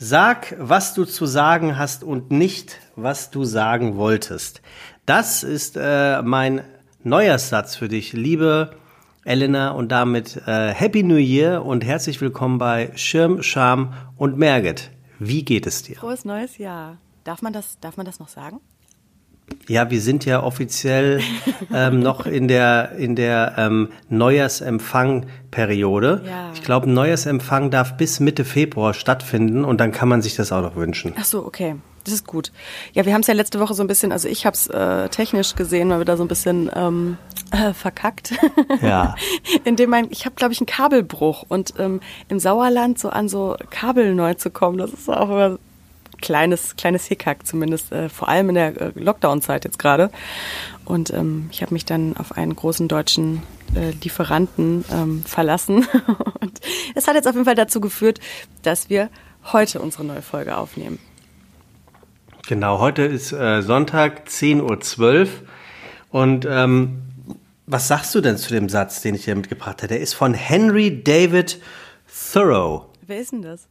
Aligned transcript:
Sag, 0.00 0.54
was 0.60 0.94
du 0.94 1.04
zu 1.04 1.26
sagen 1.26 1.76
hast 1.76 2.04
und 2.04 2.30
nicht, 2.30 2.78
was 2.94 3.32
du 3.32 3.42
sagen 3.42 3.96
wolltest. 3.96 4.62
Das 5.06 5.42
ist 5.42 5.76
äh, 5.76 6.22
mein 6.22 6.62
Neuersatz 7.02 7.74
für 7.74 7.88
dich, 7.88 8.12
liebe 8.12 8.76
Elena, 9.24 9.70
und 9.70 9.88
damit 9.88 10.36
äh, 10.46 10.72
Happy 10.72 11.02
New 11.02 11.16
Year 11.16 11.64
und 11.64 11.84
herzlich 11.84 12.20
willkommen 12.20 12.58
bei 12.58 12.92
Schirm, 12.94 13.42
Scham 13.42 13.92
und 14.16 14.38
Merget. 14.38 14.92
Wie 15.18 15.44
geht 15.44 15.66
es 15.66 15.82
dir? 15.82 15.96
Frohes 15.96 16.24
neues 16.24 16.58
Jahr. 16.58 16.98
Darf 17.24 17.42
man 17.42 17.52
das, 17.52 17.80
darf 17.80 17.96
man 17.96 18.06
das 18.06 18.20
noch 18.20 18.28
sagen? 18.28 18.60
Ja, 19.68 19.88
wir 19.90 20.00
sind 20.00 20.24
ja 20.24 20.42
offiziell 20.42 21.20
ähm, 21.74 22.00
noch 22.00 22.26
in 22.26 22.48
der 22.48 22.92
in 22.92 23.14
der 23.16 23.54
ähm, 23.58 23.90
Neujahrsempfang-Periode. 24.08 26.22
Ja. 26.26 26.50
Ich 26.54 26.62
glaube, 26.62 26.90
Neujahrsempfang 26.90 27.70
darf 27.70 27.96
bis 27.96 28.20
Mitte 28.20 28.46
Februar 28.46 28.94
stattfinden 28.94 29.64
und 29.64 29.80
dann 29.80 29.92
kann 29.92 30.08
man 30.08 30.22
sich 30.22 30.36
das 30.36 30.52
auch 30.52 30.62
noch 30.62 30.76
wünschen. 30.76 31.12
Ach 31.18 31.24
so, 31.24 31.44
okay. 31.44 31.74
Das 32.04 32.14
ist 32.14 32.26
gut. 32.26 32.52
Ja, 32.94 33.04
wir 33.04 33.12
haben 33.12 33.20
es 33.20 33.26
ja 33.26 33.34
letzte 33.34 33.60
Woche 33.60 33.74
so 33.74 33.82
ein 33.82 33.86
bisschen, 33.86 34.12
also 34.12 34.28
ich 34.28 34.46
habe 34.46 34.54
es 34.54 34.66
äh, 34.68 35.10
technisch 35.10 35.56
gesehen, 35.56 35.90
weil 35.90 35.98
wir 35.98 36.06
da 36.06 36.16
so 36.16 36.24
ein 36.24 36.28
bisschen 36.28 36.70
ähm, 36.74 37.18
äh, 37.50 37.74
verkackt. 37.74 38.32
Ja. 38.80 39.14
Indem 39.64 39.90
mein, 39.90 40.06
ich 40.10 40.24
habe 40.24 40.34
glaube 40.34 40.54
ich 40.54 40.60
einen 40.60 40.66
Kabelbruch 40.66 41.44
und 41.46 41.74
ähm, 41.78 42.00
im 42.28 42.38
Sauerland 42.38 42.98
so 42.98 43.10
an 43.10 43.28
so 43.28 43.56
Kabel 43.68 44.14
neu 44.14 44.32
zu 44.34 44.48
kommen, 44.50 44.78
das 44.78 44.94
ist 44.94 45.10
auch 45.10 45.28
immer 45.28 45.58
kleines, 46.20 46.76
kleines 46.76 47.06
Hickhack, 47.06 47.46
zumindest 47.46 47.92
äh, 47.92 48.08
vor 48.08 48.28
allem 48.28 48.50
in 48.50 48.54
der 48.54 48.80
äh, 48.80 48.92
Lockdown-Zeit 48.94 49.64
jetzt 49.64 49.78
gerade. 49.78 50.10
Und 50.84 51.12
ähm, 51.12 51.48
ich 51.52 51.62
habe 51.62 51.74
mich 51.74 51.84
dann 51.84 52.16
auf 52.16 52.32
einen 52.32 52.54
großen 52.54 52.88
deutschen 52.88 53.42
äh, 53.74 53.90
Lieferanten 54.02 54.84
ähm, 54.92 55.24
verlassen. 55.24 55.86
Und 56.40 56.60
es 56.94 57.06
hat 57.06 57.14
jetzt 57.14 57.26
auf 57.26 57.34
jeden 57.34 57.44
Fall 57.44 57.54
dazu 57.54 57.80
geführt, 57.80 58.20
dass 58.62 58.90
wir 58.90 59.10
heute 59.52 59.80
unsere 59.80 60.04
neue 60.04 60.22
Folge 60.22 60.56
aufnehmen. 60.56 60.98
Genau, 62.48 62.78
heute 62.78 63.02
ist 63.02 63.32
äh, 63.32 63.60
Sonntag, 63.62 64.26
10.12 64.28 65.20
Uhr. 65.20 65.28
Und 66.10 66.46
ähm, 66.48 67.02
was 67.66 67.88
sagst 67.88 68.14
du 68.14 68.22
denn 68.22 68.38
zu 68.38 68.50
dem 68.50 68.70
Satz, 68.70 69.02
den 69.02 69.14
ich 69.14 69.26
hier 69.26 69.36
mitgebracht 69.36 69.82
habe? 69.82 69.88
Der 69.88 70.00
ist 70.00 70.14
von 70.14 70.32
Henry 70.32 71.02
David 71.04 71.60
Thoreau. 72.32 72.86
Wer 73.06 73.20
ist 73.20 73.32
denn 73.32 73.42
das? 73.42 73.68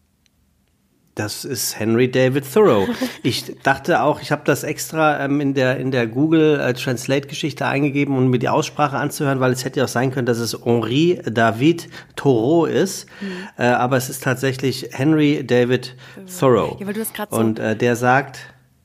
Das 1.18 1.46
ist 1.46 1.80
Henry 1.80 2.12
David 2.12 2.46
Thoreau. 2.54 2.88
Ich 3.23 3.56
dachte 3.64 4.04
auch, 4.04 4.22
ich 4.22 4.32
habe 4.32 4.44
das 4.46 4.64
extra 4.64 5.26
ähm, 5.26 5.42
in 5.42 5.56
der 5.56 5.78
in 5.78 5.90
der 5.90 6.06
Google 6.06 6.60
äh, 6.60 6.73
Translate 6.76 7.28
Geschichte 7.28 7.66
eingegeben, 7.66 8.16
um 8.16 8.28
mir 8.28 8.38
die 8.38 8.50
Aussprache 8.50 8.98
anzuhören, 8.98 9.40
weil 9.40 9.52
es 9.52 9.66
hätte 9.66 9.80
ja 9.80 9.86
auch 9.86 9.90
sein 9.90 10.12
können, 10.12 10.28
dass 10.28 10.38
es 10.38 10.56
Henri 10.64 11.20
David 11.26 11.90
Thoreau 12.16 12.66
ist, 12.66 13.08
mhm. 13.20 13.48
äh, 13.58 13.64
aber 13.66 13.98
es 13.98 14.10
ist 14.10 14.22
tatsächlich 14.22 14.90
Henry 14.92 15.44
David 15.44 15.95
Thoreau. 16.40 16.78
Ja, 16.80 16.86
weil 16.86 16.94
du 16.94 17.00
das 17.00 17.12
so 17.32 17.36
Und 17.36 17.58
äh, 17.58 17.76
der 17.76 17.95
sagt. 17.95 18.40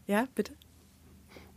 Ja, 0.07 0.25
bitte. 0.35 0.53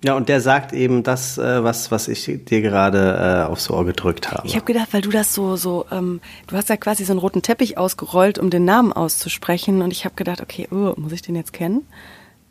Ja, 0.06 0.14
und 0.14 0.30
der 0.30 0.40
sagt 0.40 0.72
eben 0.72 1.02
das, 1.02 1.40
äh, 1.40 1.64
was, 1.64 1.90
was 1.90 2.08
ich 2.08 2.46
dir 2.46 2.62
gerade 2.62 3.46
äh, 3.48 3.52
aufs 3.52 3.72
Ohr 3.72 3.86
gedrückt 3.86 4.32
habe. 4.32 4.48
Ich 4.48 4.56
habe 4.56 4.66
gedacht, 4.66 4.90
weil 4.92 5.02
du 5.02 5.10
das 5.10 5.34
so, 5.34 5.56
so, 5.56 5.88
ähm, 5.92 6.22
du 6.46 6.56
hast 6.56 6.70
ja 6.70 6.78
quasi 6.78 7.04
so 7.06 7.14
einen 7.14 7.20
roten 7.20 7.42
Teppich 7.42 7.80
ausgerollt, 7.80 8.38
um 8.38 8.52
den 8.52 8.66
Namen 8.66 8.94
auszusprechen. 8.94 9.82
Und 9.82 9.92
ich 9.92 10.06
habe 10.06 10.14
gedacht, 10.14 10.42
okay, 10.42 10.68
oh, 10.70 10.94
muss 10.98 11.12
ich 11.12 11.24
den 11.24 11.36
jetzt 11.36 11.54
kennen? 11.54 11.88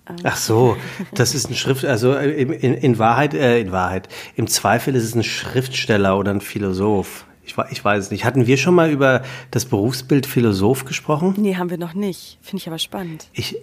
Ähm. 0.08 0.16
Ach 0.24 0.36
so, 0.36 0.76
das 1.14 1.36
ist 1.36 1.48
ein 1.48 1.54
Schrift, 1.54 1.84
also 1.84 2.12
äh, 2.12 2.42
in, 2.42 2.74
in 2.74 2.98
Wahrheit, 2.98 3.34
äh, 3.34 3.60
in 3.60 3.70
Wahrheit, 3.70 4.08
im 4.34 4.48
Zweifel 4.48 4.96
ist 4.96 5.04
es 5.04 5.14
ein 5.14 5.22
Schriftsteller 5.22 6.18
oder 6.18 6.32
ein 6.32 6.40
Philosoph. 6.40 7.24
Ich, 7.44 7.54
ich 7.70 7.84
weiß 7.84 8.06
es 8.06 8.10
nicht. 8.10 8.24
Hatten 8.24 8.48
wir 8.48 8.56
schon 8.56 8.74
mal 8.74 8.90
über 8.90 9.22
das 9.52 9.66
Berufsbild 9.66 10.26
Philosoph 10.26 10.86
gesprochen? 10.86 11.34
Nee, 11.36 11.54
haben 11.54 11.70
wir 11.70 11.78
noch 11.78 11.94
nicht. 11.94 12.38
Finde 12.42 12.62
ich 12.62 12.66
aber 12.66 12.78
spannend. 12.78 13.28
Ich, 13.32 13.56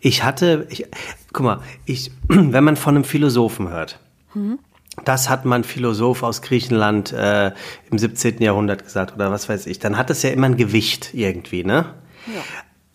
ich 0.00 0.22
hatte, 0.24 0.66
ich, 0.70 0.86
guck 1.32 1.44
mal, 1.44 1.60
ich, 1.84 2.10
wenn 2.28 2.64
man 2.64 2.76
von 2.76 2.94
einem 2.94 3.04
Philosophen 3.04 3.68
hört, 3.68 3.98
mhm. 4.34 4.58
das 5.04 5.28
hat 5.28 5.44
man 5.44 5.64
Philosoph 5.64 6.22
aus 6.22 6.42
Griechenland 6.42 7.12
äh, 7.12 7.52
im 7.90 7.98
17. 7.98 8.42
Jahrhundert 8.42 8.84
gesagt 8.84 9.14
oder 9.14 9.30
was 9.30 9.48
weiß 9.48 9.66
ich, 9.66 9.78
dann 9.78 9.96
hat 9.96 10.10
das 10.10 10.22
ja 10.22 10.30
immer 10.30 10.46
ein 10.46 10.56
Gewicht 10.56 11.14
irgendwie, 11.14 11.64
ne? 11.64 11.94
Ja. 12.26 12.42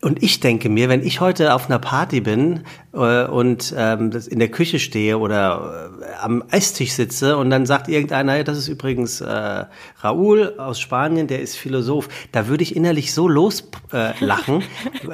Und 0.02 0.22
ich 0.22 0.40
denke 0.40 0.70
mir, 0.70 0.88
wenn 0.88 1.02
ich 1.02 1.20
heute 1.20 1.56
auf 1.56 1.66
einer 1.66 1.80
Party 1.80 2.22
bin 2.22 2.64
äh, 2.96 3.26
und 3.28 3.74
ähm, 3.78 4.12
in 4.30 4.40
der 4.40 4.50
Küche 4.50 4.80
stehe 4.80 5.18
oder 5.18 5.92
äh, 6.02 6.16
am 6.22 6.44
Esstisch 6.50 6.94
sitze 6.94 7.38
und 7.38 7.50
dann 7.50 7.66
sagt 7.66 7.88
irgendeiner, 7.88 8.44
das 8.44 8.58
ist 8.58 8.68
übrigens 8.68 9.22
äh, 9.22 9.66
Raúl 10.02 10.58
aus 10.58 10.80
Spanien, 10.80 11.28
der 11.28 11.42
ist 11.42 11.58
Philosoph, 11.58 12.08
da 12.32 12.48
würde 12.48 12.64
ich 12.64 12.76
innerlich 12.76 13.14
so 13.14 13.28
loslachen. 13.28 14.62
Äh, 14.62 14.64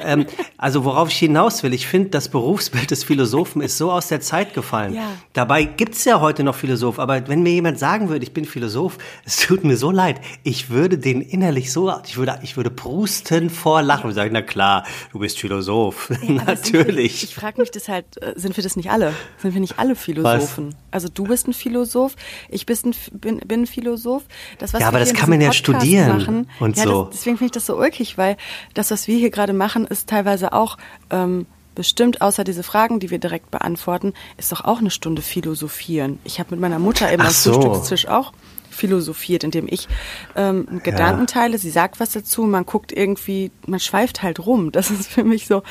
ähm, 0.00 0.26
also 0.56 0.84
worauf 0.84 1.08
ich 1.08 1.18
hinaus 1.18 1.62
will, 1.62 1.74
ich 1.74 1.86
finde, 1.86 2.10
das 2.10 2.28
Berufsbild 2.28 2.90
des 2.90 3.04
Philosophen 3.04 3.62
ist 3.62 3.78
so 3.78 3.90
aus 3.90 4.08
der 4.08 4.20
Zeit 4.20 4.54
gefallen. 4.54 4.94
Ja. 4.94 5.10
Dabei 5.32 5.64
gibt's 5.64 6.04
ja 6.04 6.20
heute 6.20 6.44
noch 6.44 6.54
Philosoph, 6.54 6.98
aber 6.98 7.26
wenn 7.28 7.42
mir 7.42 7.52
jemand 7.52 7.78
sagen 7.78 8.08
würde, 8.08 8.24
ich 8.24 8.32
bin 8.32 8.44
Philosoph, 8.44 8.98
es 9.24 9.38
tut 9.38 9.64
mir 9.64 9.76
so 9.76 9.90
leid, 9.90 10.20
ich 10.44 10.70
würde 10.70 10.98
den 10.98 11.20
innerlich 11.20 11.72
so, 11.72 11.92
ich 12.06 12.16
würde, 12.16 12.38
ich 12.42 12.56
würde 12.56 12.70
prusten 12.70 13.50
vor 13.50 13.82
Lachen 13.82 14.08
und 14.08 14.14
sagen, 14.14 14.30
na 14.32 14.42
klar, 14.42 14.84
du 15.12 15.18
bist 15.18 15.38
Philosoph. 15.40 16.10
Ja, 16.22 16.32
Natürlich. 16.46 17.14
Ich, 17.14 17.24
ich 17.24 17.34
frage 17.34 17.60
mich 17.60 17.71
das 17.76 17.88
halt, 17.88 18.22
äh, 18.22 18.34
sind 18.36 18.56
wir 18.56 18.62
das 18.62 18.76
nicht 18.76 18.90
alle? 18.90 19.14
Sind 19.38 19.54
wir 19.54 19.60
nicht 19.60 19.78
alle 19.78 19.96
Philosophen? 19.96 20.68
Was? 20.68 20.76
Also 20.90 21.08
du 21.08 21.24
bist 21.24 21.48
ein 21.48 21.52
Philosoph, 21.52 22.16
ich 22.48 22.66
bist 22.66 22.86
ein, 22.86 22.94
bin, 23.12 23.38
bin 23.38 23.62
ein 23.62 23.66
Philosoph. 23.66 24.22
Das, 24.58 24.72
was 24.72 24.80
ja, 24.80 24.88
aber 24.88 24.98
das 24.98 25.14
kann 25.14 25.30
man 25.30 25.40
ja 25.40 25.52
studieren 25.52 26.18
machen, 26.18 26.50
und 26.60 26.76
ja, 26.76 26.84
so. 26.84 27.04
Das, 27.04 27.16
deswegen 27.16 27.36
finde 27.38 27.46
ich 27.46 27.52
das 27.52 27.66
so 27.66 27.76
ulkig, 27.76 28.18
weil 28.18 28.36
das, 28.74 28.90
was 28.90 29.08
wir 29.08 29.18
hier 29.18 29.30
gerade 29.30 29.52
machen, 29.52 29.86
ist 29.86 30.08
teilweise 30.08 30.52
auch 30.52 30.76
ähm, 31.10 31.46
bestimmt, 31.74 32.20
außer 32.20 32.44
diese 32.44 32.62
Fragen, 32.62 33.00
die 33.00 33.10
wir 33.10 33.18
direkt 33.18 33.50
beantworten, 33.50 34.12
ist 34.36 34.52
doch 34.52 34.64
auch 34.64 34.78
eine 34.78 34.90
Stunde 34.90 35.22
philosophieren. 35.22 36.18
Ich 36.24 36.38
habe 36.38 36.50
mit 36.50 36.60
meiner 36.60 36.78
Mutter 36.78 37.12
eben 37.12 37.22
am 37.22 37.30
so. 37.30 37.54
Frühstückstisch 37.54 38.08
auch 38.08 38.32
philosophiert, 38.72 39.44
indem 39.44 39.68
ich 39.68 39.86
ähm, 40.34 40.80
Gedanken 40.82 41.20
ja. 41.20 41.26
teile, 41.26 41.58
sie 41.58 41.70
sagt 41.70 42.00
was 42.00 42.12
dazu, 42.12 42.42
man 42.44 42.64
guckt 42.64 42.90
irgendwie, 42.90 43.50
man 43.66 43.80
schweift 43.80 44.22
halt 44.22 44.44
rum. 44.44 44.72
Das 44.72 44.90
ist 44.90 45.10
für 45.10 45.24
mich 45.24 45.46
so 45.46 45.62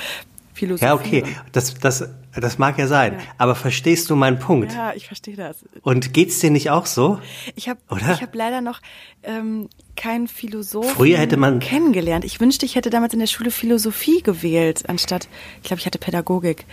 Philosophie. 0.53 0.85
Ja, 0.85 0.93
okay, 0.93 1.23
das, 1.51 1.75
das, 1.75 2.09
das 2.35 2.57
mag 2.57 2.77
ja 2.77 2.87
sein. 2.87 3.13
Ja. 3.13 3.19
Aber 3.37 3.55
verstehst 3.55 4.09
du 4.09 4.15
meinen 4.15 4.39
Punkt? 4.39 4.73
Ja, 4.73 4.93
ich 4.93 5.07
verstehe 5.07 5.35
das. 5.35 5.57
Und 5.81 6.13
geht's 6.13 6.39
dir 6.39 6.51
nicht 6.51 6.69
auch 6.69 6.85
so? 6.85 7.19
Ich 7.55 7.69
habe 7.69 7.79
hab 7.89 8.35
leider 8.35 8.61
noch 8.61 8.79
ähm, 9.23 9.69
keinen 9.95 10.27
Philosophen 10.27 10.89
Früher 10.89 11.17
hätte 11.17 11.37
man 11.37 11.59
kennengelernt. 11.59 12.25
Ich 12.25 12.39
wünschte, 12.39 12.65
ich 12.65 12.75
hätte 12.75 12.89
damals 12.89 13.13
in 13.13 13.19
der 13.19 13.27
Schule 13.27 13.51
Philosophie 13.51 14.21
gewählt, 14.21 14.87
anstatt, 14.87 15.27
ich 15.61 15.67
glaube, 15.67 15.79
ich 15.79 15.85
hatte 15.85 15.99
Pädagogik. 15.99 16.65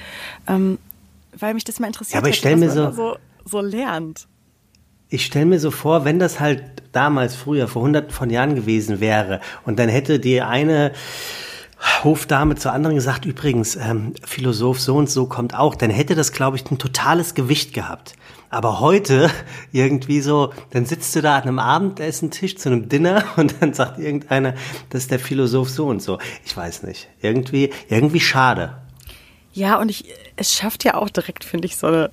Ähm, 0.46 0.78
weil 1.36 1.54
mich 1.54 1.64
das 1.64 1.78
mal 1.78 1.86
interessiert 1.86 2.14
ja, 2.14 2.20
aber 2.20 2.30
ich 2.30 2.36
stell 2.36 2.56
mir 2.56 2.70
so, 2.70 2.90
so, 2.90 3.16
so 3.44 3.60
lernt 3.60 4.26
ich 5.10 5.24
stelle 5.24 5.46
mir 5.46 5.58
so 5.58 5.70
vor, 5.70 6.04
wenn 6.04 6.18
das 6.18 6.40
halt 6.40 6.62
damals 6.92 7.34
früher 7.34 7.68
vor 7.68 7.82
hunderten 7.82 8.10
von 8.10 8.30
Jahren 8.30 8.54
gewesen 8.54 9.00
wäre 9.00 9.40
und 9.64 9.78
dann 9.78 9.88
hätte 9.88 10.20
die 10.20 10.42
eine 10.42 10.92
Hofdame 12.02 12.56
zur 12.56 12.72
anderen 12.72 12.96
gesagt, 12.96 13.24
übrigens, 13.24 13.76
ähm, 13.76 14.14
Philosoph 14.24 14.80
so 14.80 14.96
und 14.96 15.08
so 15.08 15.26
kommt 15.26 15.54
auch, 15.54 15.74
dann 15.74 15.90
hätte 15.90 16.14
das, 16.14 16.32
glaube 16.32 16.56
ich, 16.56 16.70
ein 16.70 16.78
totales 16.78 17.34
Gewicht 17.34 17.72
gehabt. 17.72 18.14
Aber 18.50 18.80
heute 18.80 19.30
irgendwie 19.72 20.20
so, 20.20 20.52
dann 20.70 20.86
sitzt 20.86 21.14
du 21.14 21.22
da 21.22 21.36
an 21.36 21.42
einem 21.42 21.58
Abendessentisch 21.58 22.56
zu 22.56 22.70
einem 22.70 22.88
Dinner 22.88 23.24
und 23.36 23.56
dann 23.60 23.74
sagt 23.74 23.98
irgendeiner, 23.98 24.54
das 24.90 25.02
ist 25.02 25.10
der 25.10 25.20
Philosoph 25.20 25.68
so 25.70 25.86
und 25.86 26.02
so. 26.02 26.18
Ich 26.44 26.56
weiß 26.56 26.82
nicht. 26.82 27.08
Irgendwie, 27.20 27.70
irgendwie 27.88 28.20
schade. 28.20 28.76
Ja, 29.52 29.78
und 29.80 29.88
ich, 29.88 30.04
es 30.36 30.54
schafft 30.54 30.84
ja 30.84 30.94
auch 30.94 31.08
direkt, 31.08 31.44
finde 31.44 31.66
ich, 31.66 31.76
so 31.76 31.86
eine 31.86 32.10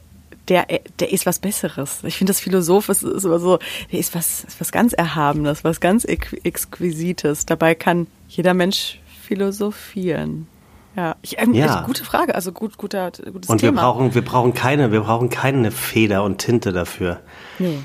der, 0.47 0.67
der 0.99 1.11
ist 1.11 1.25
was 1.25 1.39
Besseres. 1.39 2.03
Ich 2.03 2.17
finde, 2.17 2.31
das 2.31 2.39
Philosoph 2.39 2.89
ist, 2.89 3.03
ist 3.03 3.23
immer 3.23 3.39
so, 3.39 3.59
der 3.91 3.99
ist 3.99 4.13
was, 4.13 4.43
ist 4.43 4.59
was 4.61 4.71
ganz 4.71 4.93
Erhabenes, 4.93 5.63
was 5.63 5.79
ganz 5.79 6.05
Exquisites. 6.05 7.47
Dabei 7.47 7.73
kann 7.73 8.07
jeder 8.27 8.53
Mensch 8.53 8.99
philosophieren. 9.25 10.47
Ja, 10.95 11.15
ich, 11.21 11.39
ähm, 11.39 11.53
ja. 11.53 11.81
gute 11.81 12.05
Frage, 12.05 12.35
also 12.35 12.51
gut, 12.53 12.77
guter, 12.77 13.11
gutes 13.11 13.49
und 13.49 13.57
Thema. 13.57 13.57
Und 13.57 13.61
wir 13.61 13.71
brauchen, 13.71 14.15
wir 14.15 14.23
brauchen 14.23 14.53
keine, 14.53 14.91
wir 14.91 15.01
brauchen 15.01 15.29
keine 15.29 15.71
Feder 15.71 16.23
und 16.23 16.37
Tinte 16.37 16.71
dafür. 16.71 17.19
Nee. 17.59 17.79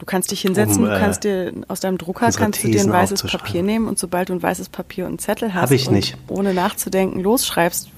Du 0.00 0.06
kannst 0.06 0.30
dich 0.30 0.40
hinsetzen, 0.40 0.82
um, 0.82 0.90
du 0.90 0.98
kannst 0.98 1.24
dir 1.24 1.52
aus 1.68 1.80
deinem 1.80 1.98
Drucker 1.98 2.30
kannst 2.32 2.64
du 2.64 2.70
dir 2.70 2.80
ein 2.80 2.90
weißes 2.90 3.22
Papier 3.22 3.62
nehmen 3.62 3.86
und 3.86 3.98
sobald 3.98 4.30
du 4.30 4.32
ein 4.32 4.42
weißes 4.42 4.70
Papier 4.70 5.04
und 5.04 5.10
einen 5.10 5.18
Zettel 5.18 5.52
hast 5.52 5.70
ich 5.70 5.90
nicht. 5.90 6.16
ohne 6.26 6.54
nachzudenken 6.54 7.20
losschreibst, 7.20 7.90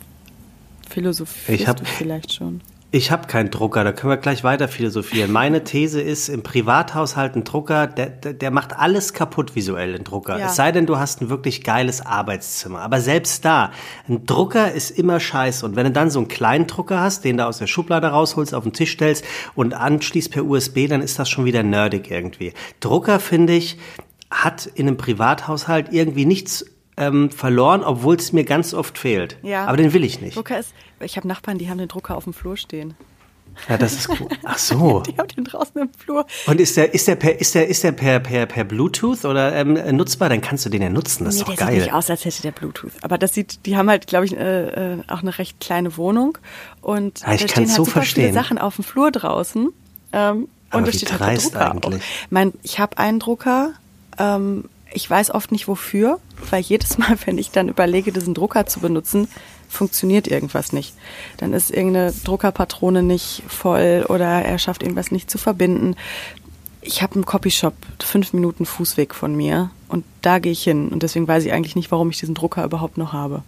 philosophierst 0.90 1.60
ich 1.60 1.68
hab, 1.68 1.76
du 1.76 1.84
vielleicht 1.84 2.32
schon. 2.32 2.60
Ich 2.94 3.10
habe 3.10 3.26
keinen 3.26 3.50
Drucker, 3.50 3.84
da 3.84 3.92
können 3.92 4.10
wir 4.10 4.18
gleich 4.18 4.44
weiter 4.44 4.68
philosophieren. 4.68 5.32
Meine 5.32 5.64
These 5.64 5.98
ist, 6.02 6.28
im 6.28 6.42
Privathaushalt 6.42 7.34
ein 7.34 7.42
Drucker, 7.42 7.86
der, 7.86 8.10
der, 8.10 8.50
macht 8.50 8.76
alles 8.76 9.14
kaputt 9.14 9.56
visuell, 9.56 9.94
ein 9.94 10.04
Drucker. 10.04 10.38
Ja. 10.38 10.48
Es 10.48 10.56
sei 10.56 10.72
denn, 10.72 10.84
du 10.84 10.98
hast 10.98 11.22
ein 11.22 11.30
wirklich 11.30 11.64
geiles 11.64 12.04
Arbeitszimmer. 12.04 12.82
Aber 12.82 13.00
selbst 13.00 13.46
da, 13.46 13.72
ein 14.10 14.26
Drucker 14.26 14.72
ist 14.72 14.90
immer 14.90 15.20
scheiße. 15.20 15.64
Und 15.64 15.74
wenn 15.74 15.86
du 15.86 15.90
dann 15.90 16.10
so 16.10 16.18
einen 16.18 16.28
kleinen 16.28 16.66
Drucker 16.66 17.00
hast, 17.00 17.24
den 17.24 17.38
du 17.38 17.46
aus 17.46 17.56
der 17.56 17.66
Schublade 17.66 18.08
rausholst, 18.08 18.54
auf 18.54 18.64
den 18.64 18.74
Tisch 18.74 18.92
stellst 18.92 19.24
und 19.54 19.72
anschließt 19.72 20.30
per 20.30 20.44
USB, 20.44 20.86
dann 20.86 21.00
ist 21.00 21.18
das 21.18 21.30
schon 21.30 21.46
wieder 21.46 21.62
nerdig 21.62 22.10
irgendwie. 22.10 22.52
Drucker, 22.80 23.20
finde 23.20 23.54
ich, 23.54 23.78
hat 24.30 24.66
in 24.66 24.86
einem 24.86 24.98
Privathaushalt 24.98 25.88
irgendwie 25.92 26.26
nichts 26.26 26.66
ähm, 26.96 27.30
verloren, 27.30 27.82
obwohl 27.82 28.16
es 28.16 28.32
mir 28.32 28.44
ganz 28.44 28.74
oft 28.74 28.98
fehlt. 28.98 29.38
Ja. 29.42 29.66
Aber 29.66 29.76
den 29.76 29.92
will 29.92 30.04
ich 30.04 30.20
nicht. 30.20 30.36
Drucker 30.36 30.58
ist, 30.58 30.74
ich 31.00 31.16
habe 31.16 31.28
Nachbarn, 31.28 31.58
die 31.58 31.68
haben 31.68 31.78
den 31.78 31.88
Drucker 31.88 32.16
auf 32.16 32.24
dem 32.24 32.32
Flur 32.32 32.56
stehen. 32.56 32.94
Ja, 33.68 33.76
das 33.76 33.92
ist 33.92 34.08
cool. 34.08 34.28
Ach 34.44 34.58
so. 34.58 35.00
Die 35.06 35.16
haben 35.16 35.28
den 35.28 35.44
draußen 35.44 35.80
im 35.80 35.90
Flur. 35.92 36.26
Und 36.46 36.60
ist 36.60 36.76
der, 36.76 36.94
ist 36.94 37.06
der 37.06 37.16
per, 37.16 37.38
ist 37.40 37.54
der, 37.54 37.68
ist 37.68 37.84
der 37.84 37.92
per, 37.92 38.20
per, 38.20 38.46
per 38.46 38.64
Bluetooth 38.64 39.24
oder 39.24 39.54
ähm, 39.54 39.74
nutzbar? 39.96 40.28
Dann 40.28 40.40
kannst 40.40 40.64
du 40.64 40.70
den 40.70 40.82
ja 40.82 40.88
nutzen. 40.88 41.24
Das 41.24 41.34
nee, 41.34 41.40
ist 41.40 41.48
doch 41.48 41.54
der 41.54 41.66
geil. 41.66 41.74
Sieht 41.74 41.84
nicht 41.84 41.92
aus, 41.92 42.10
als 42.10 42.24
hätte 42.24 42.42
der 42.42 42.52
Bluetooth. 42.52 42.92
Aber 43.02 43.18
das 43.18 43.34
sieht, 43.34 43.66
die 43.66 43.76
haben 43.76 43.88
halt, 43.90 44.06
glaube 44.06 44.24
ich, 44.24 44.36
äh, 44.36 44.94
äh, 44.94 45.02
auch 45.08 45.20
eine 45.20 45.38
recht 45.38 45.60
kleine 45.60 45.96
Wohnung 45.96 46.38
und 46.80 47.20
ja, 47.20 47.34
ich 47.34 47.42
da 47.42 47.48
stehen 47.48 47.66
halt 47.66 47.76
so 47.76 47.84
verstehen. 47.84 48.24
viele 48.30 48.34
Sachen 48.34 48.58
auf 48.58 48.76
dem 48.76 48.84
Flur 48.84 49.10
draußen. 49.10 49.68
Ähm, 50.12 50.48
Aber 50.70 50.78
und 50.78 50.86
da 50.86 50.92
wie 50.92 50.96
steht 50.96 51.12
halt 51.12 51.20
der 51.20 51.36
Drucker 51.36 51.70
eigentlich. 51.72 52.02
Mein, 52.30 52.52
ich 52.62 52.78
habe 52.78 52.98
einen 52.98 53.18
Drucker. 53.18 53.72
Ähm, 54.18 54.64
ich 54.94 55.08
weiß 55.08 55.30
oft 55.30 55.52
nicht 55.52 55.68
wofür, 55.68 56.18
weil 56.50 56.62
jedes 56.62 56.98
Mal, 56.98 57.16
wenn 57.26 57.38
ich 57.38 57.50
dann 57.50 57.68
überlege, 57.68 58.12
diesen 58.12 58.34
Drucker 58.34 58.66
zu 58.66 58.80
benutzen, 58.80 59.28
funktioniert 59.68 60.28
irgendwas 60.28 60.72
nicht. 60.72 60.94
Dann 61.38 61.52
ist 61.52 61.70
irgendeine 61.70 62.12
Druckerpatrone 62.12 63.02
nicht 63.02 63.42
voll 63.48 64.04
oder 64.08 64.26
er 64.26 64.58
schafft 64.58 64.82
irgendwas 64.82 65.10
nicht 65.10 65.30
zu 65.30 65.38
verbinden. 65.38 65.96
Ich 66.82 67.02
habe 67.02 67.14
einen 67.14 67.24
Copyshop 67.24 67.74
fünf 68.02 68.32
Minuten 68.32 68.66
Fußweg 68.66 69.14
von 69.14 69.34
mir 69.34 69.70
und 69.88 70.04
da 70.20 70.40
gehe 70.40 70.52
ich 70.52 70.64
hin 70.64 70.88
und 70.88 71.02
deswegen 71.02 71.28
weiß 71.28 71.44
ich 71.44 71.52
eigentlich 71.52 71.76
nicht, 71.76 71.90
warum 71.90 72.10
ich 72.10 72.18
diesen 72.18 72.34
Drucker 72.34 72.64
überhaupt 72.64 72.98
noch 72.98 73.12
habe. 73.12 73.42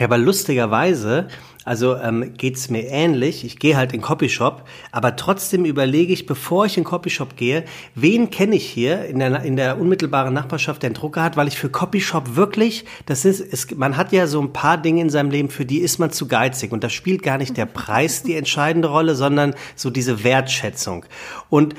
Ja, 0.00 0.06
aber 0.06 0.16
lustigerweise, 0.16 1.28
also 1.66 1.94
ähm, 1.94 2.32
geht's 2.38 2.70
mir 2.70 2.88
ähnlich. 2.88 3.44
Ich 3.44 3.58
gehe 3.58 3.76
halt 3.76 3.92
in 3.92 4.00
Copyshop, 4.00 4.64
aber 4.92 5.14
trotzdem 5.14 5.66
überlege 5.66 6.10
ich, 6.14 6.24
bevor 6.24 6.64
ich 6.64 6.78
in 6.78 6.84
Copyshop 6.84 7.36
gehe, 7.36 7.64
wen 7.94 8.30
kenne 8.30 8.56
ich 8.56 8.66
hier 8.66 9.04
in 9.04 9.18
der, 9.18 9.42
in 9.42 9.56
der 9.56 9.78
unmittelbaren 9.78 10.32
Nachbarschaft, 10.32 10.82
der 10.82 10.88
einen 10.88 10.94
Drucker 10.94 11.22
hat, 11.22 11.36
weil 11.36 11.48
ich 11.48 11.58
für 11.58 11.68
Copyshop 11.68 12.34
wirklich, 12.34 12.86
das 13.04 13.26
ist, 13.26 13.40
es, 13.40 13.76
man 13.76 13.98
hat 13.98 14.10
ja 14.10 14.26
so 14.26 14.40
ein 14.40 14.54
paar 14.54 14.78
Dinge 14.78 15.02
in 15.02 15.10
seinem 15.10 15.30
Leben, 15.30 15.50
für 15.50 15.66
die 15.66 15.80
ist 15.80 15.98
man 15.98 16.10
zu 16.10 16.26
geizig 16.26 16.72
und 16.72 16.82
da 16.82 16.88
spielt 16.88 17.22
gar 17.22 17.36
nicht 17.36 17.58
der 17.58 17.66
Preis 17.66 18.22
die 18.22 18.36
entscheidende 18.36 18.88
Rolle, 18.88 19.14
sondern 19.14 19.54
so 19.76 19.90
diese 19.90 20.24
Wertschätzung. 20.24 21.04
Und 21.50 21.74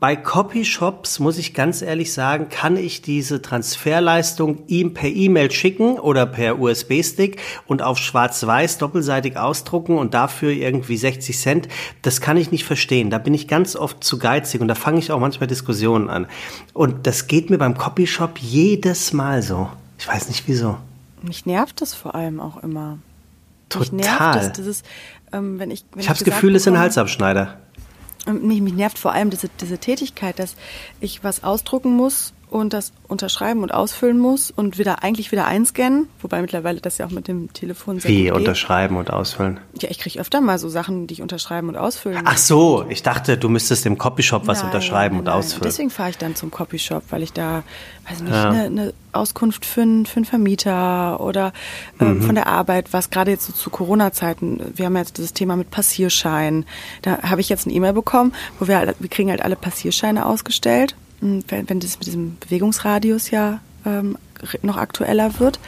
bei 0.00 0.16
Copyshops 0.16 1.18
muss 1.18 1.38
ich 1.38 1.54
ganz 1.54 1.80
ehrlich 1.80 2.12
sagen, 2.12 2.48
kann 2.50 2.76
ich 2.76 3.00
diese 3.00 3.40
Transferleistung 3.40 4.66
ihm 4.66 4.92
per 4.92 5.08
E-Mail 5.08 5.50
schicken 5.50 5.98
oder 5.98 6.26
per 6.26 6.58
USB-Stick 6.58 7.40
und 7.66 7.80
auf 7.80 7.96
schwarz-weiß 7.98 8.78
doppelseitig 8.78 9.38
ausdrucken 9.38 9.96
und 9.96 10.12
dafür 10.12 10.50
irgendwie 10.50 10.96
60 10.96 11.38
Cent. 11.38 11.68
Das 12.02 12.20
kann 12.20 12.36
ich 12.36 12.50
nicht 12.50 12.64
verstehen. 12.64 13.08
Da 13.08 13.18
bin 13.18 13.32
ich 13.32 13.48
ganz 13.48 13.76
oft 13.76 14.04
zu 14.04 14.18
geizig 14.18 14.60
und 14.60 14.68
da 14.68 14.74
fange 14.74 14.98
ich 14.98 15.10
auch 15.10 15.20
manchmal 15.20 15.46
Diskussionen 15.46 16.10
an. 16.10 16.26
Und 16.74 17.06
das 17.06 17.26
geht 17.26 17.48
mir 17.48 17.58
beim 17.58 17.78
Copyshop 17.78 18.38
jedes 18.38 19.12
Mal 19.12 19.42
so. 19.42 19.70
Ich 19.98 20.06
weiß 20.06 20.28
nicht 20.28 20.46
wieso. 20.46 20.76
Mich 21.22 21.46
nervt 21.46 21.80
das 21.80 21.94
vor 21.94 22.14
allem 22.14 22.40
auch 22.40 22.62
immer. 22.62 22.98
Total. 23.70 23.94
Mich 23.94 24.06
nervt 24.06 24.34
das, 24.34 24.52
dieses, 24.52 24.82
ähm, 25.32 25.58
wenn 25.58 25.70
ich, 25.70 25.86
wenn 25.92 26.00
ich 26.00 26.08
habe 26.10 26.18
das 26.18 26.24
Gefühl, 26.24 26.54
es 26.56 26.62
ist 26.62 26.68
ein 26.68 26.78
Halsabschneider. 26.78 27.58
Mich, 28.26 28.60
mich 28.60 28.74
nervt 28.74 28.98
vor 28.98 29.12
allem 29.12 29.30
diese, 29.30 29.48
diese 29.60 29.78
Tätigkeit, 29.78 30.38
dass 30.38 30.56
ich 31.00 31.22
was 31.24 31.44
ausdrucken 31.44 31.94
muss 31.94 32.32
und 32.54 32.72
das 32.72 32.92
unterschreiben 33.08 33.62
und 33.62 33.74
ausfüllen 33.74 34.16
muss 34.18 34.50
und 34.52 34.78
wieder 34.78 35.02
eigentlich 35.02 35.32
wieder 35.32 35.46
einscannen, 35.46 36.06
wobei 36.22 36.40
mittlerweile 36.40 36.80
das 36.80 36.98
ja 36.98 37.06
auch 37.06 37.10
mit 37.10 37.26
dem 37.26 37.52
Telefon 37.52 37.98
sehr 37.98 38.08
Wie 38.10 38.30
unterschreiben 38.30 38.96
und 38.96 39.10
ausfüllen? 39.10 39.58
Ja, 39.80 39.90
ich 39.90 39.98
kriege 39.98 40.20
öfter 40.20 40.40
mal 40.40 40.58
so 40.58 40.68
Sachen, 40.68 41.08
die 41.08 41.14
ich 41.14 41.22
unterschreiben 41.22 41.68
und 41.68 41.76
ausfüllen 41.76 42.22
Ach 42.24 42.38
so, 42.38 42.84
ich 42.88 43.02
dachte, 43.02 43.36
du 43.36 43.48
müsstest 43.48 43.86
im 43.86 43.98
Copyshop 43.98 44.46
was 44.46 44.58
Nein, 44.58 44.66
unterschreiben 44.66 45.14
nein, 45.16 45.18
und 45.20 45.24
nein. 45.26 45.34
ausfüllen. 45.34 45.64
Deswegen 45.64 45.90
fahre 45.90 46.10
ich 46.10 46.18
dann 46.18 46.36
zum 46.36 46.52
Copyshop, 46.52 47.02
weil 47.10 47.22
ich 47.24 47.32
da, 47.32 47.64
weiß 48.08 48.20
nicht, 48.22 48.32
Ja. 48.32 48.50
eine, 48.50 48.62
eine 48.66 48.94
Auskunft 49.12 49.66
für 49.66 49.82
einen, 49.82 50.06
für 50.06 50.16
einen 50.16 50.24
Vermieter 50.24 51.20
oder 51.20 51.52
ähm, 52.00 52.18
Mhm. 52.18 52.22
von 52.22 52.34
der 52.36 52.46
Arbeit, 52.46 52.92
was 52.92 53.10
gerade 53.10 53.32
jetzt 53.32 53.46
so 53.46 53.52
zu 53.52 53.68
Corona-Zeiten, 53.70 54.60
wir 54.76 54.86
haben 54.86 54.96
jetzt 54.96 55.18
dieses 55.18 55.32
Thema 55.32 55.56
mit 55.56 55.70
Passierschein. 55.72 56.66
Da 57.02 57.22
habe 57.22 57.40
ich 57.40 57.48
jetzt 57.48 57.66
eine 57.66 57.74
E-Mail 57.74 57.92
bekommen, 57.94 58.32
wo 58.60 58.68
wir, 58.68 58.78
halt- 58.78 58.94
wir 59.00 59.08
kriegen 59.10 59.30
halt 59.30 59.42
alle 59.42 59.56
Passierscheine 59.56 60.24
ausgestellt, 60.26 60.94
wenn, 61.48 61.68
wenn 61.68 61.80
das 61.80 61.98
mit 61.98 62.06
diesem 62.06 62.36
Bewegungsradius 62.38 63.30
ja 63.30 63.60
ähm, 63.84 64.18
noch 64.62 64.76
aktueller 64.76 65.38
wird. 65.40 65.58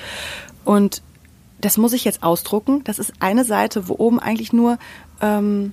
Und 0.65 1.03
das 1.61 1.79
muss 1.79 1.93
ich 1.93 2.05
jetzt 2.05 2.23
ausdrucken. 2.23 2.85
Das 2.85 2.99
ist 2.99 3.15
eine 3.21 3.45
Seite, 3.45 3.89
wo 3.89 3.95
oben 3.99 4.21
eigentlich 4.21 4.53
nur 4.53 4.79
ähm, 5.21 5.73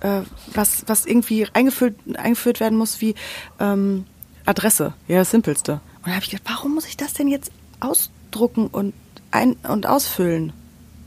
äh, 0.00 0.20
was, 0.52 0.84
was 0.86 1.06
irgendwie 1.06 1.46
eingefüllt, 1.52 1.96
eingeführt 2.16 2.60
werden 2.60 2.78
muss 2.78 3.00
wie 3.00 3.14
ähm, 3.60 4.04
Adresse. 4.46 4.94
Ja, 5.08 5.18
das 5.18 5.30
Simpelste. 5.30 5.80
Und 5.98 6.08
da 6.08 6.12
habe 6.12 6.24
ich 6.24 6.30
gedacht, 6.30 6.48
warum 6.48 6.74
muss 6.74 6.86
ich 6.86 6.96
das 6.96 7.14
denn 7.14 7.28
jetzt 7.28 7.50
ausdrucken 7.80 8.66
und 8.68 8.94
ein 9.30 9.54
und 9.68 9.86
ausfüllen? 9.86 10.52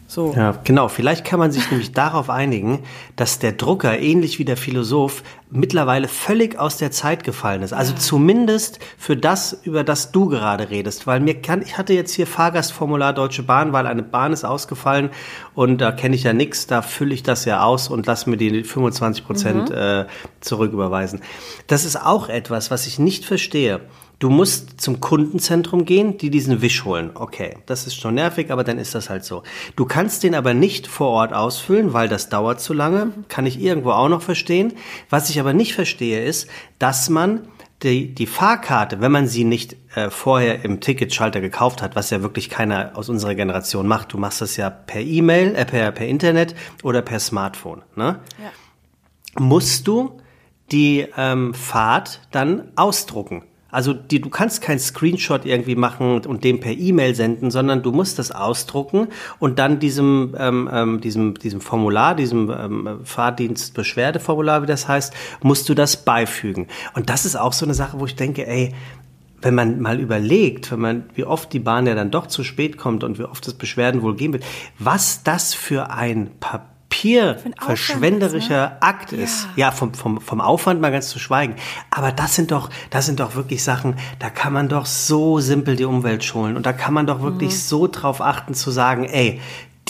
So. 0.09 0.33
Ja, 0.37 0.53
genau. 0.63 0.87
Vielleicht 0.87 1.25
kann 1.25 1.37
man 1.37 1.51
sich 1.51 1.69
nämlich 1.71 1.91
darauf 1.91 2.29
einigen, 2.29 2.83
dass 3.17 3.39
der 3.39 3.51
Drucker, 3.51 3.99
ähnlich 3.99 4.39
wie 4.39 4.45
der 4.45 4.55
Philosoph, 4.55 5.21
mittlerweile 5.49 6.07
völlig 6.07 6.57
aus 6.57 6.77
der 6.77 6.91
Zeit 6.91 7.25
gefallen 7.25 7.61
ist. 7.61 7.73
Also 7.73 7.93
zumindest 7.93 8.79
für 8.97 9.17
das, 9.17 9.59
über 9.63 9.83
das 9.83 10.13
du 10.13 10.27
gerade 10.29 10.69
redest. 10.69 11.07
Weil 11.07 11.19
mir 11.19 11.41
kann, 11.41 11.61
ich 11.61 11.77
hatte 11.77 11.93
jetzt 11.93 12.13
hier 12.13 12.25
Fahrgastformular 12.25 13.13
Deutsche 13.13 13.43
Bahn, 13.43 13.73
weil 13.73 13.85
eine 13.85 14.03
Bahn 14.03 14.31
ist 14.31 14.45
ausgefallen 14.45 15.09
und 15.53 15.79
da 15.79 15.91
kenne 15.91 16.15
ich 16.15 16.23
ja 16.23 16.33
nichts, 16.33 16.67
da 16.67 16.81
fülle 16.81 17.13
ich 17.13 17.23
das 17.23 17.45
ja 17.45 17.63
aus 17.63 17.89
und 17.89 18.05
lass 18.07 18.25
mir 18.27 18.37
die 18.37 18.63
25 18.63 19.25
Prozent 19.25 19.71
äh, 19.71 20.05
zurücküberweisen. 20.39 21.21
Das 21.67 21.83
ist 21.83 21.97
auch 21.97 22.29
etwas, 22.29 22.71
was 22.71 22.87
ich 22.87 22.97
nicht 22.97 23.25
verstehe. 23.25 23.81
Du 24.19 24.31
musst 24.31 24.81
zum 24.81 24.99
Kundenzentrum 24.99 25.85
gehen, 25.85 26.17
die 26.17 26.31
diesen 26.31 26.61
Wisch 26.61 26.85
holen. 26.85 27.11
Okay, 27.13 27.57
das 27.67 27.85
ist 27.85 27.99
schon 27.99 28.15
nervig, 28.15 28.51
aber 28.51 28.63
dann 28.63 28.79
ist 28.79 28.95
das 28.95 29.11
halt 29.11 29.23
so. 29.23 29.43
Du 29.75 29.85
kannst 29.85 30.23
den 30.23 30.33
aber 30.33 30.55
nicht 30.55 30.87
vor 30.87 31.09
Ort 31.09 31.33
ausfüllen, 31.33 31.93
weil 31.93 32.09
das 32.09 32.29
dauert 32.29 32.59
zu 32.59 32.73
lange. 32.73 33.11
Kann 33.29 33.45
ich 33.45 33.61
irgendwo 33.61 33.91
auch 33.91 34.09
noch 34.09 34.23
verstehen. 34.23 34.73
Was 35.11 35.29
ich 35.29 35.39
aber 35.39 35.53
nicht 35.53 35.75
verstehe, 35.75 36.23
ist, 36.23 36.47
dass 36.79 37.09
man 37.09 37.47
die, 37.83 38.13
die 38.15 38.25
Fahrkarte, 38.25 39.01
wenn 39.01 39.11
man 39.11 39.27
sie 39.27 39.43
nicht 39.43 39.75
äh, 39.95 40.09
vorher 40.09 40.65
im 40.65 40.79
Ticketschalter 40.79 41.41
gekauft 41.41 41.83
hat, 41.83 41.95
was 41.95 42.09
ja 42.09 42.23
wirklich 42.23 42.49
keiner 42.49 42.93
aus 42.95 43.09
unserer 43.09 43.35
Generation 43.35 43.87
macht, 43.87 44.13
du 44.13 44.17
machst 44.17 44.41
das 44.41 44.57
ja 44.57 44.71
per 44.71 45.01
E-Mail, 45.01 45.55
äh, 45.55 45.65
per, 45.65 45.91
per 45.91 46.07
Internet 46.07 46.55
oder 46.81 47.03
per 47.03 47.19
Smartphone, 47.19 47.83
ne? 47.95 48.19
Ja. 48.41 48.51
musst 49.39 49.87
du 49.87 50.19
die 50.71 51.05
ähm, 51.15 51.53
Fahrt 51.53 52.21
dann 52.31 52.71
ausdrucken. 52.75 53.43
Also 53.69 53.93
die, 53.93 54.21
du 54.21 54.29
kannst 54.29 54.61
kein 54.61 54.79
Screenshot 54.79 55.45
irgendwie 55.45 55.75
machen 55.75 56.21
und 56.25 56.43
dem 56.43 56.59
per 56.59 56.71
E-Mail 56.71 57.15
senden, 57.15 57.51
sondern 57.51 57.83
du 57.83 57.91
musst 57.91 58.17
das 58.19 58.31
ausdrucken 58.31 59.07
und 59.39 59.59
dann 59.59 59.79
diesem, 59.79 60.35
ähm, 60.37 60.69
ähm, 60.71 61.01
diesem, 61.01 61.35
diesem 61.35 61.61
Formular, 61.61 62.15
diesem 62.15 62.49
ähm, 62.49 62.99
Fahrdienstbeschwerdeformular, 63.03 64.63
wie 64.63 64.67
das 64.67 64.87
heißt, 64.87 65.13
musst 65.41 65.67
du 65.69 65.73
das 65.73 65.97
beifügen. 66.03 66.67
Und 66.93 67.09
das 67.09 67.25
ist 67.25 67.35
auch 67.35 67.53
so 67.53 67.65
eine 67.65 67.73
Sache, 67.73 67.99
wo 67.99 68.05
ich 68.05 68.15
denke, 68.15 68.47
ey, 68.47 68.73
wenn 69.41 69.53
man 69.53 69.79
mal 69.81 69.99
überlegt, 69.99 70.71
wenn 70.71 70.79
man, 70.79 71.03
wie 71.13 71.23
oft 71.23 71.53
die 71.53 71.59
Bahn 71.59 71.85
ja 71.85 71.93
dann 71.93 72.09
doch 72.09 72.27
zu 72.27 72.43
spät 72.43 72.77
kommt 72.77 73.03
und 73.03 73.19
wie 73.19 73.23
oft 73.23 73.45
das 73.45 73.53
Beschwerden 73.53 74.01
wohl 74.01 74.15
geben 74.15 74.33
wird, 74.33 74.45
was 74.79 75.23
das 75.23 75.53
für 75.53 75.91
ein 75.91 76.31
Papier 76.39 76.76
Aufwand 76.89 77.55
verschwenderischer 77.61 78.77
ist, 78.77 78.83
Akt 78.83 79.13
ist. 79.13 79.43
Ja. 79.55 79.67
Ja, 79.67 79.71
vom, 79.71 79.93
vom, 79.93 80.19
vom 80.19 80.41
Aufwand 80.41 80.81
mal 80.81 80.91
ganz 80.91 81.09
zu 81.09 81.19
schweigen. 81.19 81.55
Aber 81.91 82.11
das 82.11 82.35
sind 82.35 82.51
doch, 82.51 82.69
das 82.89 83.05
sind 83.05 83.19
doch 83.19 83.35
wirklich 83.35 83.63
Sachen, 83.63 83.95
da 84.19 84.29
kann 84.29 84.53
man 84.53 84.67
doch 84.69 84.85
so 84.85 85.39
simpel 85.39 85.75
die 85.75 85.85
Umwelt 85.85 86.23
schonen. 86.23 86.57
Und 86.57 86.65
da 86.65 86.73
kann 86.73 86.93
man 86.93 87.05
doch 87.05 87.21
wirklich 87.21 87.51
Mhm. 87.51 87.55
so 87.57 87.87
drauf 87.87 88.21
achten 88.21 88.53
zu 88.53 88.71
sagen, 88.71 89.05
ey, 89.05 89.39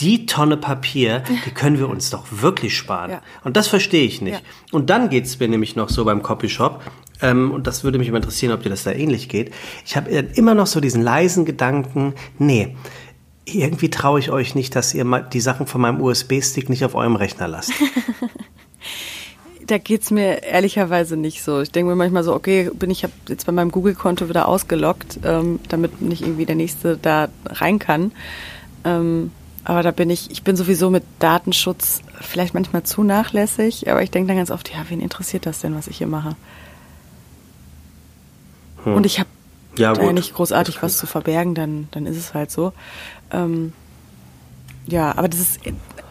die 0.00 0.26
Tonne 0.26 0.56
Papier, 0.56 1.24
die 1.44 1.50
können 1.50 1.78
wir 1.78 1.88
uns 1.88 2.10
doch 2.10 2.24
wirklich 2.30 2.76
sparen. 2.76 3.10
Ja. 3.10 3.22
Und 3.42 3.56
das 3.56 3.66
verstehe 3.66 4.04
ich 4.04 4.20
nicht. 4.22 4.34
Ja. 4.34 4.40
Und 4.70 4.90
dann 4.90 5.08
geht's 5.08 5.40
mir 5.40 5.48
nämlich 5.48 5.74
noch 5.74 5.88
so 5.88 6.04
beim 6.04 6.22
Copyshop, 6.22 6.82
ähm, 7.20 7.50
und 7.50 7.66
das 7.66 7.82
würde 7.82 7.98
mich 7.98 8.06
immer 8.06 8.18
interessieren, 8.18 8.52
ob 8.52 8.62
dir 8.62 8.68
das 8.70 8.84
da 8.84 8.92
ähnlich 8.92 9.28
geht. 9.28 9.52
Ich 9.84 9.96
habe 9.96 10.08
immer 10.10 10.54
noch 10.54 10.68
so 10.68 10.80
diesen 10.80 11.02
leisen 11.02 11.44
Gedanken, 11.44 12.14
nee, 12.38 12.76
irgendwie 13.54 13.90
traue 13.90 14.20
ich 14.20 14.30
euch 14.30 14.54
nicht, 14.54 14.76
dass 14.76 14.94
ihr 14.94 15.04
die 15.32 15.40
Sachen 15.40 15.66
von 15.66 15.80
meinem 15.80 16.00
USB-Stick 16.00 16.68
nicht 16.68 16.84
auf 16.84 16.94
eurem 16.94 17.16
Rechner 17.16 17.48
lasst. 17.48 17.72
Da 19.66 19.76
geht's 19.76 20.10
mir 20.10 20.44
ehrlicherweise 20.44 21.18
nicht 21.18 21.42
so. 21.42 21.60
Ich 21.60 21.70
denke 21.70 21.90
mir 21.90 21.96
manchmal 21.96 22.24
so, 22.24 22.34
okay, 22.34 22.70
bin 22.72 22.90
ich 22.90 23.04
hab 23.04 23.10
jetzt 23.28 23.44
bei 23.44 23.52
meinem 23.52 23.70
Google-Konto 23.70 24.30
wieder 24.30 24.48
ausgeloggt, 24.48 25.20
ähm, 25.24 25.60
damit 25.68 26.00
nicht 26.00 26.22
irgendwie 26.22 26.46
der 26.46 26.54
nächste 26.54 26.96
da 26.96 27.28
rein 27.44 27.78
kann. 27.78 28.12
Ähm, 28.84 29.30
aber 29.64 29.82
da 29.82 29.90
bin 29.90 30.08
ich, 30.08 30.30
ich 30.30 30.42
bin 30.42 30.56
sowieso 30.56 30.88
mit 30.88 31.04
Datenschutz 31.18 32.00
vielleicht 32.18 32.54
manchmal 32.54 32.84
zu 32.84 33.02
nachlässig, 33.02 33.90
aber 33.90 34.02
ich 34.02 34.10
denke 34.10 34.28
dann 34.28 34.38
ganz 34.38 34.50
oft, 34.50 34.72
ja, 34.72 34.86
wen 34.88 35.02
interessiert 35.02 35.44
das 35.44 35.60
denn, 35.60 35.74
was 35.74 35.86
ich 35.86 35.98
hier 35.98 36.06
mache? 36.06 36.34
Und 38.86 39.04
ich 39.04 39.18
habe 39.20 39.28
Hm. 39.78 39.82
Ja, 39.82 39.92
da 39.92 40.02
ja 40.02 40.12
nicht 40.12 40.34
großartig 40.34 40.82
was 40.82 40.98
zu 40.98 41.06
verbergen, 41.06 41.54
dann, 41.54 41.88
dann 41.92 42.06
ist 42.06 42.16
es 42.16 42.34
halt 42.34 42.50
so. 42.50 42.72
Ähm, 43.32 43.72
ja, 44.86 45.16
aber 45.16 45.28
dieses, 45.28 45.58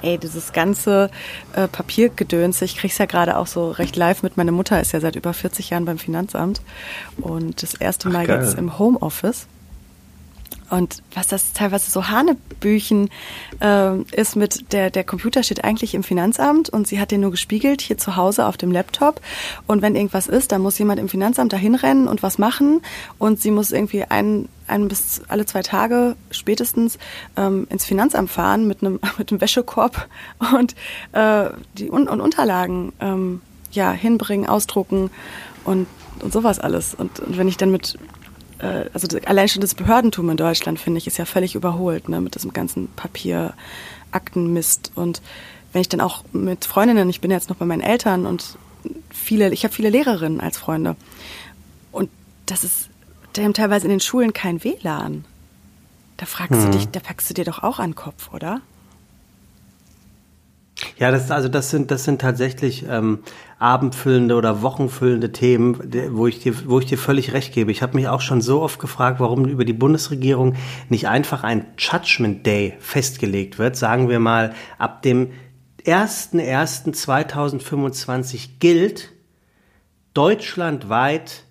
ey, 0.01 0.17
dieses 0.17 0.53
ganze 0.53 1.09
äh, 1.53 1.67
Papiergedöns, 1.67 2.62
ich 2.62 2.77
krieg's 2.77 2.97
ja 2.97 3.05
gerade 3.05 3.38
auch 3.38 3.47
so 3.47 3.71
recht 3.71 3.95
live 3.95 4.24
mit. 4.24 4.38
Meine 4.38 4.51
Mutter 4.51 4.79
ist 4.79 4.91
ja 4.91 5.00
seit 5.00 5.15
über 5.15 5.33
40 5.33 5.71
Jahren 5.71 5.86
beim 5.86 5.97
Finanzamt 5.97 6.62
und 7.17 7.63
das 7.63 7.74
erste 7.74 8.09
Ach, 8.09 8.13
Mal 8.13 8.27
geil. 8.27 8.41
jetzt 8.43 8.57
im 8.57 8.77
Homeoffice. 8.77 9.47
Und 10.69 11.01
was 11.13 11.27
das 11.27 11.53
teilweise 11.53 11.89
so 11.91 12.07
Hanebüchen 12.07 13.09
äh, 13.62 14.01
ist 14.12 14.36
mit, 14.36 14.74
der, 14.74 14.89
der 14.89 15.03
Computer 15.03 15.43
steht 15.43 15.63
eigentlich 15.63 15.93
im 15.93 16.03
Finanzamt 16.03 16.69
und 16.69 16.88
sie 16.88 17.00
hat 17.00 17.12
den 17.12 17.21
nur 17.21 17.31
gespiegelt 17.31 17.81
hier 17.81 17.97
zu 17.97 18.15
Hause 18.15 18.45
auf 18.45 18.57
dem 18.57 18.71
Laptop. 18.71 19.21
Und 19.65 19.81
wenn 19.81 19.95
irgendwas 19.95 20.27
ist, 20.27 20.51
dann 20.51 20.62
muss 20.62 20.77
jemand 20.77 21.00
im 21.00 21.09
Finanzamt 21.09 21.53
dahin 21.53 21.75
rennen 21.75 22.07
und 22.07 22.24
was 22.24 22.38
machen. 22.38 22.81
Und 23.17 23.41
sie 23.41 23.51
muss 23.51 23.71
irgendwie 23.71 24.03
ein, 24.03 24.50
ein 24.67 24.88
bis 24.88 25.21
alle 25.27 25.45
zwei 25.45 25.62
Tage 25.62 26.15
spätestens 26.31 26.97
ähm, 27.38 27.67
ins 27.69 27.86
Finanzamt 27.86 28.29
fahren 28.29 28.67
mit 28.67 28.81
einem, 28.81 29.00
mit 29.17 29.31
einem 29.31 29.41
Wäschekorb 29.41 30.07
und 30.53 30.75
äh, 31.13 31.50
die 31.77 31.89
Un 31.91 32.07
und 32.07 32.21
Unterlagen 32.21 32.93
ähm, 33.00 33.41
ja, 33.71 33.91
hinbringen, 33.91 34.47
ausdrucken 34.47 35.12
und, 35.63 35.88
und 36.21 36.33
sowas 36.33 36.59
alles. 36.59 36.93
Und, 36.93 37.19
und 37.19 37.38
wenn 37.38 37.47
ich 37.47 37.57
dann 37.57 37.71
mit 37.71 37.97
äh, 38.59 38.85
also 38.93 39.07
allein 39.25 39.47
schon 39.47 39.61
das 39.61 39.75
Behördentum 39.75 40.29
in 40.29 40.37
Deutschland, 40.37 40.79
finde 40.79 40.97
ich, 40.99 41.07
ist 41.07 41.17
ja 41.17 41.25
völlig 41.25 41.55
überholt, 41.55 42.09
ne, 42.09 42.21
mit 42.21 42.35
diesem 42.35 42.53
ganzen 42.53 42.87
Papier, 42.95 43.53
Aktenmist. 44.11 44.91
Und 44.95 45.21
wenn 45.73 45.81
ich 45.81 45.89
dann 45.89 46.01
auch 46.01 46.23
mit 46.31 46.65
Freundinnen, 46.65 47.09
ich 47.09 47.21
bin 47.21 47.31
jetzt 47.31 47.49
noch 47.49 47.57
bei 47.57 47.65
meinen 47.65 47.81
Eltern 47.81 48.25
und 48.25 48.57
viele, 49.09 49.51
ich 49.51 49.63
habe 49.63 49.73
viele 49.73 49.89
Lehrerinnen 49.89 50.39
als 50.39 50.57
Freunde. 50.57 50.95
Und 51.91 52.09
das 52.45 52.63
ist, 52.63 52.89
die 53.35 53.43
haben 53.43 53.53
teilweise 53.53 53.85
in 53.85 53.91
den 53.91 53.99
Schulen 53.99 54.33
kein 54.33 54.63
WLAN. 54.63 55.25
Da 56.17 56.25
fragst 56.25 56.59
mhm. 56.59 56.65
du 56.65 56.77
dich, 56.77 56.87
da 56.87 56.99
packst 56.99 57.29
du 57.29 57.33
dir 57.33 57.45
doch 57.45 57.61
auch 57.63 57.79
an 57.79 57.91
den 57.91 57.95
Kopf, 57.95 58.33
oder? 58.33 58.61
Ja, 60.97 61.11
das, 61.11 61.31
also 61.31 61.47
das 61.47 61.69
sind, 61.69 61.91
das 61.91 62.03
sind 62.03 62.21
tatsächlich 62.21 62.85
ähm, 62.87 63.19
abendfüllende 63.59 64.35
oder 64.35 64.61
wochenfüllende 64.61 65.31
Themen, 65.31 65.79
wo 66.11 66.27
ich 66.27 66.39
dir, 66.39 66.69
wo 66.69 66.79
ich 66.79 66.85
dir 66.85 66.97
völlig 66.97 67.33
recht 67.33 67.53
gebe. 67.53 67.71
Ich 67.71 67.81
habe 67.81 67.95
mich 67.95 68.07
auch 68.07 68.21
schon 68.21 68.41
so 68.41 68.61
oft 68.61 68.79
gefragt, 68.79 69.19
warum 69.19 69.45
über 69.45 69.65
die 69.65 69.73
Bundesregierung 69.73 70.55
nicht 70.89 71.07
einfach 71.07 71.43
ein 71.43 71.65
Judgment 71.77 72.45
Day 72.45 72.75
festgelegt 72.79 73.57
wird. 73.57 73.75
Sagen 73.75 74.09
wir 74.09 74.19
mal, 74.19 74.53
ab 74.77 75.01
dem 75.01 75.31
1.1.2025 75.85 78.59
gilt 78.59 79.11
deutschlandweit 80.13 81.45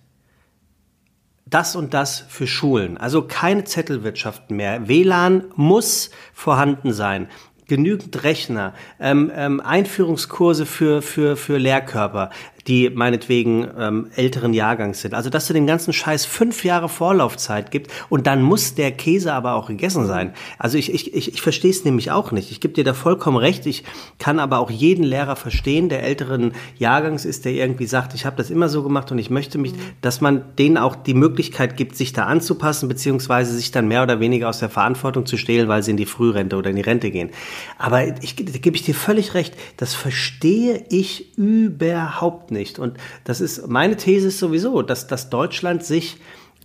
das 1.45 1.75
und 1.75 1.93
das 1.93 2.25
für 2.27 2.47
Schulen. 2.47 2.97
Also 2.97 3.21
keine 3.21 3.63
Zettelwirtschaft 3.63 4.49
mehr. 4.51 4.87
WLAN 4.87 5.45
muss 5.55 6.09
vorhanden 6.33 6.93
sein 6.93 7.27
genügend 7.67 8.23
Rechner, 8.23 8.73
ähm, 8.99 9.31
ähm, 9.35 9.59
Einführungskurse 9.59 10.65
für, 10.65 11.01
für, 11.01 11.35
für 11.37 11.57
Lehrkörper, 11.57 12.29
die 12.67 12.89
meinetwegen 12.89 13.67
ähm, 13.77 14.07
älteren 14.15 14.53
Jahrgangs 14.53 15.01
sind. 15.01 15.13
Also 15.13 15.29
dass 15.29 15.47
du 15.47 15.53
den 15.53 15.67
ganzen 15.67 15.93
Scheiß 15.93 16.25
fünf 16.25 16.65
Jahre 16.65 16.89
Vorlaufzeit 16.89 17.71
gibt 17.71 17.91
und 18.09 18.27
dann 18.27 18.41
muss 18.41 18.75
der 18.75 18.91
Käse 18.91 19.33
aber 19.33 19.55
auch 19.55 19.67
gegessen 19.67 20.05
sein. 20.05 20.33
Also 20.59 20.77
ich, 20.77 20.93
ich, 20.93 21.13
ich, 21.13 21.33
ich 21.33 21.41
verstehe 21.41 21.71
es 21.71 21.85
nämlich 21.85 22.11
auch 22.11 22.31
nicht. 22.31 22.51
Ich 22.51 22.59
gebe 22.59 22.73
dir 22.73 22.83
da 22.83 22.93
vollkommen 22.93 23.37
recht. 23.37 23.65
Ich 23.65 23.83
kann 24.19 24.39
aber 24.39 24.59
auch 24.59 24.69
jeden 24.69 25.03
Lehrer 25.03 25.37
verstehen, 25.37 25.87
der 25.87 26.03
älteren 26.03 26.51
Jahrgangs 26.77 27.23
ist, 27.23 27.45
der 27.45 27.53
irgendwie 27.53 27.85
sagt, 27.85 28.13
ich 28.13 28.25
habe 28.25 28.35
das 28.35 28.49
immer 28.49 28.67
so 28.67 28.83
gemacht 28.83 29.11
und 29.11 29.17
ich 29.17 29.29
möchte 29.29 29.57
mich, 29.57 29.73
dass 30.01 30.19
man 30.19 30.43
denen 30.59 30.77
auch 30.77 30.95
die 30.95 31.13
Möglichkeit 31.13 31.77
gibt, 31.77 31.95
sich 31.95 32.11
da 32.11 32.25
anzupassen, 32.25 32.89
beziehungsweise 32.89 33.53
sich 33.53 33.71
dann 33.71 33.87
mehr 33.87 34.03
oder 34.03 34.19
weniger 34.19 34.49
aus 34.49 34.59
der 34.59 34.69
Verantwortung 34.69 35.25
zu 35.25 35.37
stehlen, 35.37 35.69
weil 35.69 35.83
sie 35.83 35.91
in 35.91 35.97
die 35.97 36.05
Frührente 36.05 36.57
oder 36.57 36.69
in 36.71 36.75
die 36.75 36.81
Rente 36.81 37.11
gehen. 37.11 37.29
Aber 37.77 38.21
ich, 38.21 38.35
da 38.35 38.57
gebe 38.59 38.75
ich 38.75 38.83
dir 38.83 38.95
völlig 38.95 39.33
recht, 39.33 39.55
das 39.77 39.93
verstehe 39.93 40.83
ich 40.89 41.37
überhaupt 41.37 42.51
nicht 42.51 42.56
nicht. 42.57 42.79
Und 42.79 42.97
das 43.23 43.39
ist, 43.39 43.67
meine 43.67 43.95
These 43.95 44.27
ist 44.27 44.39
sowieso, 44.39 44.81
dass, 44.81 45.07
dass 45.07 45.29
Deutschland 45.29 45.83
sich 45.83 46.17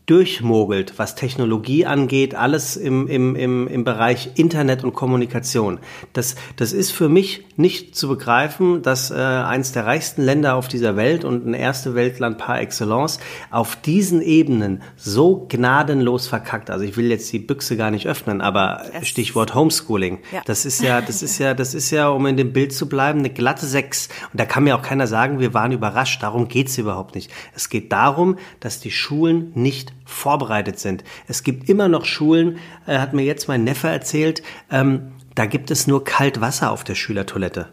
durchmogelt, 0.06 0.99
was 0.99 1.14
Technologie 1.14 1.87
angeht, 1.87 2.35
alles 2.35 2.76
im, 2.76 3.06
im, 3.06 3.37
im, 3.37 3.68
im 3.68 3.85
Bereich 3.85 4.30
Internet 4.35 4.82
und 4.82 4.94
Kommunikation. 4.94 5.78
Das, 6.12 6.35
das 6.56 6.73
ist 6.73 6.90
für 6.90 7.09
mich 7.09 7.44
nicht 7.56 7.94
zu 7.94 8.09
begreifen, 8.09 8.82
dass 8.82 9.12
äh, 9.12 9.14
eins 9.14 9.71
der 9.73 9.87
reichsten 9.87 10.23
Länder 10.23 10.56
auf 10.56 10.66
dieser 10.66 10.97
Welt 10.97 11.25
und 11.25 11.47
ein 11.47 11.54
erste 11.54 11.94
Weltland 11.94 12.38
par 12.38 12.61
excellence 12.61 13.21
auf 13.50 13.76
diesen 13.76 14.23
Ebenen 14.23 14.82
so 14.97 15.47
gnadenlos 15.49 16.26
verkackt. 16.26 16.71
Also 16.71 16.85
ich 16.85 16.97
will 16.97 17.09
jetzt 17.09 17.32
die 17.32 17.38
Büchse 17.38 17.76
gar 17.76 17.92
nicht 17.92 18.09
öffnen, 18.09 18.40
aber 18.40 18.82
es 18.92 19.06
Stichwort 19.06 19.54
Homeschooling. 19.54 20.18
Ja. 20.32 20.42
Das 20.47 20.64
ist 20.64 20.82
ja, 20.82 21.00
das 21.00 21.23
ist 21.23 21.38
ja, 21.38 21.54
das 21.54 21.75
ist 21.75 21.90
ja, 21.90 22.09
um 22.09 22.26
in 22.26 22.37
dem 22.37 22.52
Bild 22.52 22.73
zu 22.73 22.88
bleiben, 22.88 23.21
eine 23.21 23.30
glatte 23.30 23.66
Sechs. 23.66 24.09
Und 24.32 24.40
da 24.40 24.47
kann 24.47 24.64
mir 24.64 24.76
auch 24.76 24.82
keiner 24.82 25.06
sagen, 25.06 25.38
wir 25.38 25.54
waren 25.54 25.71
überrascht. 25.71 26.23
Darum 26.23 26.49
geht's 26.49 26.76
überhaupt 26.76 27.14
nicht. 27.14 27.30
Es 27.54 27.68
geht 27.68 27.92
darum, 27.92 28.37
dass 28.59 28.80
die 28.80 28.90
Schulen 28.90 29.52
nicht 29.54 29.92
vorbereitet 30.04 30.78
sind. 30.78 31.04
Es 31.28 31.42
gibt 31.42 31.68
immer 31.68 31.88
noch 31.88 32.04
Schulen, 32.04 32.59
äh, 32.87 32.99
hat 32.99 33.12
mir 33.12 33.25
jetzt 33.25 33.49
mein 33.49 33.64
Neffe 33.64 33.88
erzählt, 33.88 34.42
ähm, 34.71 35.12
da 35.35 35.47
gibt 35.47 35.71
es 35.71 35.87
nur 35.87 36.04
Kaltwasser 36.04 36.71
auf 36.71 36.85
der 36.85 36.94
Schülertoilette. 36.94 37.68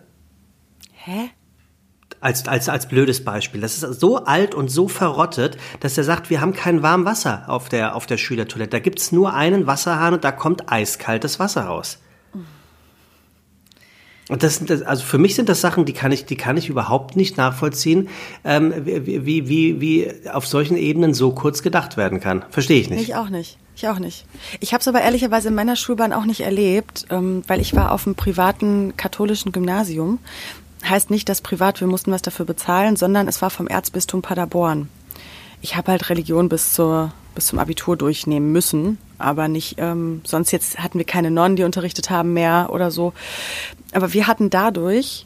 Hä? 0.93 1.29
Als, 2.21 2.47
als, 2.47 2.67
als 2.67 2.87
blödes 2.87 3.23
Beispiel. 3.23 3.61
Das 3.61 3.81
ist 3.81 3.99
so 3.99 4.25
alt 4.25 4.53
und 4.53 4.69
so 4.69 4.87
verrottet, 4.87 5.57
dass 5.79 5.97
er 5.97 6.03
sagt, 6.03 6.29
wir 6.29 6.41
haben 6.41 6.53
kein 6.53 6.83
warmes 6.83 7.05
Wasser 7.05 7.43
auf 7.47 7.69
der, 7.69 7.95
auf 7.95 8.05
der 8.05 8.17
Schülertoilette. 8.17 8.71
Da 8.71 8.79
gibt's 8.79 9.11
nur 9.11 9.33
einen 9.33 9.67
Wasserhahn 9.67 10.13
und 10.13 10.23
da 10.23 10.31
kommt 10.31 10.71
eiskaltes 10.71 11.39
Wasser 11.39 11.63
raus. 11.63 11.99
Und 14.29 14.43
das 14.43 14.57
sind, 14.57 14.71
also 14.85 15.03
für 15.03 15.17
mich 15.17 15.35
sind 15.35 15.49
das 15.49 15.59
Sachen, 15.59 15.85
die 15.85 15.93
kann 15.93 16.11
ich, 16.11 16.25
die 16.25 16.35
kann 16.35 16.55
ich 16.55 16.69
überhaupt 16.69 17.15
nicht 17.15 17.35
nachvollziehen, 17.37 18.09
ähm, 18.45 18.73
wie, 18.85 19.25
wie, 19.25 19.49
wie, 19.49 19.81
wie 19.81 20.11
auf 20.31 20.47
solchen 20.47 20.77
Ebenen 20.77 21.13
so 21.13 21.31
kurz 21.31 21.63
gedacht 21.63 21.97
werden 21.97 22.19
kann. 22.19 22.45
Verstehe 22.51 22.79
ich 22.79 22.89
nicht. 22.89 23.01
Ich 23.01 23.15
auch 23.15 23.29
nicht. 23.29 23.57
Ich 23.75 23.87
auch 23.87 23.99
nicht. 23.99 24.25
Ich 24.59 24.73
habe 24.73 24.81
es 24.81 24.87
aber 24.87 25.01
ehrlicherweise 25.01 25.47
in 25.47 25.55
meiner 25.55 25.75
Schulbahn 25.75 26.13
auch 26.13 26.25
nicht 26.25 26.41
erlebt, 26.41 27.07
ähm, 27.09 27.43
weil 27.47 27.59
ich 27.59 27.75
war 27.75 27.91
auf 27.91 28.05
einem 28.05 28.15
privaten 28.15 28.95
katholischen 28.97 29.51
Gymnasium. 29.51 30.19
Heißt 30.87 31.09
nicht, 31.09 31.27
dass 31.27 31.41
privat 31.41 31.81
wir 31.81 31.87
mussten 31.87 32.11
was 32.11 32.21
dafür 32.21 32.45
bezahlen, 32.45 32.97
sondern 32.97 33.27
es 33.27 33.41
war 33.41 33.49
vom 33.49 33.67
Erzbistum 33.67 34.21
Paderborn. 34.21 34.89
Ich 35.61 35.75
habe 35.75 35.91
halt 35.91 36.09
Religion 36.09 36.49
bis 36.49 36.73
zur 36.73 37.11
bis 37.35 37.47
zum 37.47 37.59
Abitur 37.59 37.95
durchnehmen 37.95 38.51
müssen, 38.51 38.97
aber 39.19 39.47
nicht, 39.47 39.75
ähm, 39.77 40.21
sonst 40.23 40.51
jetzt 40.51 40.79
hatten 40.79 40.97
wir 40.97 41.05
keine 41.05 41.31
Nonnen, 41.31 41.55
die 41.55 41.63
unterrichtet 41.63 42.09
haben 42.09 42.33
mehr 42.33 42.69
oder 42.71 42.89
so. 42.91 43.13
Aber 43.93 44.13
wir 44.13 44.27
hatten 44.27 44.49
dadurch 44.49 45.25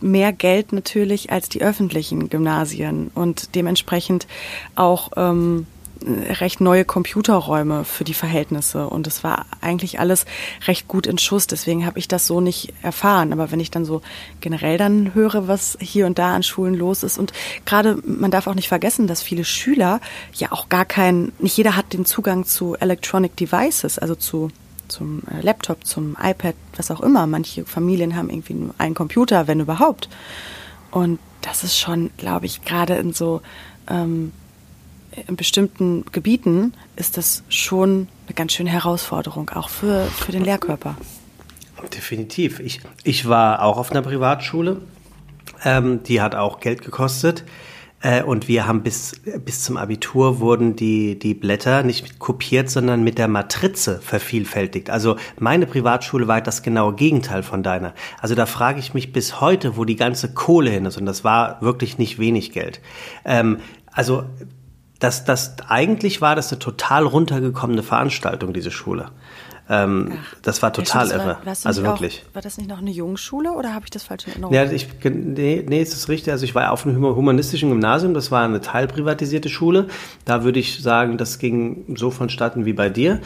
mehr 0.00 0.32
Geld 0.32 0.72
natürlich 0.72 1.30
als 1.30 1.48
die 1.48 1.62
öffentlichen 1.62 2.30
Gymnasien 2.30 3.10
und 3.14 3.54
dementsprechend 3.54 4.26
auch 4.74 5.10
ähm, 5.16 5.66
recht 6.02 6.60
neue 6.60 6.84
Computerräume 6.84 7.84
für 7.84 8.04
die 8.04 8.14
Verhältnisse 8.14 8.88
und 8.88 9.06
es 9.06 9.22
war 9.22 9.46
eigentlich 9.60 10.00
alles 10.00 10.24
recht 10.66 10.88
gut 10.88 11.06
in 11.06 11.18
Schuss. 11.18 11.46
Deswegen 11.46 11.84
habe 11.84 11.98
ich 11.98 12.08
das 12.08 12.26
so 12.26 12.40
nicht 12.40 12.72
erfahren. 12.82 13.32
Aber 13.32 13.50
wenn 13.50 13.60
ich 13.60 13.70
dann 13.70 13.84
so 13.84 14.00
generell 14.40 14.78
dann 14.78 15.14
höre, 15.14 15.46
was 15.48 15.76
hier 15.80 16.06
und 16.06 16.18
da 16.18 16.34
an 16.34 16.42
Schulen 16.42 16.74
los 16.74 17.02
ist 17.02 17.18
und 17.18 17.32
gerade 17.66 17.98
man 18.04 18.30
darf 18.30 18.46
auch 18.46 18.54
nicht 18.54 18.68
vergessen, 18.68 19.06
dass 19.06 19.22
viele 19.22 19.44
Schüler 19.44 20.00
ja 20.34 20.52
auch 20.52 20.68
gar 20.68 20.84
keinen, 20.84 21.32
nicht 21.38 21.56
jeder 21.56 21.76
hat 21.76 21.92
den 21.92 22.06
Zugang 22.06 22.44
zu 22.44 22.76
Electronic 22.76 23.36
Devices, 23.36 23.98
also 23.98 24.14
zu 24.14 24.50
zum 24.88 25.22
äh, 25.30 25.40
Laptop, 25.40 25.86
zum 25.86 26.16
iPad, 26.20 26.54
was 26.76 26.90
auch 26.90 27.00
immer. 27.00 27.26
Manche 27.26 27.64
Familien 27.64 28.16
haben 28.16 28.28
irgendwie 28.28 28.54
nur 28.54 28.74
einen 28.78 28.94
Computer, 28.94 29.46
wenn 29.46 29.60
überhaupt. 29.60 30.08
Und 30.90 31.20
das 31.42 31.62
ist 31.62 31.78
schon, 31.78 32.10
glaube 32.16 32.46
ich, 32.46 32.64
gerade 32.64 32.94
in 32.94 33.12
so 33.12 33.40
ähm, 33.88 34.32
in 35.26 35.36
bestimmten 35.36 36.04
Gebieten 36.12 36.74
ist 36.96 37.16
das 37.16 37.42
schon 37.48 38.08
eine 38.26 38.34
ganz 38.34 38.52
schöne 38.52 38.70
Herausforderung, 38.70 39.50
auch 39.50 39.68
für, 39.68 40.06
für 40.06 40.32
den 40.32 40.44
Lehrkörper. 40.44 40.96
Definitiv. 41.94 42.60
Ich, 42.60 42.80
ich 43.04 43.28
war 43.28 43.62
auch 43.62 43.78
auf 43.78 43.90
einer 43.90 44.02
Privatschule. 44.02 44.82
Ähm, 45.64 46.02
die 46.04 46.20
hat 46.20 46.34
auch 46.34 46.60
Geld 46.60 46.82
gekostet. 46.82 47.44
Äh, 48.02 48.22
und 48.22 48.48
wir 48.48 48.66
haben 48.66 48.82
bis, 48.82 49.20
bis 49.44 49.62
zum 49.62 49.76
Abitur 49.76 50.40
wurden 50.40 50.76
die, 50.76 51.18
die 51.18 51.34
Blätter 51.34 51.82
nicht 51.82 52.18
kopiert, 52.18 52.70
sondern 52.70 53.02
mit 53.02 53.18
der 53.18 53.28
Matrize 53.28 54.00
vervielfältigt. 54.00 54.90
Also 54.90 55.16
meine 55.38 55.66
Privatschule 55.66 56.28
war 56.28 56.40
das 56.40 56.62
genaue 56.62 56.94
Gegenteil 56.94 57.42
von 57.42 57.62
deiner. 57.62 57.94
Also 58.20 58.34
da 58.34 58.46
frage 58.46 58.78
ich 58.78 58.94
mich 58.94 59.12
bis 59.12 59.40
heute, 59.40 59.76
wo 59.76 59.84
die 59.84 59.96
ganze 59.96 60.32
Kohle 60.32 60.70
hin 60.70 60.86
ist. 60.86 60.96
Und 60.96 61.06
das 61.06 61.24
war 61.24 61.60
wirklich 61.62 61.98
nicht 61.98 62.18
wenig 62.18 62.52
Geld. 62.52 62.80
Ähm, 63.24 63.58
also 63.92 64.24
das, 65.00 65.24
das 65.24 65.56
eigentlich 65.66 66.20
war 66.20 66.36
das 66.36 66.52
eine 66.52 66.60
total 66.60 67.04
runtergekommene 67.04 67.82
Veranstaltung, 67.82 68.52
diese 68.52 68.70
Schule. 68.70 69.10
Ähm, 69.68 70.12
das 70.42 70.62
war 70.62 70.72
total 70.72 71.08
ja, 71.08 71.14
irre. 71.14 71.38
War, 71.44 71.54
also 71.64 71.82
wirklich. 71.84 72.24
Auch, 72.28 72.34
war 72.34 72.42
das 72.42 72.58
nicht 72.58 72.68
noch 72.68 72.78
eine 72.78 72.90
Jungschule 72.90 73.52
oder 73.52 73.72
habe 73.72 73.84
ich 73.86 73.90
das 73.90 74.02
falsch 74.02 74.26
in 74.26 74.32
Erinnerung? 74.32 74.54
Ja, 74.54 74.64
ich, 74.64 74.88
nee, 75.04 75.64
nee, 75.66 75.80
ist 75.80 75.92
das 75.92 76.08
richtig. 76.08 76.32
Also 76.32 76.44
ich 76.44 76.56
war 76.56 76.72
auf 76.72 76.86
einem 76.86 77.02
humanistischen 77.02 77.70
Gymnasium, 77.70 78.12
das 78.12 78.32
war 78.32 78.44
eine 78.44 78.60
teilprivatisierte 78.60 79.48
Schule. 79.48 79.86
Da 80.24 80.42
würde 80.42 80.58
ich 80.58 80.82
sagen, 80.82 81.18
das 81.18 81.38
ging 81.38 81.94
so 81.96 82.10
vonstatten 82.10 82.64
wie 82.64 82.72
bei 82.72 82.90
dir. 82.90 83.20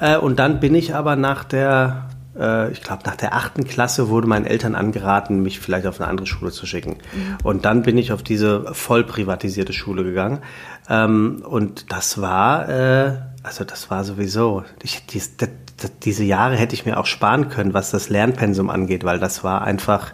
Äh, 0.00 0.16
und 0.16 0.38
dann 0.38 0.58
bin 0.58 0.74
ich 0.74 0.94
aber 0.94 1.16
nach 1.16 1.44
der 1.44 2.08
äh, 2.38 2.70
ich 2.72 2.82
glaube, 2.82 3.02
nach 3.04 3.16
der 3.16 3.34
achten 3.34 3.64
Klasse 3.64 4.08
wurde 4.08 4.26
meinen 4.26 4.46
Eltern 4.46 4.74
angeraten, 4.74 5.42
mich 5.42 5.60
vielleicht 5.60 5.86
auf 5.86 6.00
eine 6.00 6.08
andere 6.08 6.26
Schule 6.26 6.50
zu 6.50 6.66
schicken. 6.66 6.96
Mhm. 7.12 7.38
Und 7.42 7.64
dann 7.64 7.82
bin 7.82 7.98
ich 7.98 8.12
auf 8.12 8.22
diese 8.22 8.72
voll 8.72 9.04
privatisierte 9.04 9.72
Schule 9.72 10.04
gegangen. 10.04 10.40
Ähm, 10.88 11.44
und 11.46 11.92
das 11.92 12.20
war, 12.20 12.68
äh, 12.68 13.18
also 13.42 13.64
das 13.64 13.90
war 13.90 14.04
sowieso, 14.04 14.64
ich, 14.82 15.06
dies, 15.06 15.36
das, 15.36 15.50
das, 15.76 15.92
diese 16.00 16.24
Jahre 16.24 16.56
hätte 16.56 16.74
ich 16.74 16.84
mir 16.84 16.98
auch 16.98 17.06
sparen 17.06 17.48
können, 17.48 17.74
was 17.74 17.90
das 17.90 18.08
Lernpensum 18.08 18.70
angeht, 18.70 19.04
weil 19.04 19.18
das 19.18 19.44
war 19.44 19.62
einfach, 19.62 20.12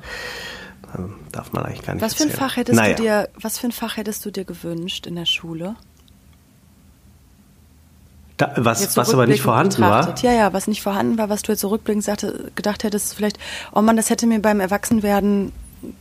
ähm, 0.96 1.14
darf 1.32 1.52
man 1.52 1.64
eigentlich 1.64 1.82
gar 1.82 1.94
nicht 1.94 2.02
was 2.02 2.14
für 2.14 2.25
ein 2.25 2.30
Fach 2.30 2.56
hättest 2.56 2.76
naja. 2.76 2.94
du 2.94 3.02
dir, 3.02 3.28
Was 3.40 3.58
für 3.58 3.68
ein 3.68 3.73
Fach 3.73 3.96
hättest 3.96 4.25
du 4.25 4.30
dir 4.30 4.44
gewünscht 4.44 5.06
in 5.06 5.16
der 5.16 5.26
Schule? 5.26 5.76
Da, 8.37 8.52
was, 8.56 8.96
was 8.99 9.14
aber 9.14 9.26
nicht 9.26 9.40
vorhanden 9.40 9.76
betrachtet. 9.76 10.23
war? 10.23 10.30
Ja, 10.30 10.38
ja, 10.38 10.52
was 10.52 10.66
nicht 10.66 10.82
vorhanden 10.82 11.16
war, 11.16 11.30
was 11.30 11.40
du 11.40 11.52
jetzt 11.52 11.62
so 11.62 11.68
rückblickend 11.68 12.04
sagte, 12.04 12.50
gedacht 12.54 12.85
hättest, 12.85 13.14
vielleicht, 13.14 13.38
oh 13.73 13.80
Mann, 13.80 13.96
das 13.96 14.11
hätte 14.11 14.26
mir 14.26 14.40
beim 14.40 14.61
Erwachsenwerden 14.61 15.52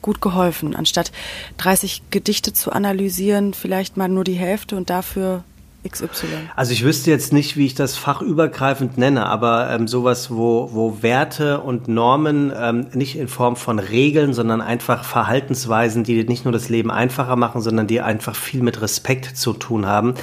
gut 0.01 0.21
geholfen, 0.21 0.75
anstatt 0.75 1.11
30 1.57 2.03
Gedichte 2.09 2.53
zu 2.53 2.71
analysieren, 2.71 3.53
vielleicht 3.53 3.97
mal 3.97 4.07
nur 4.07 4.23
die 4.23 4.33
Hälfte 4.33 4.75
und 4.75 4.89
dafür 4.89 5.43
XY. 5.87 6.27
Also 6.55 6.71
ich 6.71 6.83
wüsste 6.83 7.11
jetzt 7.11 7.33
nicht, 7.33 7.57
wie 7.57 7.65
ich 7.65 7.75
das 7.75 7.97
fachübergreifend 7.97 8.97
nenne, 8.97 9.25
aber 9.27 9.69
ähm, 9.69 9.87
sowas, 9.87 10.31
wo, 10.31 10.69
wo 10.73 11.01
Werte 11.01 11.61
und 11.61 11.87
Normen 11.87 12.51
ähm, 12.57 12.87
nicht 12.93 13.17
in 13.17 13.27
Form 13.27 13.55
von 13.55 13.79
Regeln, 13.79 14.33
sondern 14.33 14.61
einfach 14.61 15.03
Verhaltensweisen, 15.03 16.03
die 16.03 16.23
nicht 16.23 16.45
nur 16.45 16.51
das 16.51 16.69
Leben 16.69 16.91
einfacher 16.91 17.35
machen, 17.35 17.61
sondern 17.61 17.87
die 17.87 18.01
einfach 18.01 18.35
viel 18.35 18.61
mit 18.61 18.81
Respekt 18.81 19.37
zu 19.37 19.53
tun 19.53 19.85
haben. 19.85 20.15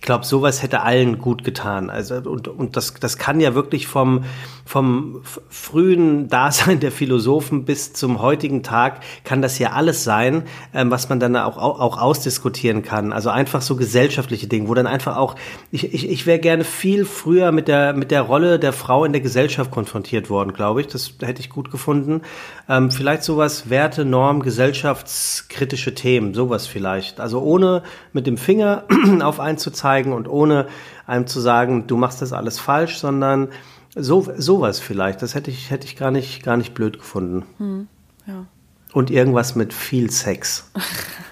Ich 0.00 0.06
glaube, 0.06 0.24
sowas 0.24 0.62
hätte 0.62 0.80
allen 0.80 1.18
gut 1.18 1.44
getan. 1.44 1.90
Also 1.90 2.14
und, 2.14 2.48
und 2.48 2.74
das, 2.74 2.94
das 2.94 3.18
kann 3.18 3.38
ja 3.38 3.54
wirklich 3.54 3.86
vom, 3.86 4.24
vom 4.64 5.20
frühen 5.50 6.28
Dasein 6.30 6.80
der 6.80 6.90
Philosophen 6.90 7.66
bis 7.66 7.92
zum 7.92 8.22
heutigen 8.22 8.62
Tag 8.62 9.00
kann 9.24 9.42
das 9.42 9.58
ja 9.58 9.72
alles 9.72 10.02
sein, 10.02 10.44
ähm, 10.72 10.90
was 10.90 11.10
man 11.10 11.20
dann 11.20 11.36
auch, 11.36 11.58
auch, 11.58 11.80
auch 11.80 12.00
ausdiskutieren 12.00 12.82
kann. 12.82 13.12
Also 13.12 13.28
einfach 13.28 13.60
so 13.60 13.76
gesellschaftliche 13.76 14.46
Dinge, 14.46 14.68
wo 14.68 14.74
dann 14.74 14.86
einfach 14.86 15.09
auch, 15.18 15.36
ich, 15.70 15.92
ich, 15.92 16.08
ich 16.08 16.26
wäre 16.26 16.38
gerne 16.38 16.64
viel 16.64 17.04
früher 17.04 17.52
mit 17.52 17.68
der, 17.68 17.92
mit 17.92 18.10
der 18.10 18.22
Rolle 18.22 18.58
der 18.58 18.72
Frau 18.72 19.04
in 19.04 19.12
der 19.12 19.20
Gesellschaft 19.20 19.70
konfrontiert 19.70 20.30
worden, 20.30 20.52
glaube 20.52 20.80
ich. 20.80 20.86
Das 20.86 21.14
hätte 21.20 21.40
ich 21.40 21.50
gut 21.50 21.70
gefunden. 21.70 22.22
Ähm, 22.68 22.90
vielleicht 22.90 23.22
sowas 23.22 23.70
Werte, 23.70 24.04
Norm, 24.04 24.40
gesellschaftskritische 24.40 25.94
Themen, 25.94 26.34
sowas 26.34 26.66
vielleicht. 26.66 27.20
Also 27.20 27.40
ohne 27.40 27.82
mit 28.12 28.26
dem 28.26 28.38
Finger 28.38 28.84
auf 29.22 29.40
einen 29.40 29.58
zu 29.58 29.70
zeigen, 29.70 29.90
zeigen 29.90 30.12
und 30.12 30.28
ohne 30.28 30.66
einem 31.06 31.26
zu 31.26 31.40
sagen, 31.40 31.86
du 31.86 31.96
machst 31.96 32.22
das 32.22 32.32
alles 32.32 32.58
falsch, 32.58 32.98
sondern 32.98 33.48
so 33.94 34.26
sowas 34.36 34.80
vielleicht. 34.80 35.22
Das 35.22 35.34
hätte 35.34 35.50
ich 35.50 35.70
hätte 35.70 35.86
ich 35.86 35.96
gar 35.96 36.10
nicht 36.10 36.42
gar 36.42 36.56
nicht 36.56 36.74
blöd 36.74 36.98
gefunden. 36.98 37.44
Hm, 37.58 37.88
ja. 38.26 38.46
Und 38.92 39.10
irgendwas 39.10 39.54
mit 39.56 39.72
viel 39.72 40.10
Sex. 40.10 40.70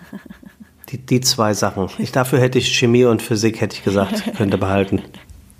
die, 0.91 0.99
die 0.99 1.21
zwei 1.21 1.55
Sachen. 1.55 1.89
Ich, 1.99 2.13
dafür 2.13 2.41
hätte 2.41 2.59
ich 2.59 2.77
Chemie 2.77 3.05
und 3.05 3.23
Physik 3.23 3.61
hätte 3.61 3.77
ich 3.77 3.85
gesagt, 3.85 4.37
könnte 4.37 4.59
behalten. 4.59 5.03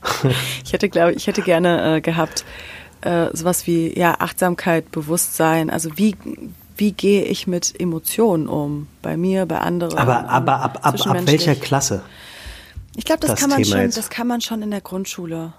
ich 0.65 0.73
hätte 0.73 0.89
glaube 0.89 1.13
ich 1.13 1.27
hätte 1.27 1.43
gerne 1.43 1.97
äh, 1.97 2.01
gehabt 2.01 2.45
äh, 3.01 3.27
sowas 3.33 3.67
wie 3.67 3.97
ja 3.99 4.17
Achtsamkeit, 4.19 4.91
Bewusstsein. 4.91 5.71
Also 5.71 5.91
wie 5.97 6.17
wie 6.77 6.93
gehe 6.93 7.25
ich 7.25 7.47
mit 7.47 7.79
Emotionen 7.79 8.49
um? 8.49 8.87
Bei 9.03 9.17
mir, 9.17 9.47
bei 9.47 9.59
anderen. 9.59 9.99
Aber, 9.99 10.29
aber 10.29 10.61
ab, 10.61 10.79
ab, 10.83 11.07
ab 11.07 11.27
welcher 11.27 11.57
Klasse? 11.57 12.03
Ich 12.97 13.05
glaube, 13.05 13.21
das, 13.21 13.31
das, 13.31 13.41
kann 13.41 13.51
man 13.51 13.65
schon, 13.65 13.91
das 13.91 14.11
kann 14.11 14.27
man 14.27 14.41
schon 14.41 14.63
in 14.63 14.71
der 14.71 14.81
Grundschule 14.81 15.53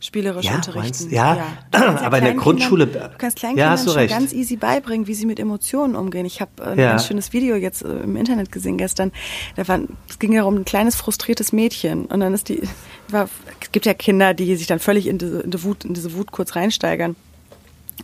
spielerisch 0.00 0.46
ja, 0.46 0.56
unterrichten. 0.56 1.04
Meinst, 1.04 1.12
ja, 1.12 1.36
ja. 1.72 2.00
aber 2.02 2.18
in 2.18 2.24
der 2.24 2.34
Grundschule. 2.34 2.86
Kindern, 2.86 3.12
du 3.12 3.18
kannst 3.18 3.36
Kleinkindern 3.36 3.76
ja, 3.76 3.84
schon 3.84 3.92
recht. 3.92 4.12
ganz 4.12 4.32
easy 4.32 4.56
beibringen, 4.56 5.06
wie 5.06 5.14
sie 5.14 5.26
mit 5.26 5.38
Emotionen 5.38 5.94
umgehen. 5.94 6.26
Ich 6.26 6.40
habe 6.40 6.50
äh, 6.58 6.70
ein 6.70 6.78
ja. 6.78 6.90
ganz 6.90 7.06
schönes 7.06 7.32
Video 7.32 7.56
jetzt 7.56 7.82
äh, 7.82 8.00
im 8.00 8.16
Internet 8.16 8.50
gesehen 8.50 8.78
gestern. 8.78 9.12
Da 9.56 9.68
war, 9.68 9.80
es 10.08 10.18
ging 10.18 10.32
ja 10.32 10.44
um 10.44 10.56
ein 10.56 10.64
kleines 10.64 10.96
frustriertes 10.96 11.52
Mädchen 11.52 12.06
und 12.06 12.20
dann 12.20 12.34
ist 12.34 12.48
die, 12.48 12.62
war, 13.08 13.28
es 13.60 13.72
gibt 13.72 13.86
ja 13.86 13.94
Kinder, 13.94 14.34
die 14.34 14.56
sich 14.56 14.66
dann 14.66 14.78
völlig 14.78 15.06
in 15.06 15.18
diese, 15.18 15.40
in 15.40 15.50
die 15.50 15.62
Wut, 15.62 15.84
in 15.84 15.94
diese 15.94 16.14
Wut 16.14 16.32
kurz 16.32 16.56
reinsteigern. 16.56 17.14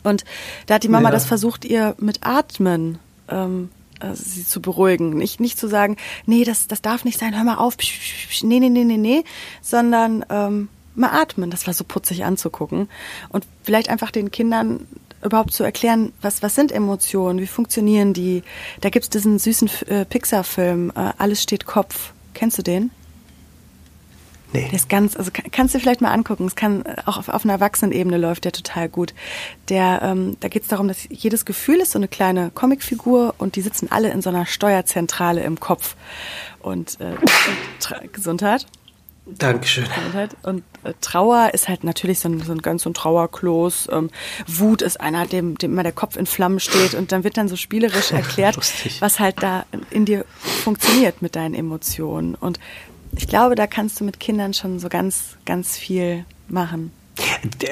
Und 0.02 0.24
da 0.66 0.74
hat 0.74 0.82
die 0.82 0.88
Mama 0.88 1.08
ja. 1.08 1.12
das 1.12 1.24
versucht, 1.24 1.64
ihr 1.64 1.94
mit 1.98 2.20
Atmen 2.22 2.98
ähm, 3.28 3.70
äh, 4.00 4.14
sie 4.14 4.44
zu 4.44 4.60
beruhigen. 4.60 5.10
Nicht, 5.16 5.40
nicht 5.40 5.58
zu 5.58 5.68
sagen, 5.68 5.96
nee, 6.26 6.44
das, 6.44 6.68
das 6.68 6.82
darf 6.82 7.04
nicht 7.04 7.18
sein, 7.18 7.34
hör 7.34 7.44
mal 7.44 7.56
auf, 7.56 7.76
psch, 7.78 7.98
psch, 7.98 8.28
psch, 8.28 8.42
nee, 8.44 8.60
nee, 8.60 8.68
nee, 8.68 8.84
nee, 8.84 8.98
nee, 8.98 9.24
sondern 9.62 10.24
ähm, 10.28 10.68
mal 10.96 11.10
atmen. 11.10 11.50
Das 11.50 11.66
war 11.66 11.74
so 11.74 11.84
putzig 11.84 12.24
anzugucken. 12.24 12.88
Und 13.28 13.46
vielleicht 13.62 13.88
einfach 13.88 14.10
den 14.10 14.30
Kindern 14.30 14.86
überhaupt 15.22 15.52
zu 15.52 15.64
erklären, 15.64 16.12
was, 16.20 16.42
was 16.42 16.54
sind 16.54 16.72
Emotionen, 16.72 17.40
wie 17.40 17.46
funktionieren 17.46 18.12
die. 18.12 18.42
Da 18.80 18.90
gibt's 18.90 19.10
diesen 19.10 19.38
süßen 19.38 19.70
äh, 19.88 20.04
Pixar-Film, 20.04 20.92
äh, 20.94 21.12
Alles 21.18 21.42
steht 21.42 21.66
Kopf. 21.66 22.12
Kennst 22.34 22.58
du 22.58 22.62
den? 22.62 22.90
Nee. 24.52 24.66
Der 24.66 24.74
ist 24.74 24.88
ganz, 24.88 25.16
also 25.16 25.30
kannst 25.50 25.74
du 25.74 25.80
vielleicht 25.80 26.00
mal 26.00 26.12
angucken. 26.12 26.46
Es 26.46 26.54
kann 26.54 26.84
äh, 26.84 26.96
auch 27.04 27.18
auf, 27.18 27.28
auf 27.28 27.44
einer 27.44 27.54
Erwachsenenebene 27.54 28.16
läuft 28.16 28.44
der 28.44 28.52
total 28.52 28.88
gut. 28.88 29.12
Der, 29.68 30.00
ähm, 30.02 30.36
da 30.40 30.48
geht 30.48 30.62
es 30.62 30.68
darum, 30.68 30.88
dass 30.88 31.06
jedes 31.10 31.44
Gefühl 31.44 31.80
ist 31.80 31.92
so 31.92 31.98
eine 31.98 32.08
kleine 32.08 32.50
Comicfigur 32.54 33.34
und 33.38 33.56
die 33.56 33.62
sitzen 33.62 33.90
alle 33.90 34.10
in 34.10 34.22
so 34.22 34.30
einer 34.30 34.46
Steuerzentrale 34.46 35.42
im 35.42 35.58
Kopf. 35.58 35.96
Und, 36.60 37.00
äh, 37.00 37.04
und 37.04 38.12
Gesundheit. 38.12 38.66
Dankeschön. 39.26 39.84
Gesundheit. 39.84 40.36
Und 40.44 40.62
äh, 40.84 40.92
Trauer 41.00 41.50
ist 41.52 41.68
halt 41.68 41.82
natürlich 41.82 42.20
so 42.20 42.28
ein, 42.28 42.40
so 42.40 42.52
ein 42.52 42.62
ganz 42.62 42.84
so 42.84 42.90
ein 42.90 42.94
Trauerklos. 42.94 43.88
Ähm, 43.90 44.10
Wut 44.46 44.82
ist 44.82 45.00
einer, 45.00 45.26
dem, 45.26 45.58
dem 45.58 45.72
immer 45.72 45.82
der 45.82 45.92
Kopf 45.92 46.16
in 46.16 46.26
Flammen 46.26 46.60
steht 46.60 46.94
und 46.94 47.10
dann 47.10 47.24
wird 47.24 47.36
dann 47.36 47.48
so 47.48 47.56
spielerisch 47.56 48.12
erklärt, 48.12 48.56
was 49.00 49.18
halt 49.18 49.42
da 49.42 49.66
in 49.90 50.04
dir 50.04 50.24
funktioniert 50.38 51.22
mit 51.22 51.34
deinen 51.34 51.54
Emotionen. 51.54 52.36
Und 52.36 52.60
ich 53.16 53.26
glaube, 53.26 53.56
da 53.56 53.66
kannst 53.66 53.98
du 54.00 54.04
mit 54.04 54.20
Kindern 54.20 54.54
schon 54.54 54.78
so 54.78 54.88
ganz, 54.88 55.36
ganz 55.44 55.76
viel 55.76 56.24
machen. 56.48 56.92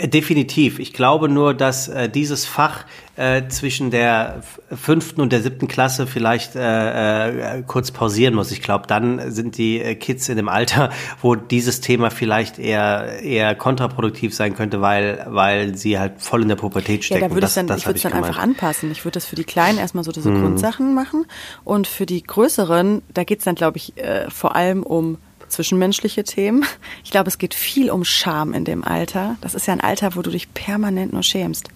Definitiv. 0.04 0.78
Ich 0.78 0.94
glaube 0.94 1.28
nur, 1.28 1.52
dass 1.52 1.88
äh, 1.88 2.08
dieses 2.08 2.46
Fach 2.46 2.84
äh, 3.16 3.46
zwischen 3.48 3.90
der 3.90 4.42
fünften 4.74 5.20
und 5.20 5.32
der 5.32 5.42
siebten 5.42 5.68
Klasse 5.68 6.06
vielleicht 6.06 6.56
äh, 6.56 7.58
äh, 7.58 7.62
kurz 7.62 7.90
pausieren 7.90 8.34
muss. 8.34 8.50
Ich 8.52 8.62
glaube, 8.62 8.86
dann 8.86 9.30
sind 9.30 9.58
die 9.58 9.80
äh, 9.80 9.94
Kids 9.96 10.28
in 10.30 10.36
dem 10.36 10.48
Alter, 10.48 10.90
wo 11.20 11.34
dieses 11.34 11.80
Thema 11.80 12.10
vielleicht 12.10 12.58
eher 12.58 13.22
eher 13.22 13.54
kontraproduktiv 13.54 14.34
sein 14.34 14.54
könnte, 14.54 14.80
weil 14.80 15.26
weil 15.28 15.76
sie 15.76 15.98
halt 15.98 16.22
voll 16.22 16.42
in 16.42 16.48
der 16.48 16.56
Pubertät 16.56 17.04
stecken. 17.04 17.22
Ja, 17.22 17.28
da 17.28 17.34
würde 17.34 17.42
das, 17.42 17.54
dann, 17.54 17.66
das 17.66 17.80
ich 17.80 17.86
würde 17.86 17.96
es 17.98 18.02
dann 18.02 18.12
gemeint. 18.12 18.28
einfach 18.28 18.42
anpassen. 18.42 18.90
Ich 18.90 19.04
würde 19.04 19.14
das 19.14 19.26
für 19.26 19.36
die 19.36 19.44
Kleinen 19.44 19.78
erstmal 19.78 20.04
so 20.04 20.12
diese 20.12 20.30
hm. 20.30 20.40
Grundsachen 20.40 20.94
machen 20.94 21.26
und 21.64 21.86
für 21.86 22.06
die 22.06 22.22
Größeren, 22.22 23.02
da 23.12 23.24
geht 23.24 23.40
es 23.40 23.44
dann, 23.44 23.54
glaube 23.54 23.76
ich, 23.76 23.92
vor 24.28 24.56
allem 24.56 24.82
um 24.82 25.18
zwischenmenschliche 25.54 26.24
Themen. 26.24 26.64
Ich 27.04 27.10
glaube, 27.10 27.28
es 27.28 27.38
geht 27.38 27.54
viel 27.54 27.90
um 27.90 28.04
Scham 28.04 28.52
in 28.52 28.64
dem 28.64 28.84
Alter. 28.84 29.36
Das 29.40 29.54
ist 29.54 29.66
ja 29.66 29.72
ein 29.72 29.80
Alter, 29.80 30.14
wo 30.16 30.22
du 30.22 30.30
dich 30.30 30.52
permanent 30.52 31.12
nur 31.12 31.22
schämst. 31.22 31.68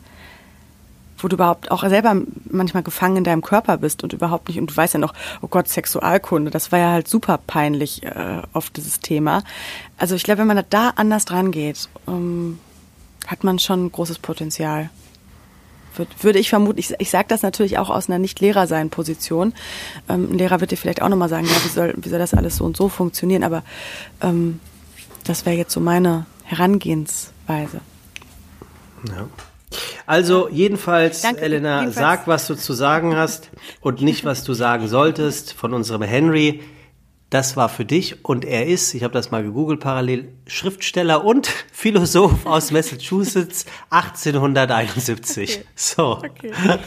Wo 1.16 1.28
du 1.28 1.34
überhaupt 1.34 1.70
auch 1.70 1.82
selber 1.88 2.20
manchmal 2.48 2.82
gefangen 2.82 3.16
in 3.16 3.24
deinem 3.24 3.42
Körper 3.42 3.78
bist 3.78 4.04
und 4.04 4.12
überhaupt 4.12 4.48
nicht, 4.48 4.58
und 4.60 4.70
du 4.70 4.76
weißt 4.76 4.94
ja 4.94 5.00
noch, 5.00 5.14
oh 5.42 5.48
Gott, 5.48 5.68
Sexualkunde, 5.68 6.50
das 6.50 6.70
war 6.70 6.78
ja 6.78 6.92
halt 6.92 7.08
super 7.08 7.38
peinlich 7.44 8.04
äh, 8.04 8.42
auf 8.52 8.70
dieses 8.70 9.00
Thema. 9.00 9.42
Also 9.96 10.14
ich 10.14 10.22
glaube, 10.22 10.40
wenn 10.40 10.46
man 10.46 10.62
da 10.70 10.90
anders 10.96 11.24
dran 11.24 11.50
geht, 11.50 11.88
ähm, 12.06 12.60
hat 13.26 13.42
man 13.42 13.58
schon 13.58 13.90
großes 13.90 14.20
Potenzial 14.20 14.90
würde 16.20 16.38
ich 16.38 16.50
vermuten, 16.50 16.78
ich, 16.78 16.94
ich 16.98 17.10
sage 17.10 17.26
das 17.28 17.42
natürlich 17.42 17.78
auch 17.78 17.90
aus 17.90 18.08
einer 18.08 18.18
Nicht-Lehrer-Sein-Position. 18.18 19.54
Ähm, 20.08 20.28
ein 20.32 20.38
Lehrer 20.38 20.60
wird 20.60 20.70
dir 20.70 20.76
vielleicht 20.76 21.02
auch 21.02 21.08
nochmal 21.08 21.28
sagen, 21.28 21.46
ja, 21.46 21.64
wie 21.64 21.68
soll, 21.68 21.94
wie 21.96 22.08
soll 22.08 22.18
das 22.18 22.34
alles 22.34 22.56
so 22.56 22.64
und 22.64 22.76
so 22.76 22.88
funktionieren, 22.88 23.44
aber 23.44 23.62
ähm, 24.20 24.60
das 25.24 25.46
wäre 25.46 25.56
jetzt 25.56 25.72
so 25.72 25.80
meine 25.80 26.26
Herangehensweise. 26.44 27.80
Ja. 29.08 29.28
Also 30.06 30.48
jedenfalls, 30.48 31.20
Danke, 31.20 31.42
Elena, 31.42 31.80
jedenfalls. 31.80 31.94
sag, 31.94 32.26
was 32.26 32.46
du 32.46 32.54
zu 32.54 32.72
sagen 32.72 33.14
hast 33.16 33.50
und 33.80 34.00
nicht, 34.00 34.24
was 34.24 34.42
du 34.44 34.54
sagen 34.54 34.88
solltest 34.88 35.52
von 35.52 35.74
unserem 35.74 36.02
Henry 36.02 36.62
das 37.30 37.56
war 37.56 37.68
für 37.68 37.84
dich 37.84 38.24
und 38.24 38.44
er 38.44 38.66
ist, 38.66 38.94
ich 38.94 39.02
habe 39.02 39.12
das 39.12 39.30
mal 39.30 39.42
gegoogelt 39.42 39.80
parallel, 39.80 40.32
Schriftsteller 40.46 41.24
und 41.24 41.46
Philosoph 41.72 42.46
aus 42.46 42.70
Massachusetts 42.70 43.66
1871. 43.90 45.58
Okay. 45.58 45.64
So. 45.74 46.16
Okay. 46.16 46.52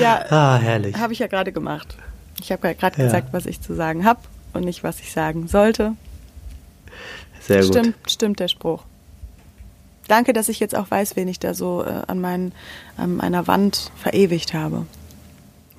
ja, 0.00 0.24
ah, 0.30 0.58
herrlich. 0.58 0.96
Habe 0.96 1.12
ich 1.12 1.18
ja 1.18 1.26
gerade 1.26 1.52
gemacht. 1.52 1.96
Ich 2.40 2.52
habe 2.52 2.74
gerade 2.74 2.98
ja. 2.98 3.04
gesagt, 3.04 3.32
was 3.32 3.46
ich 3.46 3.60
zu 3.60 3.74
sagen 3.74 4.04
habe 4.04 4.20
und 4.52 4.64
nicht, 4.64 4.84
was 4.84 5.00
ich 5.00 5.12
sagen 5.12 5.48
sollte. 5.48 5.94
Sehr 7.40 7.62
gut. 7.62 7.74
Stimmt, 7.74 7.96
stimmt 8.08 8.40
der 8.40 8.48
Spruch. 8.48 8.84
Danke, 10.06 10.32
dass 10.32 10.48
ich 10.48 10.60
jetzt 10.60 10.76
auch 10.76 10.90
weiß, 10.90 11.16
wen 11.16 11.28
ich 11.28 11.38
da 11.38 11.54
so 11.54 11.84
äh, 11.84 12.02
an, 12.06 12.20
mein, 12.20 12.52
an 12.96 13.16
meiner 13.16 13.46
Wand 13.46 13.90
verewigt 13.96 14.54
habe. 14.54 14.86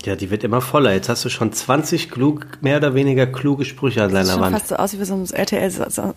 Ja, 0.05 0.15
die 0.15 0.29
wird 0.31 0.43
immer 0.43 0.61
voller. 0.61 0.93
Jetzt 0.93 1.09
hast 1.09 1.23
du 1.25 1.29
schon 1.29 1.51
20 1.51 2.09
klug, 2.09 2.45
mehr 2.61 2.77
oder 2.77 2.93
weniger 2.93 3.27
kluge 3.27 3.65
Sprüche 3.65 4.03
an 4.03 4.13
deiner 4.13 4.39
Wand. 4.39 4.53
Das 4.55 4.67
sieht 4.67 4.67
fast 4.67 4.67
so 4.69 4.75
aus 4.75 4.99
wie 4.99 5.05
so 5.05 5.13
ein 5.15 5.25
RTL, 5.25 5.69
so, 5.71 5.85
so, 5.89 6.13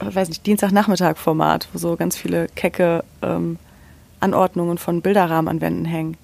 weiß 0.00 0.28
nicht, 0.28 0.46
Dienstagnachmittag-Format, 0.46 1.68
wo 1.72 1.78
so 1.78 1.96
ganz 1.96 2.16
viele 2.16 2.48
kecke 2.54 3.04
ähm, 3.22 3.58
Anordnungen 4.20 4.78
von 4.78 5.02
Bilderrahmen 5.02 5.48
an 5.48 5.60
Wänden 5.60 5.84
hängen. 5.84 6.16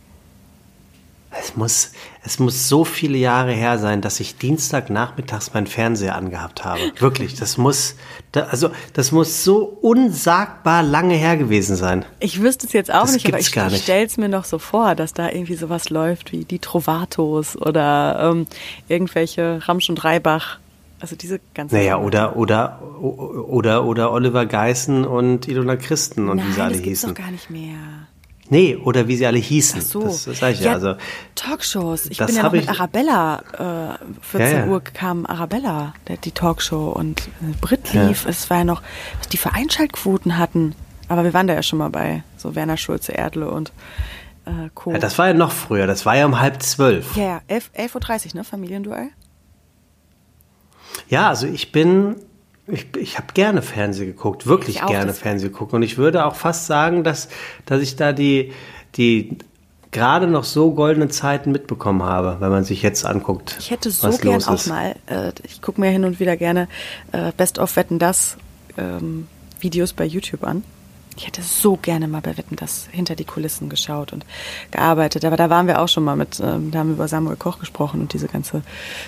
Es 1.38 1.56
muss, 1.56 1.92
es 2.24 2.38
muss 2.38 2.68
so 2.68 2.84
viele 2.84 3.18
Jahre 3.18 3.52
her 3.52 3.78
sein, 3.78 4.00
dass 4.00 4.20
ich 4.20 4.36
Dienstagnachmittags 4.36 5.52
meinen 5.52 5.66
Fernseher 5.66 6.14
angehabt 6.14 6.64
habe. 6.64 6.80
Wirklich, 6.98 7.34
das 7.34 7.58
muss, 7.58 7.96
also 8.32 8.70
das 8.92 9.12
muss 9.12 9.44
so 9.44 9.78
unsagbar 9.80 10.82
lange 10.82 11.14
her 11.14 11.36
gewesen 11.36 11.76
sein. 11.76 12.04
Ich 12.20 12.40
wüsste 12.40 12.66
es 12.66 12.72
jetzt 12.72 12.92
auch 12.92 13.02
das 13.02 13.14
nicht, 13.14 13.26
aber 13.26 13.38
ich, 13.38 13.54
ich 13.54 13.82
stelle 13.82 14.06
es 14.06 14.16
mir 14.16 14.28
noch 14.28 14.44
so 14.44 14.58
vor, 14.58 14.94
dass 14.94 15.12
da 15.12 15.28
irgendwie 15.28 15.56
sowas 15.56 15.90
läuft 15.90 16.32
wie 16.32 16.44
die 16.44 16.58
Trovatos 16.58 17.56
oder 17.56 18.30
ähm, 18.32 18.46
irgendwelche 18.88 19.60
Ramsch 19.66 19.88
und 19.90 20.02
Reibach. 20.04 20.58
Also 21.00 21.16
diese 21.16 21.40
ganzen. 21.52 21.74
Naja, 21.74 21.98
oder, 21.98 22.36
oder, 22.36 22.80
oder, 23.02 23.84
oder 23.84 24.12
Oliver 24.12 24.46
Geissen 24.46 25.04
und 25.04 25.48
Ilona 25.48 25.76
Christen 25.76 26.28
und 26.28 26.38
Nein, 26.38 26.48
wie 26.48 26.52
sie 26.52 26.60
alle 26.62 26.76
das 26.76 26.82
hießen. 26.82 27.08
Das 27.10 27.16
doch 27.18 27.24
gar 27.24 27.30
nicht 27.30 27.50
mehr. 27.50 27.76
Nee, 28.50 28.76
oder 28.76 29.08
wie 29.08 29.16
sie 29.16 29.26
alle 29.26 29.38
hießen. 29.38 29.80
Ach 29.82 29.86
so. 29.86 30.02
Das, 30.02 30.24
das 30.24 30.38
sag 30.38 30.52
ich 30.52 30.60
ja. 30.60 30.66
ja. 30.66 30.72
Also, 30.74 30.94
Talkshows. 31.34 32.06
Ich 32.06 32.18
bin 32.18 32.34
ja 32.34 32.42
noch 32.42 32.52
mit 32.52 32.68
Arabella. 32.68 33.98
Äh, 34.00 34.04
14 34.20 34.40
ja, 34.40 34.64
ja. 34.64 34.66
Uhr 34.66 34.80
kam 34.80 35.24
Arabella, 35.26 35.94
der, 36.08 36.18
die 36.18 36.32
Talkshow. 36.32 36.90
Und 36.90 37.22
äh, 37.42 37.54
Brit 37.60 37.92
lief. 37.94 38.26
Es 38.26 38.50
war 38.50 38.58
ja 38.58 38.64
noch, 38.64 38.82
was 39.18 39.28
die 39.28 39.38
für 39.38 39.52
Einschaltquoten 39.52 40.36
hatten. 40.36 40.74
Aber 41.08 41.24
wir 41.24 41.32
waren 41.32 41.46
da 41.46 41.54
ja 41.54 41.62
schon 41.62 41.78
mal 41.78 41.90
bei. 41.90 42.22
So 42.36 42.54
Werner 42.54 42.76
Schulze, 42.76 43.12
Erdle 43.12 43.50
und 43.50 43.72
äh, 44.44 44.68
Co. 44.74 44.92
Ja, 44.92 44.98
das 44.98 45.18
war 45.18 45.28
ja 45.28 45.34
noch 45.34 45.52
früher. 45.52 45.86
Das 45.86 46.04
war 46.04 46.16
ja 46.16 46.26
um 46.26 46.40
halb 46.40 46.62
zwölf. 46.62 47.16
Ja, 47.16 47.40
ja. 47.48 47.56
11.30 47.56 47.70
11 47.72 47.94
Uhr, 47.94 48.00
ne? 48.34 48.44
Familienduell. 48.44 49.08
Ja, 51.08 51.28
also 51.28 51.46
ich 51.46 51.72
bin 51.72 52.16
ich, 52.66 52.86
ich 52.96 53.18
habe 53.18 53.28
gerne 53.34 53.62
Fernsehen 53.62 54.06
geguckt, 54.06 54.46
wirklich 54.46 54.82
auch, 54.82 54.88
gerne 54.88 55.12
Fernsehen 55.12 55.52
geguckt. 55.52 55.72
Und 55.74 55.82
ich 55.82 55.98
würde 55.98 56.24
auch 56.24 56.34
fast 56.34 56.66
sagen, 56.66 57.04
dass, 57.04 57.28
dass 57.66 57.80
ich 57.80 57.96
da 57.96 58.12
die, 58.12 58.52
die 58.96 59.38
gerade 59.90 60.26
noch 60.26 60.44
so 60.44 60.72
goldenen 60.72 61.10
Zeiten 61.10 61.52
mitbekommen 61.52 62.02
habe, 62.02 62.36
wenn 62.40 62.50
man 62.50 62.64
sich 62.64 62.82
jetzt 62.82 63.04
anguckt. 63.04 63.56
Ich 63.58 63.70
hätte 63.70 63.90
so 63.90 64.10
gern 64.18 64.42
auch 64.44 64.54
ist. 64.54 64.66
mal, 64.66 64.96
äh, 65.06 65.32
ich 65.44 65.62
gucke 65.62 65.80
mir 65.80 65.90
hin 65.90 66.04
und 66.04 66.20
wieder 66.20 66.36
gerne 66.36 66.68
äh, 67.12 67.32
Best 67.36 67.58
of 67.58 67.76
Wetten 67.76 67.98
das 67.98 68.36
ähm, 68.76 69.28
Videos 69.60 69.92
bei 69.92 70.04
YouTube 70.04 70.42
an. 70.44 70.64
Ich 71.16 71.28
hätte 71.28 71.42
so 71.42 71.76
gerne 71.76 72.08
mal 72.08 72.22
bei 72.22 72.36
Wetten 72.36 72.56
das 72.56 72.88
hinter 72.90 73.14
die 73.14 73.24
Kulissen 73.24 73.68
geschaut 73.68 74.12
und 74.12 74.26
gearbeitet. 74.72 75.24
Aber 75.24 75.36
da 75.36 75.48
waren 75.48 75.68
wir 75.68 75.80
auch 75.80 75.88
schon 75.88 76.02
mal 76.02 76.16
mit, 76.16 76.40
ähm, 76.40 76.72
da 76.72 76.80
haben 76.80 76.88
wir 76.88 76.94
über 76.94 77.06
Samuel 77.06 77.36
Koch 77.36 77.60
gesprochen 77.60 78.00
und 78.00 78.12
diese 78.14 78.26
ganze 78.26 78.62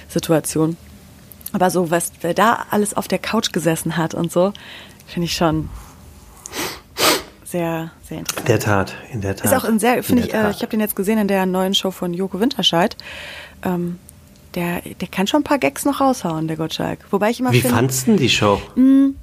Situation. 0.09 0.77
Aber 1.53 1.71
so, 1.71 1.91
was 1.91 2.13
wer 2.21 2.35
da 2.35 2.67
alles 2.71 2.95
auf 2.95 3.09
der 3.09 3.19
Couch 3.19 3.53
gesessen 3.53 3.97
hat 3.97 4.15
und 4.15 4.33
so, 4.33 4.53
finde 5.07 5.27
ich 5.27 5.35
schon 5.35 5.69
sehr, 7.45 7.93
sehr 8.03 8.19
interessant. 8.19 8.41
In 8.41 8.47
der 8.47 8.61
Tat, 8.61 8.95
in 9.13 9.21
der 9.21 9.37
Tat. 9.37 9.45
Ist 9.47 9.57
auch 9.57 9.65
ein 9.65 9.79
sehr, 9.79 10.03
finde 10.03 10.25
ich, 10.25 10.35
äh, 10.35 10.51
ich 10.51 10.63
habe 10.63 10.69
den 10.69 10.81
jetzt 10.81 10.97
gesehen 10.97 11.19
in 11.19 11.29
der 11.29 11.47
neuen 11.47 11.75
Show 11.75 11.91
von 11.91 12.13
Joko 12.13 12.41
Winterscheid. 12.41 12.97
Ähm, 13.65 13.99
der, 14.55 14.81
der 14.81 15.09
kann 15.09 15.27
schon 15.27 15.41
ein 15.41 15.45
paar 15.45 15.59
Gags 15.59 15.85
noch 15.85 16.01
raushauen, 16.01 16.49
der 16.49 16.57
Gottschalk. 16.57 17.01
Wobei 17.11 17.31
ich 17.31 17.41
immer 17.41 17.53
Wie 17.53 17.61
find, 17.61 17.75
fandst 17.75 18.07
du 18.09 18.17
die 18.17 18.29
Show? 18.29 18.61
Mh, 18.75 18.83
hm, 18.83 19.17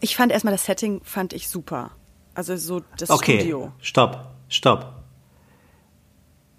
ich 0.00 0.16
fand 0.16 0.32
erstmal 0.32 0.52
das 0.52 0.64
Setting 0.64 1.00
fand 1.04 1.32
ich 1.32 1.48
super. 1.48 1.90
Also 2.34 2.56
so 2.56 2.82
das 2.98 3.10
okay. 3.10 3.38
Studio. 3.38 3.58
Okay, 3.64 3.72
stopp, 3.80 4.28
stopp 4.48 4.96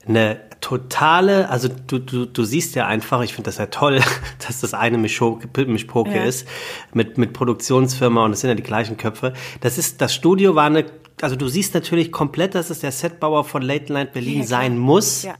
eine 0.07 0.39
totale, 0.61 1.49
also 1.49 1.69
du, 1.69 1.99
du, 1.99 2.25
du 2.25 2.43
siehst 2.43 2.75
ja 2.75 2.87
einfach, 2.87 3.21
ich 3.21 3.33
finde 3.33 3.47
das 3.47 3.57
ja 3.57 3.67
toll, 3.67 4.01
dass 4.47 4.61
das 4.61 4.73
eine 4.73 4.97
Mischpoke 4.97 6.15
ja. 6.15 6.23
ist 6.23 6.47
mit, 6.93 7.17
mit 7.17 7.33
Produktionsfirma 7.33 8.25
und 8.25 8.33
es 8.33 8.41
sind 8.41 8.49
ja 8.49 8.55
die 8.55 8.63
gleichen 8.63 8.97
Köpfe. 8.97 9.33
Das 9.61 9.77
ist, 9.77 10.01
das 10.01 10.13
Studio 10.13 10.55
war 10.55 10.65
eine, 10.65 10.85
also 11.21 11.35
du 11.35 11.47
siehst 11.47 11.73
natürlich 11.73 12.11
komplett, 12.11 12.55
dass 12.55 12.69
es 12.69 12.79
der 12.79 12.91
Setbauer 12.91 13.43
von 13.43 13.61
Late 13.61 13.91
Night 13.91 14.13
Berlin 14.13 14.39
ja, 14.39 14.45
sein 14.45 14.77
muss. 14.77 15.23
Ja. 15.23 15.35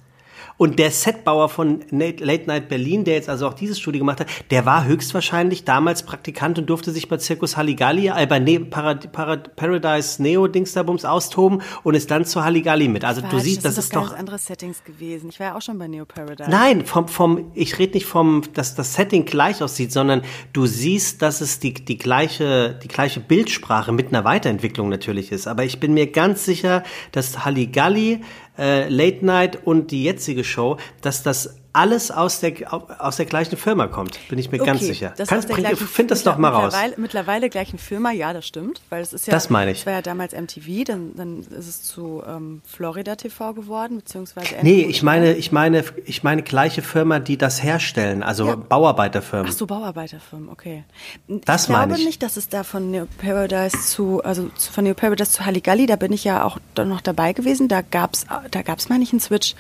Und 0.58 0.80
der 0.80 0.92
Setbauer 0.92 1.50
von 1.50 1.82
Late 1.92 2.24
Night 2.24 2.70
Berlin, 2.70 3.04
der 3.04 3.16
jetzt 3.16 3.30
also 3.30 3.48
auch 3.48 3.54
dieses 3.54 3.80
Studio 3.80 4.00
gemacht 4.00 4.20
hat, 4.22 4.28
der 4.50 4.66
war 4.66 4.86
höchstwahrscheinlich 4.86 5.64
damals 5.66 6.04
Praktikant 6.04 6.58
und 6.58 6.68
durfte 6.68 6.92
sich 6.92 7.08
bei 7.08 7.20
Circus 7.20 7.58
Halligalli, 7.58 8.08
äh, 8.08 8.26
bei 8.26 8.40
ne 8.40 8.60
Parad 8.60 9.12
Parad 9.12 9.56
Paradise 9.56 10.22
Neo 10.22 10.48
Dingsterbums 10.48 11.06
austoben 11.06 11.62
und 11.84 11.96
ist 11.96 12.10
dann 12.10 12.26
zu 12.26 12.44
Halligalli 12.44 12.88
mit. 12.88 13.06
Also 13.06 13.22
Quatsch, 13.22 13.34
du 13.34 13.40
siehst, 13.40 13.66
das, 13.66 13.76
das 13.76 13.86
ist 13.86 13.96
doch 13.96 14.08
ganz 14.08 14.20
andere 14.20 14.40
Settings 14.40 14.84
gewesen. 14.84 15.30
Ich 15.30 15.40
war 15.40 15.48
ja 15.48 15.56
auch 15.56 15.62
schon 15.62 15.78
bei 15.78 15.88
Neo 15.88 16.06
Paradise. 16.06 16.50
Nein, 16.50 16.86
vom 16.86 17.08
vom 17.08 17.52
ich 17.54 17.78
rede 17.78 17.94
nicht 17.94 18.08
vom, 18.08 18.42
dass 18.54 18.76
das 18.76 18.96
Setting 18.96 19.26
gleich 19.26 19.62
aussieht, 19.62 19.92
sondern 19.92 20.24
du 20.54 20.66
siehst, 20.66 21.22
dass 21.22 21.42
es 21.42 21.60
die 21.60 21.74
die 21.74 21.98
gleiche 21.98 22.80
die 22.82 22.88
gleiche 22.88 23.20
Bildsprache 23.20 23.92
mit 23.92 24.08
einer 24.08 24.24
Weiterentwicklung 24.24 24.90
natürlich 24.90 25.32
ist. 25.32 25.48
Aber 25.48 25.64
ich 25.64 25.80
bin 25.80 25.94
mir 25.94 26.12
ganz 26.12 26.46
sicher, 26.46 26.84
dass 27.12 27.46
Halligalli 27.46 28.22
äh, 28.58 28.90
Late 28.90 29.26
Night 29.26 29.66
und 29.66 29.92
die 29.92 30.04
jetzige 30.04 30.44
Show, 30.44 30.78
dass 31.02 31.24
das 31.24 31.56
alles 31.78 32.10
aus 32.10 32.40
der, 32.40 32.54
aus 33.00 33.18
der 33.18 33.26
gleichen 33.28 33.56
Firma 33.56 33.88
kommt, 33.88 34.18
bin 34.30 34.40
ich 34.40 34.52
mir 34.52 34.60
okay, 34.60 34.72
ganz 34.72 34.82
sicher. 34.82 35.14
Das 35.16 35.30
Kannst, 35.30 35.48
bring, 35.48 35.64
find 35.76 36.10
das 36.10 36.24
doch 36.24 36.38
mal 36.38 36.50
raus. 36.50 36.74
Mittlerweile, 36.98 37.50
gleichen 37.50 37.78
Firma, 37.78 38.12
ja, 38.12 38.34
das 38.34 38.48
stimmt, 38.48 38.82
weil 38.90 39.02
es 39.02 39.14
ist 39.14 39.28
ja, 39.28 39.34
das 39.34 39.52
meine 39.52 39.72
ich. 39.72 39.80
Das 39.80 39.86
war 39.86 39.94
ja 39.94 40.02
damals 40.02 40.34
MTV, 40.34 40.86
dann, 40.86 41.16
dann 41.16 41.40
ist 41.42 41.68
es 41.68 41.84
zu 41.84 42.24
ähm, 42.28 42.62
Florida 42.66 43.16
TV 43.16 43.54
geworden, 43.54 43.98
beziehungsweise 43.98 44.56
Nee, 44.64 44.82
ich 44.90 45.04
meine, 45.04 45.34
ich 45.34 45.52
meine, 45.52 45.84
ich 46.06 46.24
meine 46.24 46.42
gleiche 46.42 46.82
Firma, 46.82 47.20
die 47.20 47.38
das 47.38 47.62
herstellen, 47.62 48.24
also 48.24 48.48
ja. 48.48 48.56
Bauarbeiterfirmen. 48.56 49.52
Ach 49.52 49.56
so, 49.56 49.68
Bauarbeiterfirmen, 49.68 50.50
okay. 50.50 50.84
Das 51.28 51.66
ich 51.66 51.70
meine 51.70 51.94
glaube 51.94 52.06
nicht, 52.06 52.24
dass 52.24 52.38
es 52.38 52.50
da 52.50 52.64
von 52.64 52.90
Neo 52.90 53.08
Paradise 53.20 53.78
zu, 53.82 54.24
also 54.24 54.50
von 54.58 54.84
Neo 54.84 54.96
Paradise 54.96 55.32
zu 55.32 55.46
Halligalli, 55.46 55.86
da 55.86 55.96
bin 55.96 56.12
ich 56.12 56.24
ja 56.24 56.44
auch 56.44 56.58
noch 56.76 57.02
dabei 57.02 57.34
gewesen, 57.34 57.68
da 57.68 57.82
gab's, 57.82 58.26
da 58.50 58.64
gab's 58.64 58.90
meine 58.90 59.04
ich 59.04 59.12
einen 59.12 59.20
Switch 59.20 59.54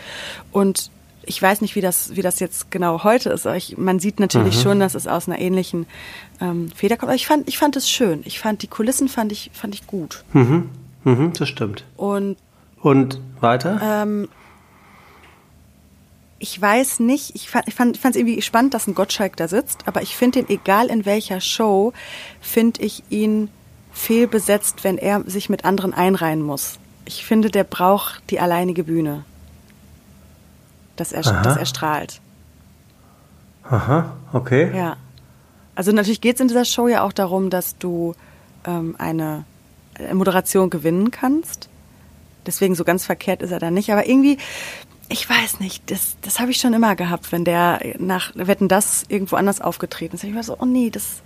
und 0.51 0.89
ich 1.27 1.41
weiß 1.41 1.61
nicht, 1.61 1.75
wie 1.75 1.81
das, 1.81 2.15
wie 2.15 2.21
das 2.21 2.39
jetzt 2.39 2.71
genau 2.71 3.03
heute 3.03 3.29
ist, 3.29 3.45
aber 3.45 3.57
ich, 3.57 3.77
man 3.77 3.99
sieht 3.99 4.19
natürlich 4.19 4.57
mhm. 4.57 4.61
schon, 4.61 4.79
dass 4.79 4.95
es 4.95 5.07
aus 5.07 5.27
einer 5.27 5.39
ähnlichen 5.39 5.85
ähm, 6.41 6.71
Feder 6.73 6.95
kommt. 6.95 7.09
Aber 7.09 7.15
ich 7.15 7.27
fand, 7.27 7.47
ich 7.47 7.57
fand 7.57 7.75
es 7.75 7.89
schön. 7.89 8.21
Ich 8.25 8.39
fand 8.39 8.61
die 8.61 8.67
Kulissen 8.67 9.09
fand 9.09 9.31
ich, 9.31 9.51
fand 9.53 9.75
ich 9.75 9.85
gut. 9.87 10.23
Mhm. 10.33 10.69
Mhm, 11.03 11.33
das 11.33 11.49
stimmt. 11.49 11.83
Und 11.97 12.37
und 12.81 13.19
weiter? 13.41 13.79
Ähm, 13.83 14.29
ich 16.39 16.61
weiß 16.61 16.99
nicht, 17.01 17.35
ich 17.35 17.49
fand 17.49 17.67
es 17.67 17.73
ich 17.73 17.99
fand, 17.99 18.15
irgendwie 18.15 18.41
spannend, 18.41 18.73
dass 18.73 18.87
ein 18.87 18.95
Gottschalk 18.95 19.35
da 19.35 19.47
sitzt, 19.47 19.87
aber 19.87 20.01
ich 20.01 20.15
finde 20.15 20.39
ihn, 20.39 20.45
egal 20.49 20.87
in 20.87 21.05
welcher 21.05 21.41
Show, 21.41 21.93
finde 22.39 22.81
ich 22.81 23.03
ihn 23.09 23.49
fehlbesetzt, 23.91 24.83
wenn 24.83 24.97
er 24.97 25.23
sich 25.25 25.49
mit 25.49 25.65
anderen 25.65 25.93
einreihen 25.93 26.41
muss. 26.41 26.77
Ich 27.05 27.25
finde, 27.25 27.49
der 27.49 27.63
braucht 27.63 28.21
die 28.29 28.39
alleinige 28.39 28.83
Bühne 28.83 29.25
dass 30.99 31.11
er, 31.11 31.21
dass 31.21 31.57
er 31.57 31.65
strahlt. 31.65 32.21
Aha, 33.63 34.13
okay. 34.33 34.75
Ja. 34.75 34.97
Also 35.75 35.91
natürlich 35.91 36.21
geht 36.21 36.35
es 36.35 36.41
in 36.41 36.47
dieser 36.47 36.65
Show 36.65 36.87
ja 36.87 37.03
auch 37.03 37.13
darum, 37.13 37.49
dass 37.49 37.77
du 37.77 38.15
ähm, 38.65 38.95
eine 38.97 39.45
Moderation 40.13 40.69
gewinnen 40.69 41.11
kannst. 41.11 41.69
Deswegen 42.45 42.75
so 42.75 42.83
ganz 42.83 43.05
verkehrt 43.05 43.41
ist 43.41 43.51
er 43.51 43.59
da 43.59 43.71
nicht. 43.71 43.91
Aber 43.91 44.07
irgendwie, 44.07 44.37
ich 45.09 45.29
weiß 45.29 45.59
nicht, 45.59 45.91
das, 45.91 46.17
das 46.21 46.39
habe 46.39 46.51
ich 46.51 46.57
schon 46.57 46.73
immer 46.73 46.95
gehabt, 46.95 47.31
wenn 47.31 47.45
der 47.45 47.79
nach 47.99 48.31
Wetten 48.35 48.67
das 48.67 49.05
irgendwo 49.07 49.35
anders 49.35 49.61
aufgetreten 49.61 50.15
ist. 50.15 50.23
Ich 50.23 50.35
war 50.35 50.43
so, 50.43 50.57
oh 50.59 50.65
nee, 50.65 50.89
das, 50.89 51.21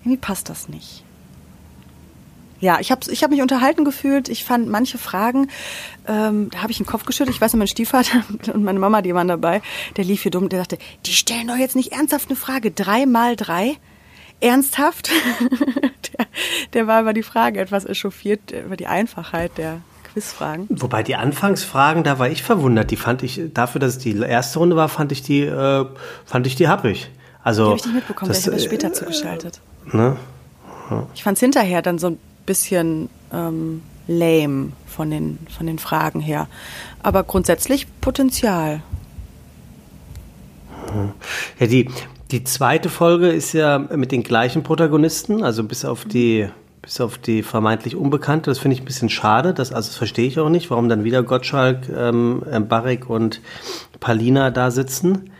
irgendwie 0.00 0.18
passt 0.18 0.48
das 0.48 0.68
nicht. 0.68 1.04
Ja, 2.62 2.78
ich 2.78 2.92
habe 2.92 3.00
ich 3.10 3.24
hab 3.24 3.30
mich 3.30 3.42
unterhalten 3.42 3.84
gefühlt. 3.84 4.28
Ich 4.28 4.44
fand 4.44 4.68
manche 4.68 4.96
Fragen, 4.96 5.48
ähm, 6.06 6.48
da 6.50 6.62
habe 6.62 6.70
ich 6.70 6.78
den 6.78 6.86
Kopf 6.86 7.04
geschüttelt. 7.04 7.34
Ich 7.34 7.40
weiß, 7.40 7.54
mein 7.54 7.66
Stiefvater 7.66 8.22
und 8.54 8.62
meine 8.62 8.78
Mama, 8.78 9.02
die 9.02 9.14
waren 9.14 9.26
dabei, 9.26 9.60
der 9.96 10.04
lief 10.04 10.22
hier 10.22 10.30
dumm, 10.30 10.48
der 10.48 10.60
sagte, 10.60 10.78
die 11.04 11.12
stellen 11.12 11.48
doch 11.48 11.56
jetzt 11.56 11.74
nicht 11.74 11.92
ernsthaft 11.92 12.30
eine 12.30 12.36
Frage. 12.36 12.70
Drei 12.70 13.04
mal 13.04 13.34
drei? 13.34 13.78
Ernsthaft? 14.40 15.10
der, 16.16 16.26
der 16.72 16.86
war 16.86 17.00
über 17.00 17.12
die 17.12 17.24
Frage 17.24 17.58
etwas 17.58 17.84
echauffiert, 17.84 18.52
über 18.52 18.76
die 18.76 18.86
Einfachheit 18.86 19.58
der 19.58 19.80
Quizfragen. 20.12 20.68
Wobei 20.70 21.02
die 21.02 21.16
Anfangsfragen, 21.16 22.04
da 22.04 22.20
war 22.20 22.28
ich 22.28 22.44
verwundert. 22.44 22.92
Die 22.92 22.96
fand 22.96 23.24
ich, 23.24 23.40
dafür, 23.52 23.80
dass 23.80 23.96
es 23.96 23.98
die 23.98 24.16
erste 24.16 24.60
Runde 24.60 24.76
war, 24.76 24.88
fand 24.88 25.10
ich 25.10 25.22
die, 25.22 25.40
äh, 25.40 25.84
fand 26.24 26.46
ich 26.46 26.54
die 26.54 26.68
happig. 26.68 27.10
Also, 27.42 27.64
die 27.64 27.70
habe 27.70 27.78
ich 27.78 27.86
nicht 27.86 27.94
mitbekommen, 27.96 28.28
das, 28.28 28.38
ich 28.38 28.46
habe 28.46 28.56
das 28.56 28.64
später 28.64 28.88
äh, 28.88 28.92
zugeschaltet. 28.92 29.60
Ne? 29.90 30.16
Ich 31.14 31.24
fand 31.24 31.38
es 31.38 31.40
hinterher 31.40 31.82
dann 31.82 31.98
so 31.98 32.08
ein 32.08 32.18
bisschen 32.46 33.08
ähm, 33.32 33.82
lame 34.06 34.72
von 34.86 35.10
den, 35.10 35.38
von 35.56 35.66
den 35.66 35.78
Fragen 35.78 36.20
her. 36.20 36.48
Aber 37.02 37.22
grundsätzlich 37.24 37.86
Potenzial. 38.00 38.82
Ja, 41.58 41.66
die, 41.66 41.88
die 42.30 42.44
zweite 42.44 42.88
Folge 42.88 43.28
ist 43.28 43.52
ja 43.52 43.78
mit 43.78 44.12
den 44.12 44.22
gleichen 44.22 44.62
Protagonisten, 44.62 45.42
also 45.42 45.64
bis 45.64 45.84
auf 45.84 46.04
die, 46.04 46.48
bis 46.82 47.00
auf 47.00 47.18
die 47.18 47.42
vermeintlich 47.42 47.96
Unbekannte. 47.96 48.50
Das 48.50 48.58
finde 48.58 48.74
ich 48.74 48.82
ein 48.82 48.86
bisschen 48.86 49.08
schade. 49.08 49.54
Das, 49.54 49.72
also 49.72 49.88
das 49.88 49.96
verstehe 49.96 50.26
ich 50.26 50.38
auch 50.38 50.50
nicht, 50.50 50.70
warum 50.70 50.88
dann 50.88 51.04
wieder 51.04 51.22
Gottschalk, 51.22 51.88
ähm, 51.94 52.42
Barek 52.68 53.08
und 53.08 53.40
Palina 54.00 54.50
da 54.50 54.70
sitzen. 54.70 55.30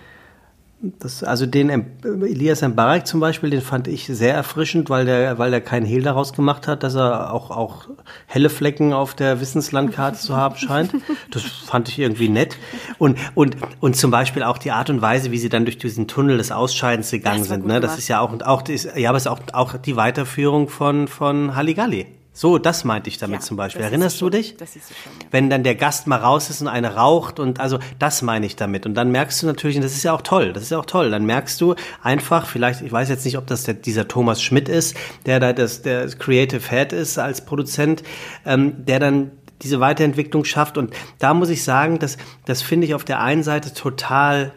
Das, 0.82 1.22
also 1.22 1.46
den 1.46 1.70
Elias 2.02 2.62
Mbarek 2.62 3.06
zum 3.06 3.20
Beispiel, 3.20 3.50
den 3.50 3.60
fand 3.60 3.86
ich 3.86 4.06
sehr 4.06 4.34
erfrischend, 4.34 4.90
weil 4.90 5.04
der, 5.04 5.38
weil 5.38 5.52
der 5.52 5.60
keinen 5.60 5.86
Hehl 5.86 6.02
daraus 6.02 6.32
gemacht 6.32 6.66
hat, 6.66 6.82
dass 6.82 6.96
er 6.96 7.32
auch, 7.32 7.52
auch 7.52 7.88
helle 8.26 8.50
Flecken 8.50 8.92
auf 8.92 9.14
der 9.14 9.40
Wissenslandkarte 9.40 10.18
zu 10.18 10.36
haben 10.36 10.56
scheint. 10.56 10.92
Das 11.30 11.44
fand 11.44 11.88
ich 11.88 11.98
irgendwie 12.00 12.28
nett. 12.28 12.58
Und, 12.98 13.16
und, 13.34 13.56
und 13.80 13.96
zum 13.96 14.10
Beispiel 14.10 14.42
auch 14.42 14.58
die 14.58 14.72
Art 14.72 14.90
und 14.90 15.00
Weise, 15.00 15.30
wie 15.30 15.38
sie 15.38 15.48
dann 15.48 15.64
durch 15.64 15.78
diesen 15.78 16.08
Tunnel 16.08 16.36
des 16.36 16.50
Ausscheidens 16.50 17.10
gegangen 17.10 17.44
sind. 17.44 17.64
Ne? 17.64 17.80
Das 17.80 17.96
ist 17.96 18.08
ja 18.08 18.20
auch, 18.20 18.32
und 18.32 18.44
auch, 18.44 18.64
ja, 18.96 19.08
aber 19.08 19.16
es 19.16 19.24
ist 19.24 19.30
auch, 19.30 19.40
auch 19.52 19.74
die 19.74 19.96
Weiterführung 19.96 20.68
von, 20.68 21.06
von 21.06 21.54
Halligalli. 21.54 22.06
So, 22.34 22.56
das 22.56 22.84
meinte 22.84 23.10
ich 23.10 23.18
damit 23.18 23.40
ja, 23.40 23.46
zum 23.46 23.58
Beispiel. 23.58 23.82
Erinnerst 23.82 24.18
du 24.20 24.30
dich? 24.30 24.56
Das 24.56 24.74
ist 24.74 24.88
schon, 24.88 25.12
ja. 25.20 25.26
Wenn 25.30 25.50
dann 25.50 25.64
der 25.64 25.74
Gast 25.74 26.06
mal 26.06 26.16
raus 26.16 26.48
ist 26.48 26.62
und 26.62 26.68
eine 26.68 26.94
raucht 26.94 27.38
und 27.38 27.60
also 27.60 27.78
das 27.98 28.22
meine 28.22 28.46
ich 28.46 28.56
damit. 28.56 28.86
Und 28.86 28.94
dann 28.94 29.10
merkst 29.10 29.42
du 29.42 29.46
natürlich, 29.46 29.76
und 29.76 29.82
das 29.82 29.92
ist 29.92 30.02
ja 30.02 30.14
auch 30.14 30.22
toll, 30.22 30.54
das 30.54 30.62
ist 30.62 30.70
ja 30.70 30.78
auch 30.78 30.86
toll, 30.86 31.10
dann 31.10 31.26
merkst 31.26 31.60
du 31.60 31.74
einfach, 32.02 32.46
vielleicht, 32.46 32.80
ich 32.80 32.90
weiß 32.90 33.10
jetzt 33.10 33.26
nicht, 33.26 33.36
ob 33.36 33.46
das 33.46 33.64
der, 33.64 33.74
dieser 33.74 34.08
Thomas 34.08 34.42
Schmidt 34.42 34.70
ist, 34.70 34.96
der 35.26 35.40
da 35.40 35.52
das, 35.52 35.82
der 35.82 36.08
Creative 36.08 36.66
Head 36.70 36.94
ist 36.94 37.18
als 37.18 37.44
Produzent, 37.44 38.02
ähm, 38.46 38.86
der 38.86 38.98
dann 38.98 39.32
diese 39.60 39.80
Weiterentwicklung 39.80 40.44
schafft. 40.44 40.78
Und 40.78 40.94
da 41.18 41.34
muss 41.34 41.50
ich 41.50 41.62
sagen, 41.64 41.98
dass 41.98 42.16
das 42.46 42.62
finde 42.62 42.86
ich 42.86 42.94
auf 42.94 43.04
der 43.04 43.20
einen 43.20 43.42
Seite 43.42 43.74
total 43.74 44.52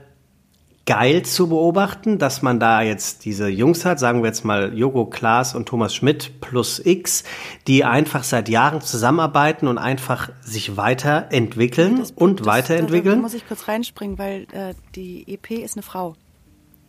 geil 0.86 1.24
zu 1.24 1.50
beobachten, 1.50 2.20
dass 2.20 2.42
man 2.42 2.60
da 2.60 2.82
jetzt 2.82 3.26
diese 3.26 3.48
Jungs 3.48 3.86
hat, 3.86 4.00
sagen 4.00 4.22
wir 4.22 4.28
jetzt 4.28 4.46
mal 4.46 4.78
Jogo 4.78 5.06
Klaas 5.06 5.56
und 5.56 5.68
Thomas 5.68 5.96
Schmidt 5.96 6.40
plus 6.42 6.80
X, 6.84 7.24
die 7.66 7.84
einfach 7.84 8.24
seit 8.24 8.50
Jahren 8.50 8.82
zusammenarbeiten 8.82 9.68
und 9.68 9.78
einfach 9.80 10.30
sich 10.42 10.78
weiterentwickeln 10.78 12.00
das, 12.00 12.12
und 12.12 12.42
das, 12.42 12.48
weiterentwickeln. 12.48 13.16
Da, 13.16 13.22
muss 13.22 13.34
ich 13.34 13.48
kurz 13.48 13.68
reinspringen, 13.68 14.20
weil 14.20 14.44
äh, 14.52 14.76
die 14.96 15.26
EP 15.28 15.52
ist 15.52 15.76
eine 15.76 15.84
Frau. 15.84 16.16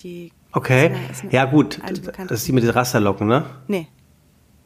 Die 0.03 0.31
okay, 0.53 0.87
ist 0.87 0.93
eine, 0.93 1.11
ist 1.11 1.23
eine 1.23 1.33
ja 1.33 1.45
gut, 1.47 1.81
das 2.29 2.31
ist 2.31 2.49
die 2.49 2.53
mit 2.53 2.65
den 2.65 2.71
Rasterlocken, 2.71 3.27
ne? 3.27 3.47
Nee, 3.67 3.89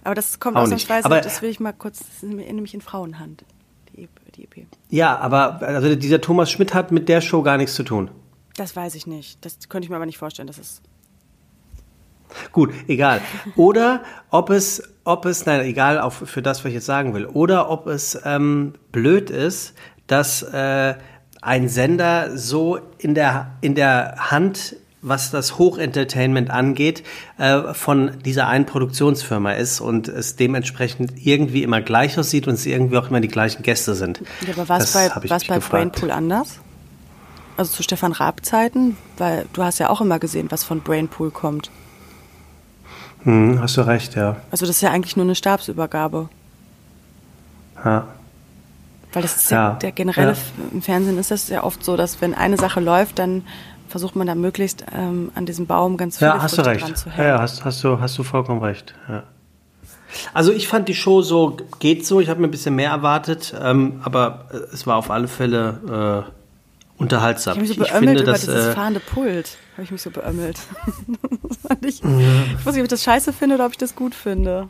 aber 0.02 0.16
das 0.16 0.40
kommt 0.40 0.56
Auch 0.56 0.62
ausnahmsweise, 0.62 1.04
aber, 1.04 1.20
das 1.20 1.40
will 1.40 1.50
ich 1.50 1.60
mal 1.60 1.72
kurz, 1.72 1.98
das 1.98 2.08
ist 2.08 2.22
nämlich 2.24 2.74
in 2.74 2.80
Frauenhand, 2.80 3.44
die 3.94 4.04
EP. 4.04 4.10
Die 4.34 4.44
EP. 4.44 4.66
Ja, 4.90 5.18
aber 5.18 5.60
also 5.62 5.94
dieser 5.96 6.20
Thomas 6.20 6.50
Schmidt 6.50 6.72
hat 6.72 6.92
mit 6.92 7.08
der 7.08 7.20
Show 7.20 7.42
gar 7.42 7.56
nichts 7.56 7.74
zu 7.74 7.82
tun. 7.82 8.10
Das 8.60 8.76
weiß 8.76 8.94
ich 8.94 9.06
nicht. 9.06 9.42
Das 9.42 9.56
könnte 9.70 9.86
ich 9.86 9.88
mir 9.90 9.96
aber 9.96 10.04
nicht 10.04 10.18
vorstellen. 10.18 10.46
Das 10.46 10.58
ist. 10.58 10.82
Gut, 12.52 12.74
egal. 12.88 13.22
Oder 13.56 14.02
ob 14.28 14.50
es, 14.50 14.82
ob 15.02 15.24
es, 15.24 15.46
nein, 15.46 15.62
egal 15.62 15.98
auf, 15.98 16.22
für 16.26 16.42
das, 16.42 16.58
was 16.58 16.66
ich 16.66 16.74
jetzt 16.74 16.84
sagen 16.84 17.14
will, 17.14 17.24
oder 17.24 17.70
ob 17.70 17.86
es 17.86 18.20
ähm, 18.22 18.74
blöd 18.92 19.30
ist, 19.30 19.72
dass 20.08 20.42
äh, 20.42 20.94
ein 21.40 21.70
Sender 21.70 22.36
so 22.36 22.78
in 22.98 23.14
der, 23.14 23.52
in 23.62 23.74
der 23.74 24.30
Hand, 24.30 24.76
was 25.00 25.30
das 25.30 25.56
Hochentertainment 25.56 26.50
angeht, 26.50 27.02
äh, 27.38 27.72
von 27.72 28.18
dieser 28.26 28.46
einen 28.46 28.66
Produktionsfirma 28.66 29.52
ist 29.52 29.80
und 29.80 30.06
es 30.06 30.36
dementsprechend 30.36 31.12
irgendwie 31.16 31.62
immer 31.62 31.80
gleich 31.80 32.18
aussieht 32.18 32.46
und 32.46 32.54
es 32.54 32.66
irgendwie 32.66 32.98
auch 32.98 33.08
immer 33.08 33.22
die 33.22 33.28
gleichen 33.28 33.62
Gäste 33.62 33.94
sind. 33.94 34.20
Ja, 34.46 34.52
aber 34.52 34.68
war 34.68 34.80
es 34.80 34.92
bei, 34.92 35.08
bei 35.48 35.58
Brainpool 35.60 36.10
anders? 36.10 36.60
Also 37.60 37.72
zu 37.74 37.82
Stefan 37.82 38.12
Raab 38.12 38.42
Zeiten, 38.46 38.96
weil 39.18 39.44
du 39.52 39.62
hast 39.62 39.78
ja 39.80 39.90
auch 39.90 40.00
immer 40.00 40.18
gesehen, 40.18 40.50
was 40.50 40.64
von 40.64 40.80
Brainpool 40.80 41.30
kommt. 41.30 41.70
Hm, 43.24 43.60
hast 43.60 43.76
du 43.76 43.82
recht, 43.82 44.14
ja. 44.14 44.36
Also 44.50 44.64
das 44.64 44.76
ist 44.76 44.80
ja 44.80 44.90
eigentlich 44.90 45.14
nur 45.18 45.26
eine 45.26 45.34
Stabsübergabe. 45.34 46.30
Ja. 47.84 48.08
Weil 49.12 49.20
das 49.20 49.36
ist 49.36 49.50
ja, 49.50 49.72
der 49.72 49.92
generelle 49.92 50.32
ja. 50.32 50.38
im 50.72 50.80
Fernsehen 50.80 51.18
ist 51.18 51.30
das 51.30 51.50
ja 51.50 51.62
oft 51.62 51.84
so, 51.84 51.98
dass 51.98 52.22
wenn 52.22 52.32
eine 52.32 52.56
Sache 52.56 52.80
läuft, 52.80 53.18
dann 53.18 53.42
versucht 53.88 54.16
man 54.16 54.26
da 54.26 54.34
möglichst 54.34 54.86
ähm, 54.96 55.30
an 55.34 55.44
diesem 55.44 55.66
Baum 55.66 55.98
ganz 55.98 56.16
viele 56.16 56.30
ja, 56.30 56.42
hast 56.42 56.54
Früchte 56.54 56.62
du 56.62 56.68
recht. 56.70 56.82
dran 56.82 56.96
zu 56.96 57.10
hängen. 57.10 57.28
Ja, 57.28 57.40
hast, 57.40 57.62
hast, 57.62 57.84
du, 57.84 58.00
hast 58.00 58.16
du 58.16 58.22
vollkommen 58.22 58.62
recht. 58.62 58.94
Ja. 59.06 59.24
Also 60.32 60.50
ich 60.50 60.66
fand 60.66 60.88
die 60.88 60.94
Show 60.94 61.20
so, 61.20 61.58
geht 61.78 62.06
so, 62.06 62.20
ich 62.20 62.30
habe 62.30 62.40
mir 62.40 62.48
ein 62.48 62.52
bisschen 62.52 62.74
mehr 62.74 62.90
erwartet, 62.90 63.54
ähm, 63.62 64.00
aber 64.02 64.46
es 64.72 64.86
war 64.86 64.96
auf 64.96 65.10
alle 65.10 65.28
Fälle 65.28 66.24
äh, 66.26 66.39
unterhaltsam. 67.00 67.54
Ich 67.54 67.60
mich 67.60 67.68
so 67.70 67.84
beömmelt 67.84 68.18
finde, 68.18 68.22
über 68.22 68.32
dass, 68.32 68.40
dieses 68.42 68.66
äh, 68.66 68.72
fahrende 68.72 69.00
Pult. 69.00 69.56
Habe 69.72 69.82
ich 69.82 69.90
mich 69.90 70.02
so 70.02 70.10
beömmelt. 70.10 70.58
ich, 71.82 72.02
ich 72.02 72.04
weiß 72.04 72.74
nicht, 72.74 72.78
ob 72.78 72.84
ich 72.84 72.88
das 72.88 73.02
scheiße 73.02 73.32
finde 73.32 73.56
oder 73.56 73.66
ob 73.66 73.72
ich 73.72 73.78
das 73.78 73.94
gut 73.94 74.14
finde. 74.14 74.68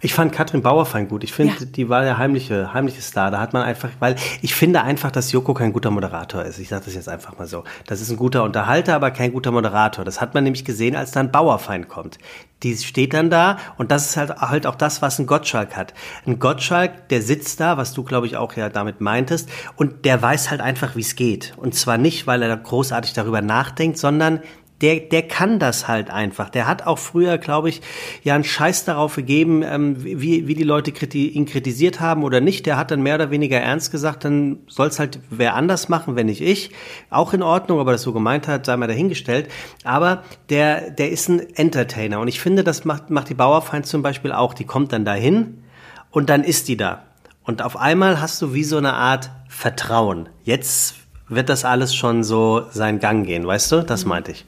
Ich 0.00 0.14
fand 0.14 0.32
Katrin 0.32 0.62
Bauerfein 0.62 1.08
gut. 1.08 1.24
Ich 1.24 1.32
finde, 1.32 1.54
ja. 1.58 1.64
die 1.64 1.88
war 1.88 2.02
der 2.02 2.18
heimliche, 2.18 2.72
heimliche 2.72 3.02
Star. 3.02 3.30
Da 3.30 3.40
hat 3.40 3.52
man 3.52 3.62
einfach, 3.62 3.90
weil 3.98 4.16
ich 4.42 4.54
finde 4.54 4.82
einfach, 4.82 5.10
dass 5.10 5.32
Joko 5.32 5.54
kein 5.54 5.72
guter 5.72 5.90
Moderator 5.90 6.44
ist. 6.44 6.58
Ich 6.58 6.68
sage 6.68 6.84
das 6.84 6.94
jetzt 6.94 7.08
einfach 7.08 7.36
mal 7.38 7.46
so. 7.46 7.64
Das 7.86 8.00
ist 8.00 8.10
ein 8.10 8.16
guter 8.16 8.44
Unterhalter, 8.44 8.94
aber 8.94 9.10
kein 9.10 9.32
guter 9.32 9.50
Moderator. 9.50 10.04
Das 10.04 10.20
hat 10.20 10.34
man 10.34 10.44
nämlich 10.44 10.64
gesehen, 10.64 10.94
als 10.94 11.10
dann 11.10 11.32
Bauerfein 11.32 11.88
kommt. 11.88 12.18
Die 12.62 12.76
steht 12.76 13.14
dann 13.14 13.30
da 13.30 13.58
und 13.76 13.90
das 13.90 14.10
ist 14.10 14.16
halt, 14.16 14.30
halt 14.40 14.66
auch 14.66 14.74
das, 14.74 15.02
was 15.02 15.18
ein 15.18 15.26
Gottschalk 15.26 15.76
hat. 15.76 15.94
Ein 16.26 16.38
Gottschalk, 16.38 17.08
der 17.08 17.22
sitzt 17.22 17.60
da, 17.60 17.76
was 17.76 17.92
du, 17.92 18.02
glaube 18.02 18.26
ich, 18.26 18.36
auch 18.36 18.54
ja 18.54 18.68
damit 18.68 19.00
meintest, 19.00 19.48
und 19.76 20.04
der 20.04 20.20
weiß 20.20 20.50
halt 20.50 20.60
einfach, 20.60 20.96
wie 20.96 21.02
es 21.02 21.14
geht. 21.14 21.54
Und 21.56 21.74
zwar 21.74 21.98
nicht, 21.98 22.26
weil 22.26 22.42
er 22.42 22.56
großartig 22.56 23.12
darüber 23.12 23.42
nachdenkt, 23.42 23.98
sondern 23.98 24.40
der, 24.80 25.00
der 25.00 25.22
kann 25.22 25.58
das 25.58 25.88
halt 25.88 26.10
einfach. 26.10 26.50
Der 26.50 26.66
hat 26.66 26.86
auch 26.86 26.98
früher, 26.98 27.38
glaube 27.38 27.68
ich, 27.68 27.80
ja 28.22 28.34
einen 28.34 28.44
Scheiß 28.44 28.84
darauf 28.84 29.16
gegeben, 29.16 29.62
ähm, 29.62 29.96
wie, 30.04 30.46
wie 30.46 30.54
die 30.54 30.62
Leute 30.62 30.92
kriti 30.92 31.28
ihn 31.28 31.46
kritisiert 31.46 32.00
haben 32.00 32.22
oder 32.22 32.40
nicht. 32.40 32.66
Der 32.66 32.76
hat 32.76 32.90
dann 32.90 33.02
mehr 33.02 33.16
oder 33.16 33.30
weniger 33.30 33.58
ernst 33.58 33.90
gesagt, 33.90 34.24
dann 34.24 34.58
soll 34.68 34.88
es 34.88 34.98
halt 34.98 35.20
wer 35.30 35.54
anders 35.54 35.88
machen, 35.88 36.14
wenn 36.14 36.26
nicht 36.26 36.40
ich. 36.40 36.70
Auch 37.10 37.32
in 37.32 37.42
Ordnung, 37.42 37.80
aber 37.80 37.92
das 37.92 38.02
so 38.02 38.12
gemeint 38.12 38.46
hat, 38.46 38.66
sei 38.66 38.76
mal 38.76 38.86
dahingestellt. 38.86 39.48
Aber 39.82 40.22
der, 40.48 40.90
der 40.90 41.10
ist 41.10 41.28
ein 41.28 41.40
Entertainer. 41.56 42.20
Und 42.20 42.28
ich 42.28 42.40
finde, 42.40 42.62
das 42.62 42.84
macht, 42.84 43.10
macht 43.10 43.28
die 43.28 43.34
Bauerfeind 43.34 43.86
zum 43.86 44.02
Beispiel 44.02 44.32
auch. 44.32 44.54
Die 44.54 44.64
kommt 44.64 44.92
dann 44.92 45.04
dahin 45.04 45.64
und 46.10 46.30
dann 46.30 46.44
ist 46.44 46.68
die 46.68 46.76
da. 46.76 47.02
Und 47.42 47.62
auf 47.62 47.76
einmal 47.76 48.20
hast 48.20 48.40
du 48.42 48.54
wie 48.54 48.64
so 48.64 48.76
eine 48.76 48.92
Art 48.92 49.30
Vertrauen. 49.48 50.28
Jetzt 50.44 50.94
wird 51.28 51.48
das 51.48 51.64
alles 51.64 51.94
schon 51.94 52.22
so 52.22 52.66
seinen 52.70 53.00
Gang 53.00 53.26
gehen, 53.26 53.46
weißt 53.46 53.72
du? 53.72 53.82
Das 53.82 54.04
meinte 54.04 54.32
ich. 54.32 54.44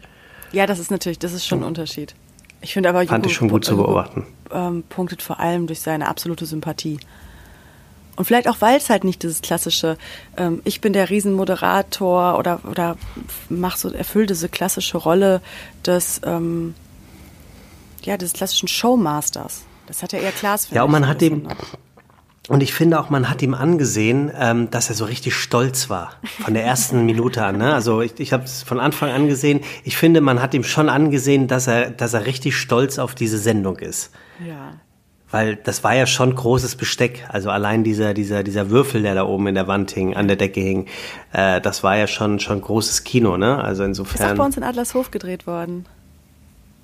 Ja, 0.52 0.66
das 0.66 0.78
ist 0.78 0.90
natürlich, 0.90 1.18
das 1.18 1.32
ist 1.32 1.46
schon 1.46 1.60
ein 1.60 1.64
Unterschied. 1.64 2.14
Ich 2.60 2.72
finde 2.72 2.88
aber, 2.88 2.98
Fand 3.00 3.10
Joko, 3.24 3.26
ich 3.26 3.34
schon 3.34 3.48
gut 3.48 3.64
zu 3.64 3.76
beobachten. 3.76 4.26
Ähm, 4.50 4.82
punktet 4.88 5.22
vor 5.22 5.40
allem 5.40 5.66
durch 5.66 5.80
seine 5.80 6.08
absolute 6.08 6.44
Sympathie. 6.46 6.98
Und 8.16 8.26
vielleicht 8.26 8.48
auch, 8.48 8.56
weil 8.60 8.76
es 8.76 8.90
halt 8.90 9.04
nicht 9.04 9.22
dieses 9.22 9.40
klassische, 9.40 9.96
ähm, 10.36 10.60
ich 10.64 10.80
bin 10.80 10.92
der 10.92 11.08
Riesenmoderator 11.08 12.38
oder, 12.38 12.60
oder 12.68 12.96
mach 13.48 13.76
so, 13.76 13.90
erfüllt 13.90 14.28
diese 14.28 14.48
klassische 14.48 14.98
Rolle 14.98 15.40
des, 15.86 16.20
ähm, 16.24 16.74
ja, 18.02 18.18
des 18.18 18.34
klassischen 18.34 18.68
Showmasters. 18.68 19.62
Das 19.86 20.02
hat 20.02 20.12
ja 20.12 20.18
eher 20.18 20.32
Klaas. 20.32 20.68
Ja, 20.70 20.82
und 20.84 20.90
man 20.90 21.08
hat 21.08 21.20
dem, 21.20 21.48
und 22.50 22.64
ich 22.64 22.74
finde 22.74 22.98
auch, 22.98 23.10
man 23.10 23.30
hat 23.30 23.42
ihm 23.42 23.54
angesehen, 23.54 24.28
ähm, 24.36 24.70
dass 24.70 24.88
er 24.88 24.96
so 24.96 25.04
richtig 25.04 25.36
stolz 25.36 25.88
war. 25.88 26.14
Von 26.42 26.52
der 26.52 26.64
ersten 26.64 27.06
Minute 27.06 27.44
an. 27.44 27.58
Ne? 27.58 27.72
Also 27.72 28.00
ich, 28.00 28.18
ich 28.18 28.32
habe 28.32 28.42
es 28.42 28.64
von 28.64 28.80
Anfang 28.80 29.10
an 29.10 29.28
gesehen. 29.28 29.60
Ich 29.84 29.96
finde, 29.96 30.20
man 30.20 30.42
hat 30.42 30.52
ihm 30.52 30.64
schon 30.64 30.88
angesehen, 30.88 31.46
dass 31.46 31.68
er, 31.68 31.92
dass 31.92 32.12
er 32.12 32.26
richtig 32.26 32.56
stolz 32.56 32.98
auf 32.98 33.14
diese 33.14 33.38
Sendung 33.38 33.78
ist. 33.78 34.10
Ja. 34.44 34.72
Weil 35.30 35.54
das 35.54 35.84
war 35.84 35.94
ja 35.94 36.06
schon 36.06 36.34
großes 36.34 36.74
Besteck. 36.74 37.24
Also 37.28 37.50
allein 37.50 37.84
dieser, 37.84 38.14
dieser, 38.14 38.42
dieser 38.42 38.68
Würfel, 38.68 39.02
der 39.02 39.14
da 39.14 39.26
oben 39.26 39.46
in 39.46 39.54
der 39.54 39.68
Wand 39.68 39.92
hing, 39.92 40.16
an 40.16 40.26
der 40.26 40.36
Decke 40.36 40.58
hing, 40.58 40.86
äh, 41.32 41.60
das 41.60 41.84
war 41.84 41.96
ja 41.96 42.08
schon, 42.08 42.40
schon 42.40 42.60
großes 42.60 43.04
Kino, 43.04 43.36
ne? 43.36 43.62
Also 43.62 43.84
insofern. 43.84 44.26
Ist 44.26 44.32
auch 44.32 44.36
bei 44.36 44.44
uns 44.44 44.56
in 44.56 44.64
Adlershof 44.64 45.12
gedreht 45.12 45.46
worden. 45.46 45.86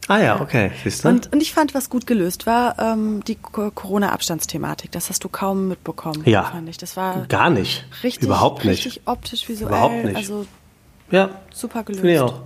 Ah 0.09 0.19
ja, 0.19 0.41
okay, 0.41 0.71
siehst 0.85 1.05
du. 1.05 1.09
Und, 1.09 1.33
und 1.33 1.41
ich 1.41 1.53
fand, 1.53 1.75
was 1.75 1.91
gut 1.91 2.07
gelöst 2.07 2.47
war, 2.47 2.79
ähm, 2.79 3.25
die 3.25 3.35
Corona-Abstandsthematik. 3.37 4.93
Das 4.93 5.11
hast 5.11 5.25
du 5.25 5.29
kaum 5.29 5.69
mitbekommen, 5.69 6.23
ja. 6.27 6.45
fand 6.45 6.69
ich. 6.69 6.79
Das 6.79 6.97
war 6.97 7.27
gar 7.27 7.51
nicht. 7.51 7.85
Richtig, 8.05 8.25
Überhaupt 8.25 8.65
nicht. 8.65 8.87
Richtig 8.87 9.03
optisch, 9.07 9.49
visuell. 9.49 9.69
Überhaupt 9.69 10.05
nicht. 10.05 10.17
Also 10.17 10.47
ja. 11.11 11.31
super 11.53 11.83
gelöst. 11.83 12.01
Finde 12.01 12.15
ich 12.15 12.21
auch. 12.21 12.41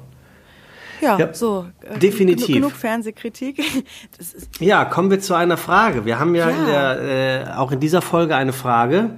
Ja, 1.02 1.18
ja, 1.18 1.34
so. 1.34 1.66
Äh, 1.82 1.98
Definitiv. 1.98 2.46
Genug, 2.46 2.62
genug 2.62 2.72
Fernsehkritik. 2.72 3.62
ja, 4.60 4.84
kommen 4.84 5.10
wir 5.10 5.20
zu 5.20 5.34
einer 5.34 5.56
Frage. 5.56 6.04
Wir 6.04 6.18
haben 6.18 6.34
ja, 6.34 6.50
ja. 6.50 6.56
In 6.56 6.66
der, 6.66 7.48
äh, 7.48 7.56
auch 7.56 7.72
in 7.72 7.80
dieser 7.80 8.02
Folge 8.02 8.36
eine 8.36 8.52
Frage. 8.52 9.10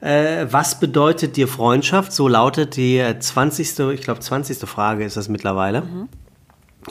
Äh, 0.00 0.46
was 0.50 0.78
bedeutet 0.78 1.36
dir 1.36 1.48
Freundschaft? 1.48 2.12
So 2.12 2.28
lautet 2.28 2.76
die 2.76 3.02
20. 3.18 3.78
Ich 3.94 4.02
glaube, 4.02 4.20
20. 4.20 4.58
Frage 4.68 5.04
ist 5.04 5.16
das 5.16 5.28
mittlerweile. 5.28 5.82
Mhm. 5.82 6.08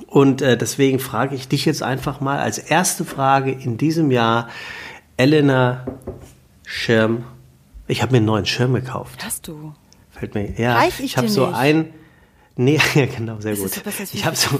Und 0.05 0.41
äh, 0.41 0.57
deswegen 0.57 0.99
frage 0.99 1.35
ich 1.35 1.47
dich 1.47 1.65
jetzt 1.65 1.83
einfach 1.83 2.21
mal 2.21 2.39
als 2.39 2.57
erste 2.57 3.05
Frage 3.05 3.51
in 3.51 3.77
diesem 3.77 4.11
Jahr, 4.11 4.49
Elena 5.17 5.85
Schirm. 6.65 7.23
Ich 7.87 8.01
habe 8.01 8.11
mir 8.11 8.17
einen 8.17 8.25
neuen 8.25 8.45
Schirm 8.45 8.73
gekauft. 8.73 9.23
Hast 9.25 9.47
du? 9.47 9.73
Fällt 10.11 10.35
mir. 10.35 10.51
Ja, 10.57 10.75
Reich 10.75 10.99
ich, 10.99 11.05
ich 11.05 11.17
habe 11.17 11.29
so 11.29 11.47
nicht. 11.47 11.57
ein. 11.57 11.93
Nee, 12.55 12.79
ja, 12.95 13.05
genau, 13.05 13.39
sehr 13.39 13.55
gut. 13.55 13.65
Ist, 13.67 14.13
ich 14.13 14.25
habe 14.25 14.35
so. 14.35 14.59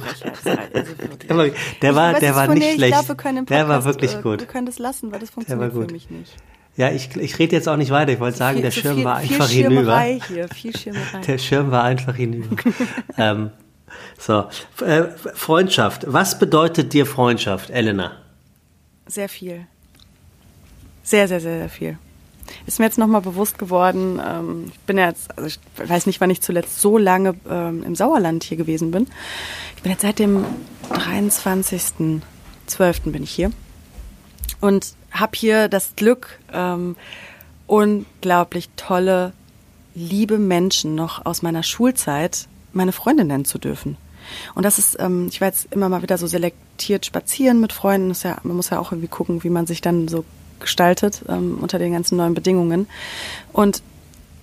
Also 0.74 0.92
der 1.30 1.38
war, 1.38 1.50
der 1.82 1.96
war, 1.96 2.20
der 2.20 2.36
war 2.36 2.48
nicht 2.48 2.74
schlecht. 2.76 2.94
Glaub, 2.94 3.08
Podcast, 3.08 3.50
der 3.50 3.68
war 3.68 3.86
wirklich 3.86 4.16
äh, 4.16 4.22
gut. 4.22 4.40
Wir 4.40 4.48
können 4.48 4.68
das 4.68 4.80
lassen, 4.80 5.12
weil 5.12 5.20
das 5.20 5.32
funktioniert 5.32 5.74
für 5.74 5.92
mich 5.92 6.10
nicht. 6.10 6.36
Ja, 6.78 6.92
ich, 6.92 7.16
ich 7.16 7.40
rede 7.40 7.56
jetzt 7.56 7.68
auch 7.68 7.76
nicht 7.76 7.90
weiter. 7.90 8.12
Ich 8.14 8.20
wollte 8.20 8.38
sagen, 8.38 8.58
viel, 8.58 8.64
der 8.64 8.72
Schirm 8.72 8.96
viel, 8.98 9.06
war 9.06 9.16
einfach 9.16 9.48
viel 9.48 9.64
hinüber. 9.64 10.00
Hier, 10.00 10.48
viel 10.48 10.78
Schirmerei. 10.78 11.22
Der 11.26 11.38
Schirm 11.40 11.72
war 11.72 11.84
einfach 11.84 12.16
hinüber. 12.16 12.56
ähm, 13.18 13.50
so, 14.20 14.46
äh, 14.84 15.04
Freundschaft. 15.34 16.06
Was 16.08 16.40
bedeutet 16.40 16.94
dir 16.94 17.06
Freundschaft, 17.06 17.70
Elena? 17.70 18.12
Sehr 19.06 19.30
viel. 19.30 19.68
Sehr, 21.04 21.28
sehr, 21.28 21.40
sehr, 21.40 21.60
sehr 21.60 21.70
viel. 21.70 21.98
Ist 22.66 22.80
mir 22.80 22.86
jetzt 22.86 22.98
nochmal 22.98 23.22
bewusst 23.22 23.58
geworden, 23.58 24.22
ähm, 24.26 24.72
ich 24.72 24.80
bin 24.82 24.98
ja 24.98 25.08
jetzt, 25.08 25.38
also 25.38 25.48
ich 25.48 25.60
weiß 25.78 26.06
nicht, 26.06 26.22
wann 26.22 26.30
ich 26.30 26.42
zuletzt 26.42 26.80
so 26.80 26.98
lange 26.98 27.36
ähm, 27.50 27.84
im 27.84 27.96
Sauerland 27.96 28.44
hier 28.44 28.58
gewesen 28.58 28.92
bin. 28.92 29.08
Ich 29.76 29.84
bin 29.84 29.92
jetzt 29.92 30.02
seit 30.02 30.20
dem 30.20 30.46
23.12. 30.92 32.22
bin 33.12 33.24
ich 33.24 33.32
hier 33.32 33.52
und 34.62 34.94
habe 35.12 35.32
hier 35.36 35.68
das 35.68 35.96
Glück, 35.96 36.40
ähm, 36.54 36.96
unglaublich 37.68 38.70
tolle, 38.76 39.34
liebe 39.94 40.38
Menschen 40.38 40.96
noch 40.96 41.26
aus 41.26 41.42
meiner 41.42 41.64
Schulzeit 41.64 42.48
meine 42.74 42.92
Freundin 42.92 43.28
nennen 43.28 43.46
zu 43.46 43.58
dürfen. 43.58 43.98
Und 44.56 44.64
das 44.64 44.78
ist, 44.78 44.98
ähm, 45.00 45.28
ich 45.30 45.42
war 45.42 45.48
jetzt 45.48 45.68
immer 45.72 45.90
mal 45.90 46.02
wieder 46.02 46.18
so 46.18 46.28
selektiert 46.28 47.06
spazieren 47.06 47.60
mit 47.60 47.74
Freunden. 47.74 48.12
Ist 48.12 48.24
ja, 48.24 48.38
man 48.44 48.56
muss 48.56 48.70
ja 48.70 48.80
auch 48.80 48.92
irgendwie 48.92 49.08
gucken, 49.08 49.44
wie 49.44 49.50
man 49.50 49.68
sich 49.68 49.82
dann 49.82 50.08
so 50.08 50.26
gestaltet 50.60 51.24
ähm, 51.30 51.60
unter 51.62 51.80
den 51.80 51.94
ganzen 51.94 52.18
neuen 52.18 52.34
Bedingungen. 52.34 52.88
Und 53.54 53.82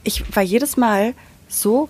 ich 0.05 0.35
war 0.35 0.43
jedes 0.43 0.77
Mal 0.77 1.15
so 1.49 1.89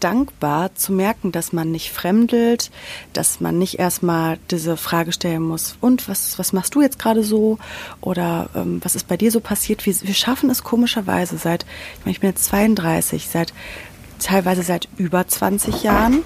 dankbar 0.00 0.74
zu 0.74 0.92
merken, 0.92 1.32
dass 1.32 1.52
man 1.54 1.70
nicht 1.70 1.90
fremdelt, 1.90 2.70
dass 3.14 3.40
man 3.40 3.58
nicht 3.58 3.78
erstmal 3.78 4.38
diese 4.50 4.76
Frage 4.76 5.12
stellen 5.12 5.42
muss, 5.42 5.76
und 5.80 6.08
was, 6.08 6.38
was 6.38 6.52
machst 6.52 6.74
du 6.74 6.82
jetzt 6.82 6.98
gerade 6.98 7.22
so? 7.22 7.58
Oder 8.00 8.50
ähm, 8.54 8.80
was 8.82 8.94
ist 8.94 9.08
bei 9.08 9.16
dir 9.16 9.30
so 9.30 9.40
passiert? 9.40 9.86
Wir, 9.86 9.94
wir 10.02 10.14
schaffen 10.14 10.50
es 10.50 10.62
komischerweise 10.62 11.38
seit, 11.38 11.64
ich 11.98 12.04
meine, 12.04 12.12
ich 12.12 12.20
bin 12.20 12.30
jetzt 12.30 12.44
32, 12.44 13.28
seit 13.28 13.54
teilweise 14.18 14.62
seit 14.62 14.88
über 14.96 15.26
20 15.26 15.82
Jahren, 15.82 16.22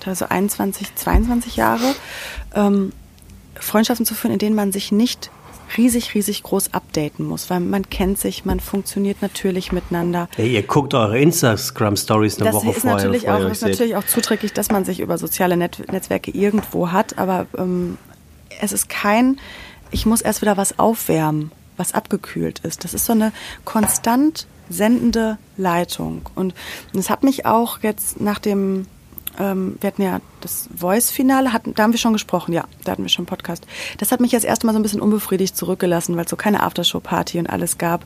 teilweise 0.00 0.30
21, 0.30 0.94
22 0.94 1.56
Jahre, 1.56 1.94
ähm, 2.54 2.92
Freundschaften 3.58 4.06
zu 4.06 4.14
führen, 4.14 4.32
in 4.32 4.38
denen 4.38 4.56
man 4.56 4.72
sich 4.72 4.92
nicht 4.92 5.30
riesig, 5.76 6.14
riesig 6.14 6.42
groß 6.42 6.72
updaten 6.74 7.26
muss, 7.26 7.50
weil 7.50 7.60
man 7.60 7.88
kennt 7.88 8.18
sich, 8.18 8.44
man 8.44 8.60
funktioniert 8.60 9.22
natürlich 9.22 9.72
miteinander. 9.72 10.28
Ja, 10.36 10.44
ihr 10.44 10.62
guckt 10.62 10.94
eure 10.94 11.18
Instagram-Stories 11.18 12.36
eine 12.36 12.46
das 12.46 12.54
Woche 12.54 12.70
ist 12.70 12.80
vorher. 12.80 12.96
Natürlich 12.96 13.28
auch, 13.28 13.40
ist 13.40 13.62
natürlich 13.62 13.96
auch 13.96 14.04
zuträglich, 14.04 14.52
dass 14.52 14.70
man 14.70 14.84
sich 14.84 15.00
über 15.00 15.18
soziale 15.18 15.56
Net 15.56 15.90
Netzwerke 15.90 16.30
irgendwo 16.30 16.92
hat, 16.92 17.18
aber 17.18 17.46
ähm, 17.56 17.98
es 18.60 18.72
ist 18.72 18.88
kein, 18.88 19.40
ich 19.90 20.06
muss 20.06 20.20
erst 20.20 20.42
wieder 20.42 20.56
was 20.56 20.78
aufwärmen, 20.78 21.50
was 21.76 21.94
abgekühlt 21.94 22.60
ist. 22.60 22.84
Das 22.84 22.94
ist 22.94 23.06
so 23.06 23.12
eine 23.12 23.32
konstant 23.64 24.46
sendende 24.68 25.38
Leitung. 25.56 26.22
Und 26.34 26.54
es 26.92 27.10
hat 27.10 27.22
mich 27.22 27.46
auch 27.46 27.80
jetzt 27.82 28.20
nach 28.20 28.38
dem 28.38 28.86
ähm, 29.38 29.76
wir 29.80 29.88
hatten 29.88 30.02
ja 30.02 30.20
das 30.40 30.68
Voice-Finale, 30.76 31.50
da 31.74 31.82
haben 31.82 31.92
wir 31.92 31.98
schon 31.98 32.12
gesprochen, 32.12 32.52
ja, 32.52 32.64
da 32.84 32.92
hatten 32.92 33.02
wir 33.02 33.08
schon 33.08 33.26
Podcast. 33.26 33.66
Das 33.98 34.12
hat 34.12 34.20
mich 34.20 34.32
jetzt 34.32 34.44
erstmal 34.44 34.74
so 34.74 34.78
ein 34.78 34.82
bisschen 34.82 35.00
unbefriedigt 35.00 35.56
zurückgelassen, 35.56 36.16
weil 36.16 36.24
es 36.24 36.30
so 36.30 36.36
keine 36.36 36.62
Aftershow-Party 36.62 37.38
und 37.38 37.48
alles 37.48 37.78
gab. 37.78 38.04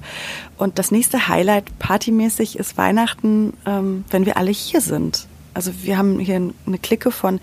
Und 0.57 0.79
das 0.79 0.90
nächste 0.90 1.29
Highlight 1.29 1.79
partymäßig 1.79 2.59
ist 2.59 2.79
Weihnachten, 2.79 3.53
ähm, 3.66 4.05
wenn 4.11 4.27
wir 4.27 4.37
alle 4.37 4.51
hier 4.51 4.81
sind. 4.81 5.27
Also 5.55 5.73
wir 5.83 5.99
haben 5.99 6.18
hier 6.18 6.37
eine 6.66 6.79
Clique 6.79 7.11
von, 7.11 7.40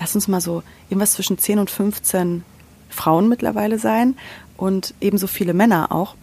lass 0.00 0.14
uns 0.14 0.28
mal 0.28 0.40
so 0.40 0.62
irgendwas 0.90 1.12
zwischen 1.12 1.38
10 1.38 1.58
und 1.58 1.70
15 1.70 2.44
Frauen 2.90 3.28
mittlerweile 3.28 3.78
sein 3.78 4.16
und 4.56 4.94
ebenso 5.00 5.26
viele 5.26 5.54
Männer 5.54 5.92
auch. 5.92 6.16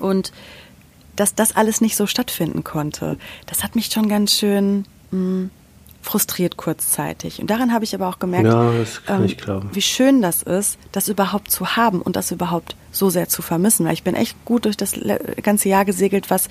Und 0.00 0.32
dass 1.16 1.34
das 1.34 1.56
alles 1.56 1.80
nicht 1.80 1.96
so 1.96 2.06
stattfinden 2.06 2.64
konnte, 2.64 3.18
das 3.46 3.62
hat 3.62 3.74
mich 3.74 3.86
schon 3.86 4.08
ganz 4.08 4.32
schön 4.32 4.84
mh, 5.10 5.18
hm, 5.18 5.50
frustriert 6.04 6.56
kurzzeitig. 6.56 7.40
Und 7.40 7.48
daran 7.48 7.72
habe 7.72 7.84
ich 7.84 7.94
aber 7.94 8.08
auch 8.08 8.18
gemerkt, 8.18 8.46
ja, 8.46 8.72
ähm, 9.08 9.34
wie 9.72 9.82
schön 9.82 10.20
das 10.20 10.42
ist, 10.42 10.78
das 10.92 11.08
überhaupt 11.08 11.50
zu 11.50 11.76
haben 11.76 12.02
und 12.02 12.14
das 12.14 12.30
überhaupt 12.30 12.76
so 12.92 13.08
sehr 13.08 13.28
zu 13.28 13.40
vermissen. 13.40 13.86
Weil 13.86 13.94
ich 13.94 14.02
bin 14.02 14.14
echt 14.14 14.36
gut 14.44 14.66
durch 14.66 14.76
das 14.76 14.92
ganze 15.42 15.68
Jahr 15.68 15.84
gesegelt, 15.84 16.30
was 16.30 16.48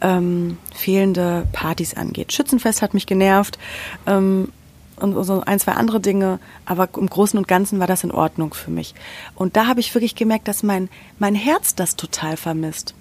ähm, 0.00 0.56
fehlende 0.74 1.46
Partys 1.52 1.94
angeht. 1.94 2.32
Schützenfest 2.32 2.82
hat 2.82 2.94
mich 2.94 3.06
genervt. 3.06 3.58
Ähm, 4.06 4.48
und 4.96 5.24
so 5.24 5.42
ein, 5.44 5.58
zwei 5.58 5.72
andere 5.72 6.00
Dinge, 6.00 6.38
aber 6.66 6.88
im 6.96 7.08
Großen 7.08 7.36
und 7.36 7.48
Ganzen 7.48 7.80
war 7.80 7.88
das 7.88 8.04
in 8.04 8.12
Ordnung 8.12 8.54
für 8.54 8.70
mich. 8.70 8.94
Und 9.34 9.56
da 9.56 9.66
habe 9.66 9.80
ich 9.80 9.92
wirklich 9.92 10.14
gemerkt, 10.14 10.46
dass 10.46 10.62
mein, 10.62 10.88
mein 11.18 11.34
Herz 11.34 11.74
das 11.74 11.96
total 11.96 12.36
vermisst. 12.36 12.94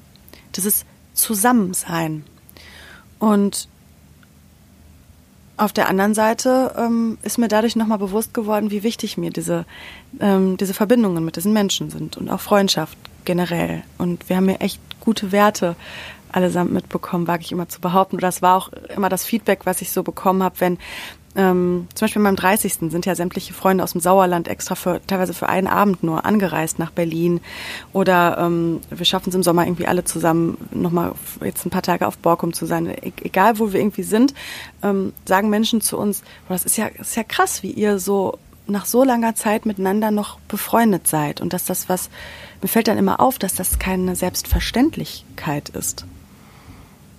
Dieses 0.56 0.86
Zusammensein. 1.14 2.24
Und 3.20 3.68
auf 5.56 5.72
der 5.72 5.88
anderen 5.88 6.14
Seite 6.14 6.74
ähm, 6.78 7.18
ist 7.22 7.38
mir 7.38 7.48
dadurch 7.48 7.76
nochmal 7.76 8.00
bewusst 8.00 8.34
geworden, 8.34 8.72
wie 8.72 8.84
wichtig 8.84 9.18
mir 9.18 9.30
diese, 9.30 9.66
ähm, 10.20 10.58
diese 10.58 10.74
Verbindungen 10.74 11.24
mit 11.24 11.36
diesen 11.36 11.54
Menschen 11.54 11.90
sind 11.90 12.18
und 12.18 12.30
auch 12.30 12.42
Freundschaft 12.42 12.98
generell. 13.24 13.84
Und 13.98 14.30
wir 14.30 14.38
haben 14.38 14.48
mir 14.48 14.62
echt 14.62 14.82
gute 15.00 15.32
Werte 15.32 15.76
allesamt 16.32 16.74
mitbekommen, 16.74 17.28
wage 17.28 17.44
ich 17.44 17.52
immer 17.52 17.70
zu 17.70 17.80
behaupten. 17.80 18.16
Und 18.16 18.24
das 18.24 18.42
war 18.42 18.58
auch 18.58 18.70
immer 18.96 19.10
das 19.10 19.24
Feedback, 19.24 19.66
was 19.66 19.82
ich 19.82 19.92
so 19.92 20.02
bekommen 20.02 20.42
habe, 20.42 20.60
wenn 20.60 20.80
ähm, 21.36 21.88
zum 21.96 22.06
Beispiel 22.06 22.22
beim 22.22 22.36
30. 22.36 22.74
sind 22.74 23.06
ja 23.06 23.16
sämtliche 23.16 23.54
Freunde 23.54 23.84
aus 23.84 23.94
dem 23.94 24.02
Sauerland 24.02 24.48
extra 24.48 24.76
für 24.76 25.02
teilweise 25.08 25.34
für 25.34 25.50
einen 25.50 25.68
Abend 25.68 26.04
nur 26.04 26.26
angereist 26.26 26.78
nach 26.78 26.92
Berlin. 26.92 27.42
Oder 27.92 28.38
ähm, 28.40 28.82
wir 28.90 29.06
schaffen 29.06 29.30
es 29.30 29.36
im 29.36 29.44
Sommer 29.44 29.66
irgendwie 29.66 29.88
alle 29.88 30.04
zusammen 30.04 30.58
nochmal 30.72 31.14
jetzt 31.44 31.66
ein 31.66 31.72
paar 31.72 31.82
Tage 31.82 32.08
auf 32.08 32.18
Borkum 32.18 32.54
zu 32.54 32.66
sein. 32.66 32.88
E 32.88 33.12
egal 33.24 33.58
wo 33.58 33.74
wir 33.74 33.80
irgendwie 33.80 34.04
sind, 34.04 34.34
ähm, 34.84 35.14
sagen 35.26 35.50
Menschen 35.50 35.82
zu 35.82 35.98
uns, 35.98 36.22
boah, 36.48 36.54
das 36.54 36.66
ist 36.66 36.78
ja, 36.78 36.88
ist 36.88 37.16
ja 37.16 37.24
krass, 37.24 37.64
wie 37.64 37.72
ihr 37.72 37.98
so 37.98 38.38
nach 38.68 38.86
so 38.86 39.04
langer 39.04 39.36
Zeit 39.36 39.66
miteinander 39.66 40.12
noch 40.12 40.40
befreundet 40.48 41.08
seid. 41.08 41.42
Und 41.42 41.52
dass 41.52 41.66
das 41.66 41.90
was, 41.90 42.10
mir 42.62 42.68
fällt 42.68 42.88
dann 42.88 42.98
immer 43.00 43.20
auf, 43.20 43.40
dass 43.40 43.56
das 43.56 43.80
keine 43.80 44.16
Selbstverständlichkeit 44.16 45.70
ist, 45.70 46.06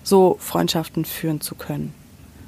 so 0.04 0.36
Freundschaften 0.38 1.04
führen 1.04 1.40
zu 1.40 1.56
können 1.56 1.92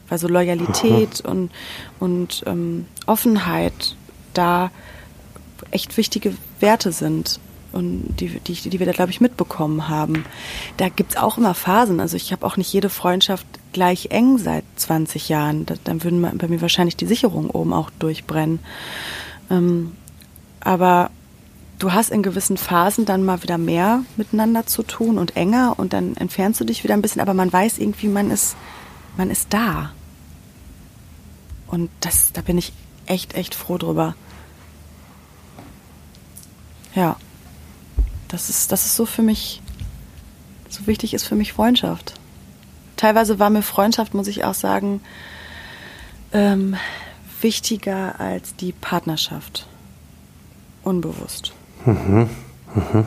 weil 0.09 0.19
so 0.19 0.29
Loyalität 0.29 1.25
Aha. 1.25 1.33
und, 1.33 1.51
und 1.99 2.43
ähm, 2.47 2.87
Offenheit 3.07 3.97
da 4.35 4.71
echt 5.71 5.97
wichtige 5.97 6.35
Werte 6.61 6.93
sind 6.93 7.41
und 7.73 8.17
die, 8.21 8.29
die, 8.41 8.55
die 8.55 8.79
wir 8.79 8.87
da, 8.87 8.93
glaube 8.93 9.11
ich, 9.11 9.21
mitbekommen 9.21 9.89
haben. 9.89 10.25
Da 10.77 10.89
gibt's 10.89 11.17
auch 11.17 11.37
immer 11.37 11.55
Phasen. 11.55 12.01
Also 12.01 12.17
ich 12.17 12.33
habe 12.33 12.47
auch 12.47 12.57
nicht 12.57 12.73
jede 12.73 12.89
Freundschaft 12.89 13.47
gleich 13.73 14.09
eng 14.11 14.39
seit 14.39 14.65
20 14.77 15.29
Jahren. 15.29 15.67
Da, 15.67 15.75
dann 15.85 16.03
würden 16.03 16.23
bei 16.39 16.49
mir 16.49 16.63
wahrscheinlich 16.63 16.97
die 16.97 17.07
Sicherungen 17.07 17.51
oben 17.51 17.73
auch 17.73 17.91
durchbrennen. 17.99 18.61
Ähm, 19.51 19.93
aber 20.61 21.11
du 21.79 21.93
hast 21.93 22.11
in 22.11 22.23
gewissen 22.23 22.57
Phasen 22.57 23.05
dann 23.05 23.25
mal 23.25 23.43
wieder 23.43 23.59
mehr 23.59 24.03
miteinander 24.17 24.67
zu 24.67 24.83
tun 24.83 25.19
und 25.19 25.37
enger 25.37 25.75
und 25.77 25.93
dann 25.93 26.17
entfernst 26.17 26.61
du 26.61 26.65
dich 26.65 26.83
wieder 26.83 26.95
ein 26.95 27.03
bisschen, 27.03 27.21
aber 27.21 27.35
man 27.35 27.53
weiß 27.53 27.79
irgendwie, 27.79 28.09
man 28.09 28.31
ist, 28.31 28.57
man 29.17 29.31
ist 29.31 29.53
da. 29.53 29.93
Und 31.67 31.91
das, 32.01 32.33
da 32.33 32.43
bin 32.43 32.59
ich 32.59 32.73
echt, 33.07 33.35
echt 33.35 33.55
froh 33.55 33.79
drüber. 33.79 34.15
Ja. 36.95 37.17
Das 38.29 38.51
ist, 38.51 38.73
das 38.73 38.87
ist 38.87 38.97
so 38.97 39.07
für 39.07 39.23
mich, 39.23 39.63
so 40.69 40.87
wichtig 40.87 41.15
ist 41.15 41.25
für 41.25 41.37
mich 41.37 41.53
Freundschaft. 41.53 42.15
Teilweise 42.97 43.39
war 43.39 43.51
mir 43.51 43.63
Freundschaft, 43.63 44.15
muss 44.15 44.27
ich 44.27 44.45
auch 44.45 44.55
sagen, 44.55 45.01
ähm, 46.33 46.77
wichtiger 47.41 48.19
als 48.19 48.57
die 48.57 48.73
Partnerschaft. 48.73 49.67
Unbewusst. 50.83 51.53
Mhm. 51.85 52.29
Mhm. 52.75 53.07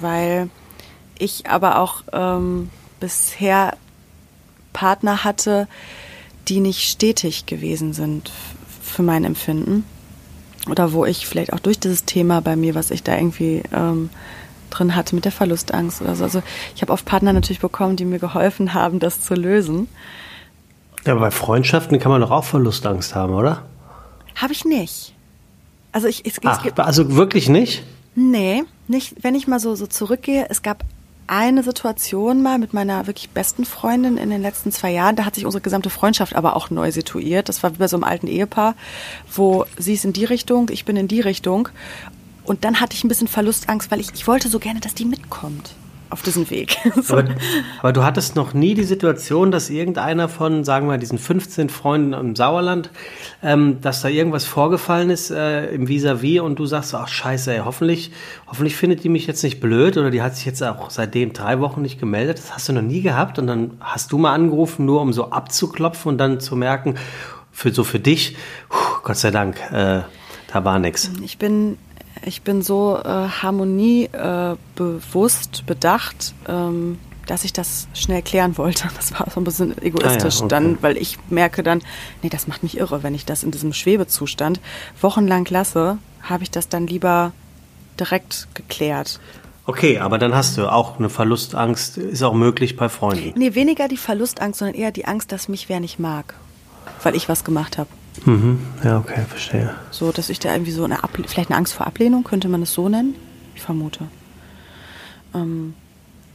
Weil 0.00 0.50
ich 1.18 1.48
aber 1.48 1.78
auch 1.78 2.02
ähm, 2.12 2.70
bisher 3.00 3.76
Partner 4.72 5.24
hatte, 5.24 5.68
die 6.48 6.60
nicht 6.60 6.88
stetig 6.88 7.46
gewesen 7.46 7.92
sind 7.92 8.30
für 8.82 9.02
mein 9.02 9.24
Empfinden. 9.24 9.84
Oder 10.68 10.92
wo 10.92 11.04
ich 11.04 11.26
vielleicht 11.26 11.52
auch 11.52 11.60
durch 11.60 11.80
dieses 11.80 12.04
Thema 12.04 12.40
bei 12.40 12.56
mir, 12.56 12.74
was 12.74 12.90
ich 12.90 13.02
da 13.02 13.16
irgendwie 13.16 13.62
ähm, 13.72 14.10
drin 14.70 14.94
hatte 14.94 15.14
mit 15.14 15.24
der 15.24 15.32
Verlustangst 15.32 16.00
oder 16.00 16.14
so. 16.14 16.24
Also 16.24 16.42
ich 16.74 16.82
habe 16.82 16.92
oft 16.92 17.04
Partner 17.04 17.32
natürlich 17.32 17.60
bekommen, 17.60 17.96
die 17.96 18.04
mir 18.04 18.18
geholfen 18.18 18.74
haben, 18.74 19.00
das 19.00 19.20
zu 19.20 19.34
lösen. 19.34 19.88
Ja, 21.04 21.12
aber 21.12 21.22
bei 21.22 21.30
Freundschaften 21.30 21.98
kann 21.98 22.12
man 22.12 22.20
doch 22.20 22.30
auch 22.30 22.44
Verlustangst 22.44 23.14
haben, 23.14 23.34
oder? 23.34 23.64
Habe 24.36 24.52
ich 24.52 24.64
nicht. 24.64 25.14
Also 25.90 26.06
ich 26.06 26.24
es, 26.24 26.38
Ach, 26.44 26.64
es 26.64 26.78
also 26.78 27.16
wirklich 27.16 27.48
nicht? 27.48 27.82
Nee, 28.14 28.64
nicht. 28.88 29.16
Wenn 29.22 29.34
ich 29.34 29.46
mal 29.46 29.60
so 29.60 29.74
so 29.74 29.86
zurückgehe, 29.86 30.46
es 30.48 30.62
gab 30.62 30.84
eine 31.26 31.62
Situation 31.62 32.42
mal 32.42 32.58
mit 32.58 32.74
meiner 32.74 33.06
wirklich 33.06 33.30
besten 33.30 33.64
Freundin 33.64 34.16
in 34.16 34.30
den 34.30 34.42
letzten 34.42 34.72
zwei 34.72 34.90
Jahren. 34.90 35.16
Da 35.16 35.24
hat 35.24 35.34
sich 35.34 35.44
unsere 35.44 35.62
gesamte 35.62 35.90
Freundschaft 35.90 36.34
aber 36.34 36.56
auch 36.56 36.70
neu 36.70 36.90
situiert. 36.92 37.48
Das 37.48 37.62
war 37.62 37.74
wie 37.74 37.78
bei 37.78 37.88
so 37.88 37.96
einem 37.96 38.04
alten 38.04 38.26
Ehepaar, 38.26 38.74
wo 39.34 39.64
sie 39.78 39.94
ist 39.94 40.04
in 40.04 40.12
die 40.12 40.24
Richtung, 40.24 40.68
ich 40.70 40.84
bin 40.84 40.96
in 40.96 41.08
die 41.08 41.20
Richtung. 41.20 41.68
Und 42.44 42.64
dann 42.64 42.80
hatte 42.80 42.96
ich 42.96 43.04
ein 43.04 43.08
bisschen 43.08 43.28
Verlustangst, 43.28 43.90
weil 43.90 44.00
ich, 44.00 44.08
ich 44.14 44.26
wollte 44.26 44.48
so 44.48 44.58
gerne, 44.58 44.80
dass 44.80 44.94
die 44.94 45.04
mitkommt. 45.04 45.74
Auf 46.12 46.22
diesen 46.22 46.50
Weg. 46.50 46.76
so. 47.02 47.14
aber, 47.14 47.30
aber, 47.80 47.92
du 47.92 48.04
hattest 48.04 48.36
noch 48.36 48.52
nie 48.52 48.74
die 48.74 48.84
Situation, 48.84 49.50
dass 49.50 49.70
irgendeiner 49.70 50.28
von, 50.28 50.62
sagen 50.62 50.88
wir, 50.88 50.98
diesen 50.98 51.18
15 51.18 51.70
Freunden 51.70 52.12
im 52.12 52.36
Sauerland, 52.36 52.90
ähm, 53.42 53.80
dass 53.80 54.02
da 54.02 54.08
irgendwas 54.08 54.44
vorgefallen 54.44 55.10
ist 55.10 55.30
äh, 55.30 55.66
im 55.74 55.88
Vis-a-vis 55.88 56.38
-vis 56.38 56.40
und 56.40 56.58
du 56.58 56.66
sagst, 56.66 56.94
ach 56.94 57.08
scheiße, 57.08 57.54
ey, 57.54 57.62
hoffentlich, 57.64 58.12
hoffentlich 58.46 58.76
findet 58.76 59.04
die 59.04 59.08
mich 59.08 59.26
jetzt 59.26 59.42
nicht 59.42 59.60
blöd 59.60 59.96
oder 59.96 60.10
die 60.10 60.20
hat 60.20 60.36
sich 60.36 60.44
jetzt 60.44 60.62
auch 60.62 60.90
seitdem 60.90 61.32
drei 61.32 61.60
Wochen 61.60 61.80
nicht 61.80 61.98
gemeldet. 61.98 62.38
Das 62.38 62.54
hast 62.54 62.68
du 62.68 62.74
noch 62.74 62.82
nie 62.82 63.00
gehabt 63.00 63.38
und 63.38 63.46
dann 63.46 63.72
hast 63.80 64.12
du 64.12 64.18
mal 64.18 64.34
angerufen, 64.34 64.84
nur 64.84 65.00
um 65.00 65.12
so 65.12 65.30
abzuklopfen 65.30 66.10
und 66.10 66.18
dann 66.18 66.40
zu 66.40 66.56
merken, 66.56 66.96
für 67.52 67.72
so 67.72 67.84
für 67.84 68.00
dich, 68.00 68.36
Gott 69.02 69.16
sei 69.16 69.30
Dank, 69.30 69.56
äh, 69.72 70.02
da 70.52 70.64
war 70.64 70.78
nichts. 70.78 71.10
Ich 71.22 71.38
bin 71.38 71.78
ich 72.24 72.42
bin 72.42 72.62
so 72.62 72.98
äh, 72.98 73.08
harmoniebewusst, 73.08 75.60
äh, 75.60 75.62
bedacht, 75.66 76.34
ähm, 76.48 76.98
dass 77.26 77.44
ich 77.44 77.52
das 77.52 77.88
schnell 77.94 78.22
klären 78.22 78.58
wollte. 78.58 78.88
Das 78.96 79.12
war 79.12 79.26
so 79.32 79.40
ein 79.40 79.44
bisschen 79.44 79.80
egoistisch 79.82 80.36
ah 80.36 80.38
ja, 80.38 80.44
okay. 80.44 80.48
dann, 80.48 80.82
weil 80.82 80.96
ich 80.96 81.18
merke 81.28 81.62
dann, 81.62 81.82
nee, 82.22 82.28
das 82.28 82.46
macht 82.46 82.62
mich 82.62 82.78
irre, 82.78 83.02
wenn 83.02 83.14
ich 83.14 83.24
das 83.24 83.42
in 83.42 83.50
diesem 83.50 83.72
Schwebezustand 83.72 84.60
wochenlang 85.00 85.46
lasse, 85.48 85.98
habe 86.22 86.42
ich 86.42 86.50
das 86.50 86.68
dann 86.68 86.86
lieber 86.86 87.32
direkt 87.98 88.48
geklärt. 88.54 89.20
Okay, 89.64 89.98
aber 89.98 90.18
dann 90.18 90.34
hast 90.34 90.58
du 90.58 90.70
auch 90.70 90.98
eine 90.98 91.08
Verlustangst, 91.08 91.96
ist 91.96 92.22
auch 92.22 92.34
möglich 92.34 92.76
bei 92.76 92.88
Freunden. 92.88 93.38
Nee, 93.38 93.54
weniger 93.54 93.86
die 93.86 93.96
Verlustangst, 93.96 94.58
sondern 94.58 94.74
eher 94.74 94.90
die 94.90 95.04
Angst, 95.04 95.30
dass 95.30 95.48
mich 95.48 95.68
wer 95.68 95.78
nicht 95.78 96.00
mag, 96.00 96.34
weil 97.02 97.14
ich 97.14 97.28
was 97.28 97.44
gemacht 97.44 97.78
habe. 97.78 97.88
Mhm. 98.24 98.60
Ja, 98.84 98.98
okay, 98.98 99.24
verstehe. 99.28 99.74
So, 99.90 100.12
dass 100.12 100.28
ich 100.28 100.38
da 100.38 100.52
irgendwie 100.52 100.72
so 100.72 100.84
eine, 100.84 101.02
Able 101.02 101.26
vielleicht 101.26 101.50
eine 101.50 101.58
Angst 101.58 101.74
vor 101.74 101.86
Ablehnung, 101.86 102.24
könnte 102.24 102.48
man 102.48 102.62
es 102.62 102.72
so 102.72 102.88
nennen? 102.88 103.16
Ich 103.54 103.62
vermute. 103.62 104.08
Ähm, 105.34 105.74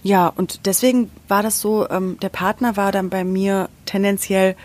ja, 0.04 0.28
und 0.28 0.66
deswegen 0.66 1.12
war 1.28 1.44
das 1.44 1.60
so, 1.60 1.90
ähm, 1.90 2.18
der 2.22 2.30
Partner 2.30 2.78
war 2.78 2.92
dann 2.92 3.10
bei 3.10 3.24
mir 3.24 3.70
tendenziell 3.86 4.56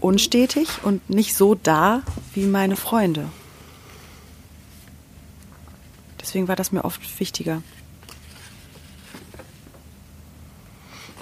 unstetig 0.00 0.68
und 0.82 1.10
nicht 1.10 1.34
so 1.34 1.54
da 1.54 2.02
wie 2.34 2.46
meine 2.46 2.76
Freunde. 2.76 3.26
Deswegen 6.20 6.48
war 6.48 6.56
das 6.56 6.72
mir 6.72 6.84
oft 6.84 7.20
wichtiger. 7.20 7.62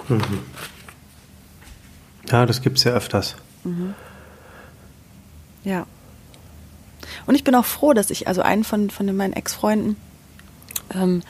Mhm. 0.07 0.39
Ja, 2.29 2.45
das 2.45 2.61
gibt 2.61 2.77
es 2.77 2.83
ja 2.83 2.93
öfters. 2.93 3.35
Mhm. 3.63 3.95
Ja. 5.69 5.85
Und 7.27 7.35
ich 7.35 7.43
bin 7.43 7.53
auch 7.53 7.65
froh, 7.65 7.93
dass 7.93 8.09
ich, 8.09 8.27
also 8.27 8.41
einen 8.41 8.63
von, 8.63 8.89
von 8.89 9.15
meinen 9.15 9.33
Ex-Freunden, 9.33 9.97
ähm, 10.95 11.21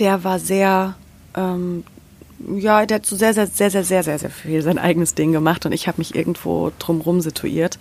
der 0.00 0.24
war 0.24 0.40
sehr, 0.40 0.96
ähm, 1.36 1.84
ja, 2.56 2.84
der 2.84 2.96
hat 2.96 3.06
so 3.06 3.14
sehr, 3.14 3.32
sehr, 3.32 3.46
sehr, 3.46 3.70
sehr, 3.70 3.84
sehr, 3.84 4.02
sehr, 4.02 4.18
sehr 4.18 4.30
viel 4.30 4.60
sein 4.62 4.78
eigenes 4.78 5.14
Ding 5.14 5.30
gemacht 5.30 5.64
und 5.66 5.72
ich 5.72 5.86
habe 5.86 5.98
mich 5.98 6.16
irgendwo 6.16 6.72
drumrum 6.80 7.20
situiert. 7.20 7.78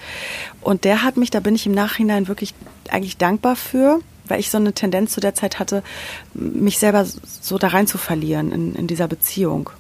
Und 0.62 0.84
der 0.84 1.02
hat 1.02 1.18
mich, 1.18 1.32
da 1.32 1.40
bin 1.40 1.56
ich 1.56 1.66
im 1.66 1.74
Nachhinein 1.74 2.28
wirklich 2.28 2.54
eigentlich 2.90 3.18
dankbar 3.18 3.56
für, 3.56 4.00
weil 4.28 4.40
ich 4.40 4.52
so 4.52 4.60
eine 4.60 4.74
Tendenz 4.74 5.12
zu 5.12 5.22
der 5.22 5.34
Zeit 5.34 5.58
hatte, 5.58 5.82
mich 6.36 6.78
selber 6.78 7.04
so 7.06 7.58
da 7.58 7.70
rein 7.70 7.88
zu 7.88 7.98
verlieren 7.98 8.52
in, 8.52 8.76
in 8.76 8.86
dieser 8.86 9.08
Beziehung. 9.08 9.72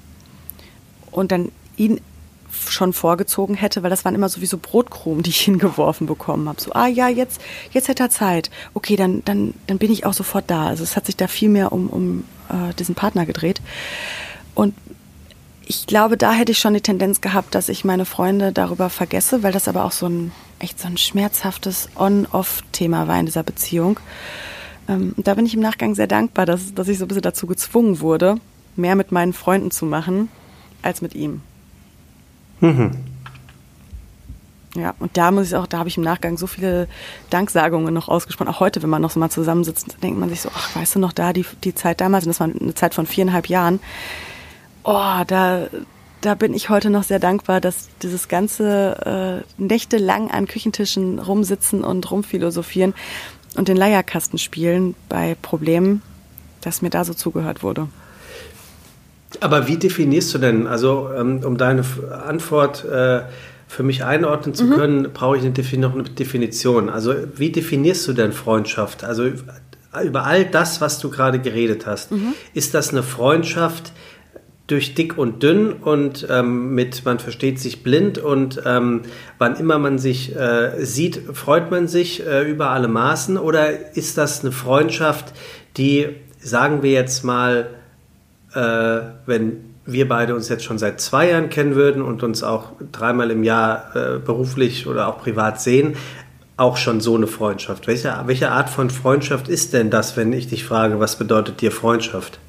Und 1.11 1.31
dann 1.31 1.51
ihn 1.77 2.01
schon 2.53 2.93
vorgezogen 2.93 3.55
hätte, 3.55 3.83
weil 3.83 3.89
das 3.89 4.05
waren 4.05 4.15
immer 4.15 4.29
sowieso 4.29 4.57
Brotkrumen, 4.57 5.23
die 5.23 5.31
ich 5.31 5.41
hingeworfen 5.45 6.07
bekommen 6.07 6.47
habe. 6.47 6.61
So, 6.61 6.71
ah 6.73 6.87
ja, 6.87 7.07
jetzt, 7.07 7.41
jetzt 7.71 7.87
hätte 7.87 8.03
er 8.03 8.09
Zeit. 8.09 8.49
Okay, 8.73 8.95
dann, 8.95 9.23
dann, 9.25 9.53
dann 9.67 9.77
bin 9.77 9.91
ich 9.91 10.05
auch 10.05 10.13
sofort 10.13 10.45
da. 10.47 10.67
Also 10.67 10.83
es 10.83 10.95
hat 10.95 11.05
sich 11.05 11.17
da 11.17 11.27
viel 11.27 11.49
mehr 11.49 11.71
um, 11.71 11.87
um 11.87 12.23
äh, 12.49 12.73
diesen 12.75 12.95
Partner 12.95 13.25
gedreht. 13.25 13.61
Und 14.55 14.73
ich 15.65 15.87
glaube, 15.87 16.17
da 16.17 16.33
hätte 16.33 16.51
ich 16.51 16.59
schon 16.59 16.73
die 16.73 16.81
Tendenz 16.81 17.21
gehabt, 17.21 17.55
dass 17.55 17.69
ich 17.69 17.85
meine 17.85 18.05
Freunde 18.05 18.51
darüber 18.51 18.89
vergesse, 18.89 19.43
weil 19.43 19.53
das 19.53 19.67
aber 19.67 19.85
auch 19.85 19.91
so 19.91 20.07
ein 20.07 20.31
echt 20.59 20.79
so 20.79 20.87
ein 20.87 20.97
schmerzhaftes 20.97 21.89
On-Off-Thema 21.95 23.07
war 23.07 23.19
in 23.19 23.25
dieser 23.25 23.43
Beziehung. 23.43 23.99
Ähm, 24.87 25.13
da 25.17 25.33
bin 25.35 25.45
ich 25.45 25.53
im 25.53 25.61
Nachgang 25.61 25.95
sehr 25.95 26.07
dankbar, 26.07 26.45
dass, 26.45 26.73
dass 26.73 26.87
ich 26.87 26.97
so 26.97 27.05
ein 27.05 27.07
bisschen 27.07 27.21
dazu 27.21 27.47
gezwungen 27.47 27.99
wurde, 27.99 28.37
mehr 28.75 28.95
mit 28.95 29.11
meinen 29.11 29.33
Freunden 29.33 29.71
zu 29.71 29.85
machen 29.85 30.29
als 30.81 31.01
mit 31.01 31.15
ihm. 31.15 31.41
Mhm. 32.63 32.91
Ja, 34.75 34.95
und 34.97 35.17
da 35.17 35.29
muss 35.29 35.47
ich 35.47 35.55
auch, 35.55 35.67
da 35.67 35.77
habe 35.77 35.89
ich 35.89 35.97
im 35.97 36.03
Nachgang 36.03 36.37
so 36.37 36.47
viele 36.47 36.87
Danksagungen 37.29 37.93
noch 37.93 38.07
ausgesprochen. 38.07 38.47
Auch 38.47 38.59
heute, 38.59 38.81
wenn 38.81 38.89
man 38.89 39.01
noch 39.01 39.11
so 39.11 39.19
mal 39.19 39.29
zusammensitzt, 39.29 39.97
denkt 40.01 40.17
man 40.17 40.29
sich 40.29 40.41
so, 40.41 40.49
ach, 40.55 40.75
weißt 40.75 40.95
du 40.95 40.99
noch 40.99 41.11
da, 41.11 41.33
die, 41.33 41.45
die 41.63 41.75
Zeit 41.75 42.01
damals, 42.01 42.25
und 42.25 42.29
das 42.29 42.39
war 42.39 42.47
eine 42.47 42.73
Zeit 42.73 42.95
von 42.95 43.05
viereinhalb 43.05 43.49
Jahren, 43.49 43.79
oh, 44.83 45.23
da, 45.27 45.67
da 46.21 46.35
bin 46.35 46.53
ich 46.53 46.69
heute 46.69 46.89
noch 46.89 47.03
sehr 47.03 47.19
dankbar, 47.19 47.61
dass 47.61 47.89
dieses 48.01 48.29
ganze 48.29 49.43
äh, 49.59 49.61
Nächte 49.61 49.97
lang 49.97 50.31
an 50.31 50.47
Küchentischen 50.47 51.19
rumsitzen 51.19 51.83
und 51.83 52.09
rumphilosophieren 52.09 52.95
und 53.55 53.67
den 53.67 53.77
Leierkasten 53.77 54.39
spielen 54.39 54.95
bei 55.09 55.35
Problemen, 55.41 56.01
dass 56.61 56.81
mir 56.81 56.89
da 56.89 57.03
so 57.03 57.13
zugehört 57.13 57.61
wurde. 57.61 57.89
Aber 59.39 59.67
wie 59.67 59.77
definierst 59.77 60.33
du 60.33 60.37
denn, 60.37 60.67
also 60.67 61.09
ähm, 61.15 61.41
um 61.43 61.57
deine 61.57 61.83
Antwort 62.25 62.85
äh, 62.85 63.21
für 63.67 63.83
mich 63.83 64.03
einordnen 64.03 64.53
zu 64.53 64.65
mhm. 64.65 64.73
können, 64.73 65.09
brauche 65.13 65.37
ich 65.37 65.43
eine 65.43 65.79
noch 65.79 65.93
eine 65.93 66.03
Definition. 66.03 66.89
Also 66.89 67.15
wie 67.35 67.51
definierst 67.51 68.07
du 68.07 68.13
denn 68.13 68.31
Freundschaft? 68.31 69.03
Also 69.03 69.31
über 70.03 70.25
all 70.25 70.45
das, 70.45 70.81
was 70.81 70.99
du 70.99 71.09
gerade 71.09 71.39
geredet 71.39 71.85
hast, 71.85 72.11
mhm. 72.11 72.33
ist 72.53 72.73
das 72.73 72.91
eine 72.91 73.03
Freundschaft 73.03 73.91
durch 74.67 74.95
dick 74.95 75.17
und 75.17 75.43
dünn 75.43 75.73
und 75.73 76.25
ähm, 76.29 76.73
mit 76.73 77.03
man 77.03 77.19
versteht 77.19 77.59
sich 77.59 77.83
blind 77.83 78.17
und 78.17 78.61
ähm, 78.65 79.01
wann 79.37 79.57
immer 79.57 79.77
man 79.77 79.99
sich 79.99 80.35
äh, 80.35 80.85
sieht, 80.85 81.21
freut 81.33 81.69
man 81.69 81.87
sich 81.87 82.25
äh, 82.25 82.49
über 82.49 82.69
alle 82.69 82.87
Maßen 82.87 83.37
oder 83.37 83.95
ist 83.95 84.17
das 84.17 84.41
eine 84.41 84.53
Freundschaft, 84.53 85.33
die, 85.75 86.07
sagen 86.39 86.81
wir 86.81 86.91
jetzt 86.91 87.25
mal, 87.25 87.69
äh, 88.53 89.01
wenn 89.25 89.73
wir 89.85 90.07
beide 90.07 90.35
uns 90.35 90.49
jetzt 90.49 90.63
schon 90.63 90.77
seit 90.77 91.01
zwei 91.01 91.29
Jahren 91.29 91.49
kennen 91.49 91.75
würden 91.75 92.01
und 92.01 92.23
uns 92.23 92.43
auch 92.43 92.71
dreimal 92.91 93.31
im 93.31 93.43
Jahr 93.43 93.95
äh, 93.95 94.19
beruflich 94.19 94.87
oder 94.87 95.07
auch 95.07 95.19
privat 95.19 95.61
sehen, 95.61 95.95
auch 96.55 96.77
schon 96.77 97.01
so 97.01 97.15
eine 97.15 97.27
Freundschaft. 97.27 97.87
Welche, 97.87 98.15
welche 98.25 98.51
Art 98.51 98.69
von 98.69 98.89
Freundschaft 98.89 99.47
ist 99.47 99.73
denn 99.73 99.89
das, 99.89 100.15
wenn 100.15 100.31
ich 100.31 100.47
dich 100.47 100.63
frage, 100.63 100.99
was 100.99 101.17
bedeutet 101.17 101.61
dir 101.61 101.71
Freundschaft? 101.71 102.39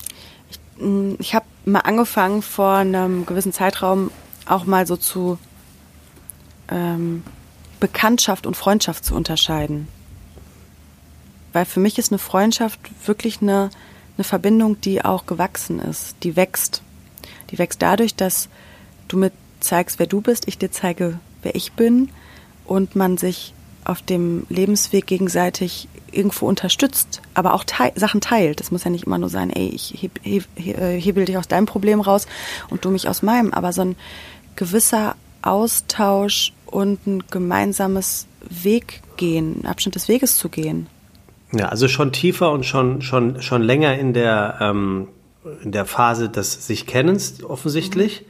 Ich, 0.51 0.59
mm, 0.79 1.15
ich 1.19 1.35
habe 1.35 1.47
mal 1.65 1.81
angefangen, 1.81 2.43
vor 2.43 2.75
einem 2.75 3.27
gewissen 3.27 3.53
Zeitraum 3.53 4.11
auch 4.47 4.67
mal 4.67 4.87
so 4.87 4.97
zu 4.97 5.39
ähm, 6.69 7.23
Bekanntschaft 7.81 8.47
und 8.47 8.57
Freundschaft 8.57 9.05
zu 9.05 9.15
unterscheiden. 9.15 9.89
Weil 11.53 11.65
für 11.65 11.81
mich 11.81 11.99
ist 11.99 12.13
eine 12.13 12.19
Freundschaft 12.19 12.79
wirklich 13.07 13.41
eine 13.41 13.71
eine 14.17 14.25
Verbindung, 14.25 14.81
die 14.81 15.05
auch 15.05 15.27
gewachsen 15.27 15.81
ist, 15.81 16.17
die 16.23 16.37
wächst. 16.37 16.83
Die 17.51 17.59
wächst 17.59 17.83
dadurch, 17.83 18.15
dass 18.15 18.49
du 19.09 19.17
mir 19.17 19.33
zeigst, 19.61 19.99
wer 19.99 20.07
du 20.07 20.21
bist, 20.21 20.47
ich 20.47 20.59
dir 20.59 20.71
zeige, 20.71 21.19
wer 21.43 21.55
ich 21.55 21.73
bin 21.73 22.11
und 22.65 22.97
man 22.97 23.17
sich 23.17 23.55
auf 23.85 24.01
dem 24.01 24.47
Lebensweg 24.49 25.07
gegenseitig 25.07 25.89
irgendwo 26.11 26.47
unterstützt, 26.47 27.21
aber 27.35 27.55
auch 27.55 27.65
teil, 27.65 27.93
Sachen 27.97 28.21
teilt. 28.21 28.61
Das 28.61 28.71
muss 28.71 28.85
ja 28.85 28.91
nicht 28.91 29.05
immer 29.05 29.19
nur 29.19 29.29
sein, 29.29 29.51
ey, 29.51 29.69
ich 29.69 29.95
heb, 30.01 30.21
heb, 30.23 30.45
äh, 30.57 30.99
hebel 30.99 31.25
dich 31.25 31.37
aus 31.37 31.49
deinem 31.49 31.67
Problem 31.67 32.01
raus 32.01 32.27
und 32.71 32.85
du 32.85 32.91
mich 32.91 33.09
aus 33.09 33.23
meinem, 33.23 33.53
aber 33.53 33.73
so 33.73 33.83
ein 33.83 33.97
gewisser 34.57 35.17
Austausch 35.43 36.53
und 36.67 37.07
ein 37.07 37.25
gemeinsames 37.31 38.27
Weggehen, 38.49 39.61
ein 39.63 39.67
Abschnitt 39.67 39.97
des 39.97 40.09
Weges 40.09 40.39
zu 40.39 40.49
gehen. 40.49 40.87
Ja, 41.53 41.69
also 41.69 41.89
schon 41.89 42.13
tiefer 42.13 42.51
und 42.51 42.65
schon, 42.65 43.03
schon, 43.03 43.41
schon 43.43 43.63
länger 43.63 43.97
in 43.97 44.13
der, 44.13 44.59
ähm, 44.61 45.09
in 45.63 45.73
der 45.73 45.85
Phase 45.85 46.29
des 46.29 46.67
sich 46.67 46.87
Kennens 46.87 47.43
offensichtlich. 47.45 48.23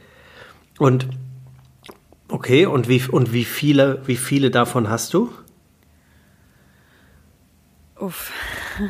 Mhm. 0.79 0.85
Und 0.85 1.07
okay, 2.27 2.65
und 2.65 2.87
wie, 2.87 3.01
und 3.09 3.33
wie 3.33 3.45
viele, 3.45 4.01
wie 4.05 4.17
viele 4.17 4.51
davon 4.51 4.89
hast 4.89 5.13
du? 5.13 5.31
Uff. 7.99 8.31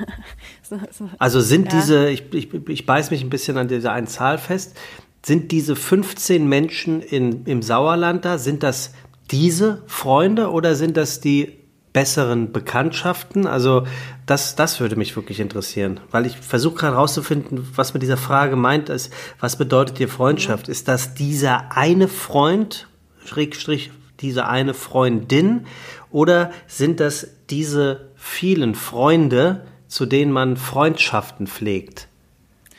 also 1.20 1.40
sind 1.40 1.72
ja. 1.72 1.80
diese, 1.80 2.10
ich, 2.10 2.34
ich, 2.34 2.54
ich 2.54 2.86
beiß 2.86 3.12
mich 3.12 3.24
ein 3.24 3.30
bisschen 3.30 3.58
an 3.58 3.68
dieser 3.68 3.92
einen 3.92 4.08
Zahl 4.08 4.38
fest, 4.38 4.76
sind 5.24 5.52
diese 5.52 5.76
15 5.76 6.48
Menschen 6.48 7.02
in, 7.02 7.46
im 7.46 7.62
Sauerland 7.62 8.26
da, 8.26 8.38
sind 8.38 8.64
das 8.64 8.94
diese 9.32 9.84
Freunde 9.88 10.52
oder 10.52 10.76
sind 10.76 10.98
das 10.98 11.20
die 11.20 11.65
besseren 11.96 12.52
Bekanntschaften? 12.52 13.48
Also 13.48 13.88
das, 14.26 14.58
das 14.58 14.82
würde 14.82 14.98
mich 14.98 15.16
wirklich 15.16 15.40
interessieren, 15.40 16.02
weil 16.12 16.26
ich 16.26 16.36
versuche 16.36 16.76
gerade 16.76 16.96
herauszufinden, 16.96 17.66
was 17.74 17.94
mit 17.94 18.04
dieser 18.04 18.18
Frage 18.18 18.58
meint 18.58 18.90
ist, 18.90 19.14
was 19.40 19.56
bedeutet 19.56 19.98
dir 19.98 20.10
Freundschaft? 20.10 20.68
Ist 20.68 20.90
das 20.90 21.14
dieser 21.14 21.72
eine 21.72 22.10
Freund, 22.10 22.90
Schrägstrich, 23.24 23.92
diese 24.20 24.46
eine 24.46 24.74
Freundin 24.74 25.68
oder 26.12 26.52
sind 26.68 27.00
das 27.00 27.28
diese 27.50 28.10
vielen 28.18 28.76
Freunde, 28.76 29.62
zu 29.88 30.06
denen 30.06 30.34
man 30.34 30.58
Freundschaften 30.58 31.48
pflegt? 31.48 32.10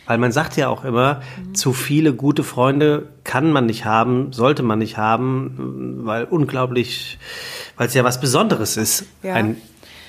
Weil 0.06 0.18
man 0.18 0.30
sagt 0.30 0.56
ja 0.56 0.68
auch 0.68 0.84
immer, 0.84 1.20
mhm. 1.38 1.54
zu 1.54 1.72
viele 1.72 2.12
gute 2.14 2.44
Freunde 2.44 3.08
kann 3.24 3.50
man 3.50 3.66
nicht 3.66 3.84
haben, 3.84 4.32
sollte 4.32 4.62
man 4.62 4.78
nicht 4.78 4.98
haben, 4.98 6.02
weil 6.04 6.24
unglaublich, 6.24 7.18
weil 7.76 7.88
es 7.88 7.94
ja 7.94 8.04
was 8.04 8.20
Besonderes 8.20 8.76
ist, 8.76 9.04
ja. 9.22 9.34
einen 9.34 9.60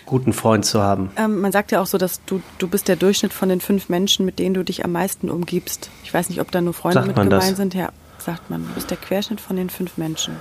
guten 0.06 0.34
Freund 0.34 0.66
zu 0.66 0.82
haben. 0.82 1.12
Ähm, 1.18 1.42
man 1.42 1.52
sagt 1.52 1.72
ja 1.72 1.82
auch 1.82 1.86
so, 1.86 1.98
dass 1.98 2.24
du, 2.26 2.42
du 2.58 2.68
bist 2.68 2.88
der 2.88 2.96
Durchschnitt 2.96 3.34
von 3.34 3.50
den 3.50 3.62
fünf 3.62 3.90
Menschen, 3.90 4.26
mit 4.26 4.40
denen 4.40 4.56
du 4.56 4.64
dich 4.64 4.86
am 4.86 4.94
meisten 4.94 5.30
umgibst. 5.30 5.90
Ich 6.04 6.14
weiß 6.14 6.30
nicht, 6.30 6.42
ob 6.42 6.50
da 6.52 6.62
nur 6.62 6.74
Freunde 6.74 6.96
sagt 6.96 7.08
mit 7.08 7.16
gemeint 7.16 7.58
sind. 7.58 7.74
Ja, 7.74 7.90
sagt 8.18 8.50
man. 8.50 8.66
Du 8.68 8.74
bist 8.74 8.90
der 8.90 8.98
Querschnitt 8.98 9.42
von 9.42 9.56
den 9.56 9.70
fünf 9.70 9.98
Menschen. 9.98 10.38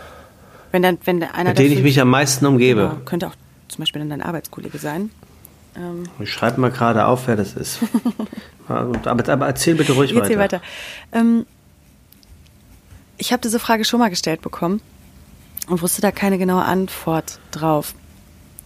Wenn 0.70 0.82
dann, 0.82 0.98
wenn 1.04 1.22
einer 1.22 1.50
mit 1.50 1.58
denen 1.58 1.72
ich 1.72 1.82
mich 1.82 2.00
am 2.00 2.08
meisten 2.08 2.46
umgebe. 2.46 2.88
Genau, 2.88 3.04
könnte 3.04 3.26
auch 3.26 3.34
zum 3.68 3.78
Beispiel 3.82 4.00
dann 4.00 4.10
dein 4.10 4.22
Arbeitskollege 4.22 4.78
sein. 4.78 5.10
Ähm. 5.76 6.04
Ich 6.20 6.32
schreibe 6.32 6.60
mal 6.60 6.70
gerade 6.70 7.06
auf, 7.06 7.26
wer 7.26 7.36
das 7.36 7.54
ist. 7.54 7.80
aber, 8.68 9.28
aber, 9.28 9.46
erzähl 9.46 9.74
bitte 9.74 9.92
ruhig 9.92 10.12
Geht's 10.12 10.28
weiter. 10.28 10.38
weiter. 10.38 10.62
Ähm, 11.12 11.44
ich 13.18 13.32
habe 13.32 13.42
diese 13.42 13.58
Frage 13.58 13.84
schon 13.84 13.98
mal 13.98 14.10
gestellt 14.10 14.42
bekommen 14.42 14.80
und 15.66 15.82
wusste 15.82 16.02
da 16.02 16.10
keine 16.10 16.38
genaue 16.38 16.64
Antwort 16.64 17.40
drauf. 17.50 17.94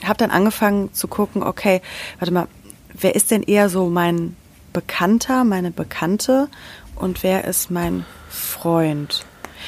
Habe 0.04 0.18
dann 0.18 0.30
angefangen 0.30 0.92
zu 0.94 1.08
gucken, 1.08 1.42
okay, 1.42 1.82
warte 2.18 2.32
mal, 2.32 2.48
wer 2.94 3.14
ist 3.14 3.30
denn 3.30 3.42
eher 3.42 3.68
so 3.68 3.88
mein 3.88 4.36
Bekannter, 4.72 5.44
meine 5.44 5.70
Bekannte 5.70 6.48
und 6.94 7.22
wer 7.22 7.44
ist 7.44 7.70
mein 7.70 8.04
Freund? 8.28 9.24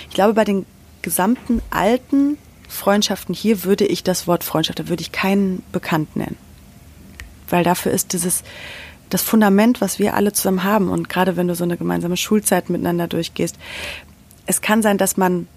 Ich 0.09 0.14
glaube, 0.14 0.35
bei 0.35 0.45
den 0.45 0.66
gesamten 1.03 1.61
alten 1.70 2.39
Freundschaften 2.68 3.35
hier 3.35 3.64
würde 3.64 3.85
ich 3.85 4.03
das 4.03 4.26
Wort 4.26 4.45
Freundschaft, 4.45 4.78
da 4.78 4.89
würde 4.89 5.03
ich 5.03 5.12
keinen 5.12 5.62
Bekannt 5.72 6.16
nennen. 6.16 6.39
Weil 7.49 7.64
dafür 7.64 7.93
ist 7.93 8.14
dieses, 8.14 8.43
das 9.11 9.22
Fundament, 9.22 9.80
was 9.80 9.99
wir 9.99 10.14
alle 10.14 10.33
zusammen 10.33 10.64
haben 10.64 10.89
und 10.89 11.09
gerade 11.09 11.37
wenn 11.37 11.49
du 11.49 11.55
so 11.55 11.64
eine 11.64 11.76
gemeinsame 11.76 12.16
Schulzeit 12.16 12.70
miteinander 12.70 13.09
durchgehst, 13.09 13.59
es 14.47 14.62
kann 14.62 14.83
sein, 14.83 14.97
dass 14.97 15.16
man 15.16 15.49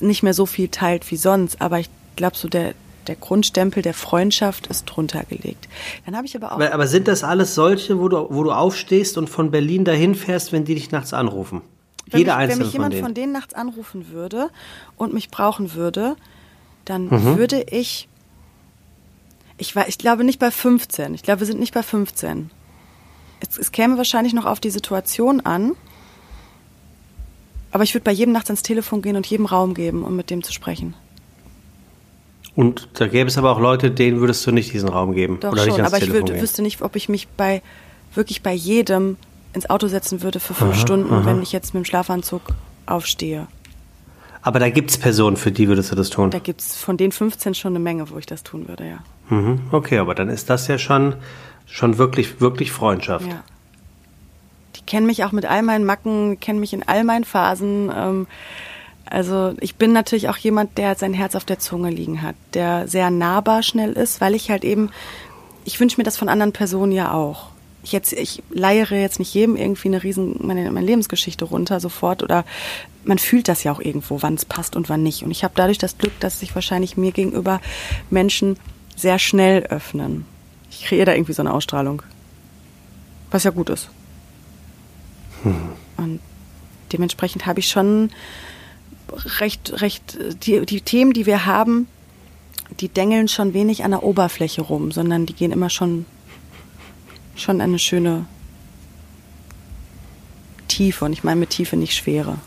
nicht 0.00 0.22
mehr 0.22 0.34
so 0.34 0.46
viel 0.46 0.68
teilt 0.68 1.10
wie 1.10 1.16
sonst, 1.16 1.60
aber 1.60 1.78
ich 1.78 1.90
glaube 2.16 2.36
so 2.36 2.48
der, 2.48 2.74
der 3.06 3.16
Grundstempel 3.16 3.82
der 3.82 3.94
Freundschaft 3.94 4.66
ist 4.68 4.84
drunter 4.84 5.24
gelegt. 5.24 5.68
Dann 6.06 6.16
habe 6.16 6.26
ich 6.26 6.36
aber 6.36 6.52
auch. 6.52 6.56
Aber, 6.56 6.72
aber, 6.72 6.86
sind 6.86 7.08
das 7.08 7.24
alles 7.24 7.54
solche, 7.54 7.98
wo 7.98 8.08
du, 8.08 8.26
wo 8.30 8.44
du 8.44 8.52
aufstehst 8.52 9.18
und 9.18 9.28
von 9.28 9.50
Berlin 9.50 9.84
dahin 9.84 10.14
fährst, 10.14 10.52
wenn 10.52 10.64
die 10.64 10.74
dich 10.74 10.90
nachts 10.90 11.12
anrufen? 11.12 11.62
Wenn 12.10 12.20
Jeder 12.20 12.36
mich, 12.36 12.42
einzelne 12.42 12.60
Wenn 12.60 12.66
mich 12.66 12.72
jemand 12.72 12.94
von 12.94 13.00
denen. 13.00 13.04
von 13.04 13.14
denen 13.14 13.32
nachts 13.32 13.54
anrufen 13.54 14.08
würde 14.10 14.50
und 14.96 15.12
mich 15.14 15.30
brauchen 15.30 15.74
würde, 15.74 16.16
dann 16.84 17.06
mhm. 17.06 17.36
würde 17.38 17.64
ich, 17.70 18.08
ich 19.58 19.74
war, 19.76 19.88
ich 19.88 19.98
glaube 19.98 20.24
nicht 20.24 20.38
bei 20.38 20.50
15. 20.50 21.14
Ich 21.14 21.22
glaube, 21.22 21.40
wir 21.40 21.46
sind 21.46 21.60
nicht 21.60 21.74
bei 21.74 21.82
15. 21.82 22.50
Es, 23.40 23.58
es 23.58 23.72
käme 23.72 23.96
wahrscheinlich 23.96 24.32
noch 24.32 24.44
auf 24.44 24.60
die 24.60 24.70
Situation 24.70 25.40
an. 25.40 25.72
Aber 27.72 27.84
ich 27.84 27.94
würde 27.94 28.04
bei 28.04 28.12
jedem 28.12 28.32
nachts 28.32 28.50
ans 28.50 28.62
Telefon 28.62 29.02
gehen 29.02 29.16
und 29.16 29.26
jedem 29.26 29.46
Raum 29.46 29.74
geben, 29.74 30.04
um 30.04 30.14
mit 30.14 30.30
dem 30.30 30.42
zu 30.42 30.52
sprechen. 30.52 30.94
Und 32.54 32.88
da 32.94 33.06
gäbe 33.06 33.28
es 33.28 33.38
aber 33.38 33.50
auch 33.50 33.60
Leute, 33.60 33.90
denen 33.90 34.20
würdest 34.20 34.46
du 34.46 34.52
nicht 34.52 34.72
diesen 34.72 34.90
Raum 34.90 35.14
geben. 35.14 35.38
Doch 35.40 35.52
oder 35.52 35.64
schon, 35.64 35.80
aber 35.80 35.98
ich 35.98 36.12
würd, 36.12 36.40
wüsste 36.40 36.60
nicht, 36.60 36.82
ob 36.82 36.96
ich 36.96 37.08
mich 37.08 37.28
bei 37.28 37.62
wirklich 38.14 38.42
bei 38.42 38.52
jedem 38.52 39.16
ins 39.54 39.70
Auto 39.70 39.88
setzen 39.88 40.22
würde 40.22 40.38
für 40.38 40.52
fünf 40.52 40.74
aha, 40.74 40.80
Stunden, 40.80 41.12
aha. 41.12 41.24
wenn 41.24 41.42
ich 41.42 41.52
jetzt 41.52 41.72
mit 41.72 41.82
dem 41.82 41.86
Schlafanzug 41.86 42.42
aufstehe. 42.84 43.46
Aber 44.42 44.58
da 44.58 44.68
gibt 44.70 44.90
es 44.90 44.98
Personen, 44.98 45.36
für 45.36 45.52
die 45.52 45.68
würdest 45.68 45.92
du 45.92 45.96
das 45.96 46.10
tun? 46.10 46.30
Da 46.30 46.40
gibt 46.40 46.60
es 46.60 46.76
von 46.76 46.96
den 46.96 47.12
15 47.12 47.54
schon 47.54 47.72
eine 47.72 47.78
Menge, 47.78 48.10
wo 48.10 48.18
ich 48.18 48.26
das 48.26 48.42
tun 48.42 48.68
würde, 48.68 48.86
ja. 48.86 48.98
Mhm, 49.34 49.60
okay, 49.70 49.98
aber 49.98 50.14
dann 50.14 50.28
ist 50.28 50.50
das 50.50 50.66
ja 50.66 50.78
schon, 50.78 51.14
schon 51.64 51.96
wirklich, 51.96 52.40
wirklich 52.40 52.72
Freundschaft. 52.72 53.26
Ja. 53.26 53.44
Die 54.76 54.82
kennen 54.82 55.06
mich 55.06 55.24
auch 55.24 55.32
mit 55.32 55.44
all 55.44 55.62
meinen 55.62 55.84
Macken, 55.84 56.40
kennen 56.40 56.60
mich 56.60 56.72
in 56.72 56.82
all 56.82 57.04
meinen 57.04 57.24
Phasen. 57.24 57.90
Ähm, 57.94 58.26
also 59.06 59.54
ich 59.60 59.76
bin 59.76 59.92
natürlich 59.92 60.28
auch 60.28 60.36
jemand, 60.36 60.78
der 60.78 60.94
sein 60.94 61.14
Herz 61.14 61.34
auf 61.34 61.44
der 61.44 61.58
Zunge 61.58 61.90
liegen 61.90 62.22
hat, 62.22 62.36
der 62.54 62.88
sehr 62.88 63.10
nahbar 63.10 63.62
schnell 63.62 63.92
ist, 63.92 64.20
weil 64.20 64.34
ich 64.34 64.50
halt 64.50 64.64
eben, 64.64 64.90
ich 65.64 65.78
wünsche 65.80 65.98
mir 65.98 66.04
das 66.04 66.16
von 66.16 66.28
anderen 66.28 66.52
Personen 66.52 66.92
ja 66.92 67.12
auch 67.12 67.52
ich 67.82 67.92
jetzt, 67.92 68.12
ich 68.12 68.42
leiere 68.50 68.96
jetzt 68.96 69.18
nicht 69.18 69.34
jedem 69.34 69.56
irgendwie 69.56 69.88
eine 69.88 70.02
riesen, 70.02 70.36
meine, 70.40 70.70
meine 70.70 70.86
Lebensgeschichte 70.86 71.44
runter 71.44 71.80
sofort 71.80 72.22
oder 72.22 72.44
man 73.04 73.18
fühlt 73.18 73.48
das 73.48 73.64
ja 73.64 73.72
auch 73.72 73.80
irgendwo, 73.80 74.22
wann 74.22 74.34
es 74.34 74.44
passt 74.44 74.76
und 74.76 74.88
wann 74.88 75.02
nicht. 75.02 75.24
Und 75.24 75.32
ich 75.32 75.42
habe 75.42 75.54
dadurch 75.56 75.78
das 75.78 75.98
Glück, 75.98 76.18
dass 76.20 76.40
sich 76.40 76.54
wahrscheinlich 76.54 76.96
mir 76.96 77.10
gegenüber 77.10 77.60
Menschen 78.10 78.56
sehr 78.94 79.18
schnell 79.18 79.64
öffnen. 79.64 80.24
Ich 80.70 80.84
kreiere 80.84 81.06
da 81.06 81.14
irgendwie 81.14 81.32
so 81.32 81.42
eine 81.42 81.52
Ausstrahlung. 81.52 82.02
Was 83.30 83.44
ja 83.44 83.50
gut 83.50 83.70
ist. 83.70 83.88
Hm. 85.42 85.56
Und 85.96 86.20
dementsprechend 86.92 87.46
habe 87.46 87.60
ich 87.60 87.68
schon 87.68 88.10
recht, 89.40 89.80
recht, 89.80 90.18
die, 90.44 90.64
die 90.66 90.80
Themen, 90.80 91.12
die 91.12 91.26
wir 91.26 91.46
haben, 91.46 91.86
die 92.80 92.88
dengeln 92.88 93.28
schon 93.28 93.54
wenig 93.54 93.84
an 93.84 93.90
der 93.90 94.02
Oberfläche 94.02 94.62
rum, 94.62 94.92
sondern 94.92 95.26
die 95.26 95.34
gehen 95.34 95.52
immer 95.52 95.70
schon 95.70 96.06
schon 97.34 97.60
eine 97.60 97.78
schöne 97.78 98.26
Tiefe. 100.68 101.04
Und 101.04 101.12
ich 101.12 101.24
meine 101.24 101.40
mit 101.40 101.50
Tiefe 101.50 101.76
nicht 101.76 101.94
Schwere. 101.94 102.38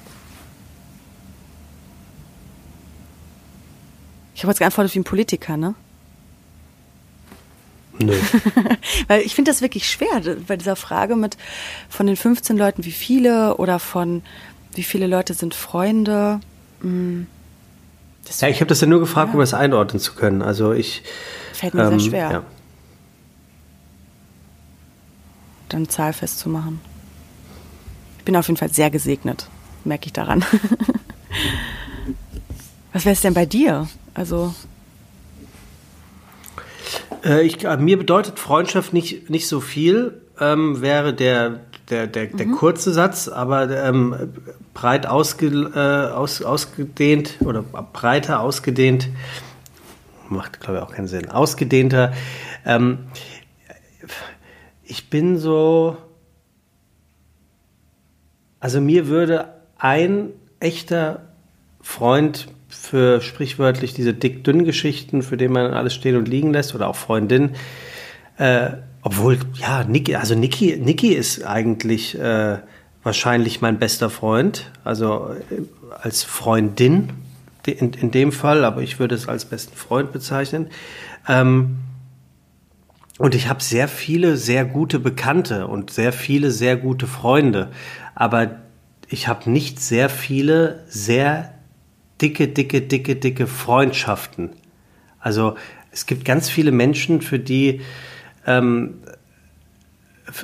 Ich 4.35 4.43
habe 4.43 4.51
jetzt 4.51 4.59
geantwortet 4.59 4.93
wie 4.95 4.99
ein 4.99 5.05
Politiker, 5.05 5.57
ne? 5.57 5.75
Nö. 7.99 8.13
Weil 9.07 9.21
ich 9.21 9.35
finde 9.35 9.51
das 9.51 9.61
wirklich 9.61 9.89
schwer 9.89 10.21
bei 10.47 10.57
dieser 10.57 10.75
Frage 10.75 11.15
mit 11.15 11.37
von 11.89 12.07
den 12.07 12.15
15 12.15 12.57
Leuten, 12.57 12.85
wie 12.85 12.91
viele 12.91 13.57
oder 13.57 13.79
von 13.79 14.21
wie 14.73 14.83
viele 14.83 15.07
Leute 15.07 15.33
sind 15.33 15.55
Freunde. 15.55 16.41
Hm. 16.81 17.27
ja, 18.39 18.47
ich 18.49 18.57
habe 18.57 18.67
das 18.67 18.81
ja 18.81 18.87
nur 18.87 18.99
gefragt, 18.99 19.29
ja. 19.29 19.35
um 19.35 19.41
es 19.41 19.53
einordnen 19.53 19.99
zu 19.99 20.13
können. 20.13 20.41
Also 20.41 20.73
ich. 20.73 21.03
Fällt 21.53 21.73
mir 21.73 21.83
ähm, 21.83 21.99
sehr 21.99 22.09
schwer. 22.09 22.31
Ja. 22.31 22.43
dann 25.75 25.89
Zahl 25.89 26.13
festzumachen. 26.13 26.79
Ich 28.19 28.25
bin 28.25 28.35
auf 28.35 28.47
jeden 28.47 28.57
Fall 28.57 28.71
sehr 28.71 28.89
gesegnet, 28.89 29.47
merke 29.83 30.07
ich 30.07 30.13
daran. 30.13 30.43
Was 32.93 33.05
wäre 33.05 33.13
es 33.13 33.21
denn 33.21 33.33
bei 33.33 33.45
dir? 33.45 33.87
Also 34.13 34.55
äh, 37.23 37.41
ich, 37.43 37.63
äh, 37.63 37.77
mir 37.77 37.97
bedeutet 37.97 38.39
Freundschaft 38.39 38.93
nicht, 38.93 39.29
nicht 39.29 39.47
so 39.47 39.59
viel, 39.59 40.21
ähm, 40.39 40.81
wäre 40.81 41.13
der, 41.13 41.61
der, 41.89 42.07
der, 42.07 42.27
der 42.27 42.47
mhm. 42.47 42.51
kurze 42.53 42.93
Satz, 42.93 43.27
aber 43.27 43.69
ähm, 43.69 44.33
breit 44.73 45.07
ausge, 45.07 45.47
äh, 45.47 46.13
aus, 46.13 46.41
ausgedehnt 46.41 47.35
oder 47.41 47.61
breiter 47.61 48.39
ausgedehnt, 48.41 49.09
macht 50.29 50.59
glaube 50.59 50.79
ich 50.79 50.83
auch 50.83 50.91
keinen 50.91 51.07
Sinn, 51.07 51.29
ausgedehnter. 51.29 52.13
Ähm, 52.65 52.99
ich 54.83 55.09
bin 55.09 55.37
so. 55.37 55.97
Also 58.59 58.81
mir 58.81 59.07
würde 59.07 59.53
ein 59.77 60.31
echter 60.59 61.27
Freund 61.81 62.47
für 62.85 63.21
sprichwörtlich 63.21 63.93
diese 63.93 64.13
dick-dünn-Geschichten, 64.13 65.21
für 65.21 65.37
den 65.37 65.51
man 65.51 65.73
alles 65.73 65.93
stehen 65.93 66.15
und 66.15 66.27
liegen 66.27 66.53
lässt, 66.53 66.75
oder 66.75 66.87
auch 66.87 66.95
Freundin, 66.95 67.51
äh, 68.37 68.71
obwohl, 69.01 69.37
ja, 69.55 69.83
Niki, 69.83 70.15
also 70.15 70.35
Niki, 70.35 70.77
Niki 70.77 71.13
ist 71.13 71.45
eigentlich 71.45 72.17
äh, 72.17 72.57
wahrscheinlich 73.03 73.61
mein 73.61 73.77
bester 73.77 74.09
Freund, 74.09 74.71
also 74.83 75.29
äh, 75.51 75.61
als 76.01 76.23
Freundin 76.23 77.09
in, 77.65 77.93
in 77.93 78.11
dem 78.11 78.31
Fall, 78.31 78.63
aber 78.63 78.81
ich 78.81 78.99
würde 78.99 79.15
es 79.15 79.27
als 79.27 79.45
besten 79.45 79.75
Freund 79.75 80.11
bezeichnen. 80.11 80.69
Ähm, 81.27 81.77
und 83.17 83.33
ich 83.33 83.47
habe 83.47 83.63
sehr 83.63 83.87
viele 83.87 84.37
sehr 84.37 84.65
gute 84.65 84.99
Bekannte 84.99 85.67
und 85.67 85.89
sehr 85.89 86.11
viele 86.11 86.51
sehr 86.51 86.75
gute 86.75 87.07
Freunde. 87.07 87.71
Aber 88.13 88.57
ich 89.07 89.27
habe 89.27 89.49
nicht 89.49 89.79
sehr 89.79 90.09
viele 90.09 90.83
sehr 90.87 91.54
dicke, 92.21 92.47
dicke, 92.47 92.81
dicke, 92.81 93.15
dicke 93.15 93.47
Freundschaften. 93.47 94.51
Also 95.19 95.55
es 95.91 96.05
gibt 96.05 96.25
ganz 96.25 96.49
viele 96.49 96.71
Menschen, 96.71 97.21
für 97.21 97.39
die, 97.39 97.81
ähm, 98.45 98.95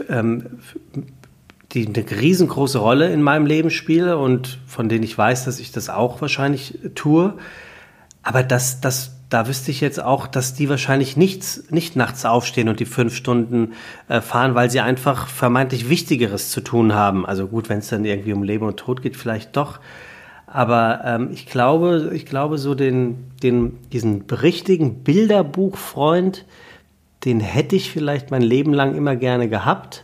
ähm, 0.09 0.59
die 1.71 1.87
eine 1.87 2.05
riesengroße 2.09 2.79
Rolle 2.79 3.11
in 3.13 3.21
meinem 3.21 3.45
Leben 3.45 3.69
spielen 3.69 4.13
und 4.13 4.59
von 4.67 4.89
denen 4.89 5.03
ich 5.03 5.17
weiß, 5.17 5.45
dass 5.45 5.59
ich 5.59 5.71
das 5.71 5.89
auch 5.89 6.21
wahrscheinlich 6.21 6.79
tue. 6.95 7.37
Aber 8.23 8.43
das, 8.43 8.81
das 8.81 9.11
da 9.31 9.47
wüsste 9.47 9.71
ich 9.71 9.79
jetzt 9.79 10.03
auch, 10.03 10.27
dass 10.27 10.55
die 10.55 10.67
wahrscheinlich 10.67 11.15
nichts, 11.15 11.63
nicht 11.69 11.95
nachts 11.95 12.25
aufstehen 12.25 12.67
und 12.67 12.81
die 12.81 12.85
fünf 12.85 13.15
Stunden 13.15 13.73
äh, 14.09 14.19
fahren, 14.19 14.55
weil 14.55 14.69
sie 14.69 14.81
einfach 14.81 15.27
vermeintlich 15.27 15.87
Wichtigeres 15.87 16.51
zu 16.51 16.59
tun 16.59 16.93
haben. 16.93 17.25
Also 17.25 17.47
gut, 17.47 17.69
wenn 17.69 17.79
es 17.79 17.87
dann 17.87 18.03
irgendwie 18.03 18.33
um 18.33 18.43
Leben 18.43 18.65
und 18.65 18.75
Tod 18.77 19.01
geht, 19.01 19.15
vielleicht 19.15 19.55
doch. 19.55 19.79
Aber 20.53 21.01
ähm, 21.05 21.29
ich 21.31 21.45
glaube, 21.45 22.11
ich 22.13 22.25
glaube, 22.25 22.57
so 22.57 22.75
den, 22.75 23.31
den, 23.41 23.79
diesen 23.93 24.23
richtigen 24.23 25.03
Bilderbuchfreund, 25.03 26.45
den 27.23 27.39
hätte 27.39 27.77
ich 27.77 27.89
vielleicht 27.89 28.31
mein 28.31 28.41
Leben 28.41 28.73
lang 28.73 28.95
immer 28.95 29.15
gerne 29.15 29.47
gehabt. 29.47 30.03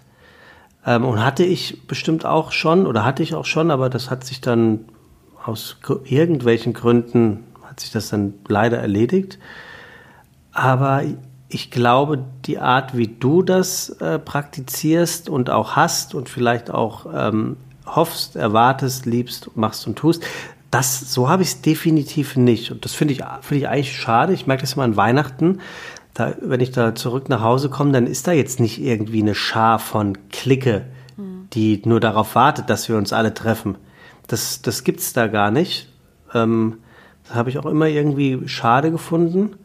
Ähm, 0.86 1.04
und 1.04 1.24
hatte 1.24 1.43
ich 1.43 1.86
bestimmt 1.86 2.26
auch 2.26 2.54
schon, 2.54 2.88
oder 2.88 3.04
hatte 3.04 3.24
ich 3.24 3.36
auch 3.36 3.43
schon, 3.43 3.72
aber 3.72 3.89
das 3.89 4.10
hat 4.10 4.24
sich 4.24 4.39
dann 4.39 4.86
aus 5.43 5.78
irgendwelchen 6.06 6.72
Gründen, 6.72 7.43
hat 7.64 7.82
sich 7.82 7.91
das 7.91 8.10
dann 8.10 8.36
leider 8.48 8.78
erledigt. 8.78 9.39
Aber 10.54 11.04
ich 11.50 11.72
glaube, 11.72 12.24
die 12.45 12.60
Art, 12.60 12.95
wie 12.95 13.08
du 13.08 13.41
das 13.41 13.89
äh, 13.89 14.18
praktizierst 14.18 15.30
und 15.30 15.50
auch 15.50 15.76
hast 15.76 16.16
und 16.16 16.30
vielleicht 16.30 16.72
auch 16.72 17.06
ähm, 17.14 17.58
hoffst, 17.95 18.35
erwartest, 18.35 19.05
liebst, 19.05 19.51
machst 19.55 19.88
und 19.88 19.97
tust, 19.97 20.23
das, 20.71 21.13
so 21.13 21.29
habe 21.29 21.43
ich 21.43 21.49
es 21.49 21.61
definitiv 21.61 22.35
nicht. 22.35 22.71
Und 22.71 22.83
das 22.85 22.93
finde 22.93 23.13
ich, 23.13 23.23
finde 23.41 23.63
ich 23.63 23.69
eigentlich 23.69 23.95
schade. 23.95 24.33
Ich 24.33 24.47
merke 24.47 24.61
das 24.61 24.73
immer 24.73 24.83
an 24.83 24.97
Weihnachten. 24.97 25.59
Da, 26.13 26.35
wenn 26.41 26.59
ich 26.59 26.71
da 26.71 26.93
zurück 26.95 27.29
nach 27.29 27.41
Hause 27.41 27.69
komme, 27.69 27.91
dann 27.91 28.07
ist 28.07 28.27
da 28.27 28.31
jetzt 28.31 28.59
nicht 28.59 28.81
irgendwie 28.81 29.21
eine 29.21 29.35
Schar 29.35 29.79
von 29.79 30.17
Clique, 30.29 30.85
mhm. 31.15 31.47
die 31.53 31.81
nur 31.85 31.99
darauf 31.99 32.35
wartet, 32.35 32.69
dass 32.69 32.89
wir 32.89 32.97
uns 32.97 33.13
alle 33.13 33.33
treffen. 33.33 33.77
Das, 34.27 34.61
das 34.61 34.83
es 34.85 35.13
da 35.13 35.27
gar 35.27 35.51
nicht. 35.51 35.89
Ähm, 36.33 36.79
das 37.27 37.35
habe 37.35 37.49
ich 37.49 37.59
auch 37.59 37.65
immer 37.65 37.88
irgendwie 37.88 38.47
schade 38.47 38.91
gefunden. 38.91 39.55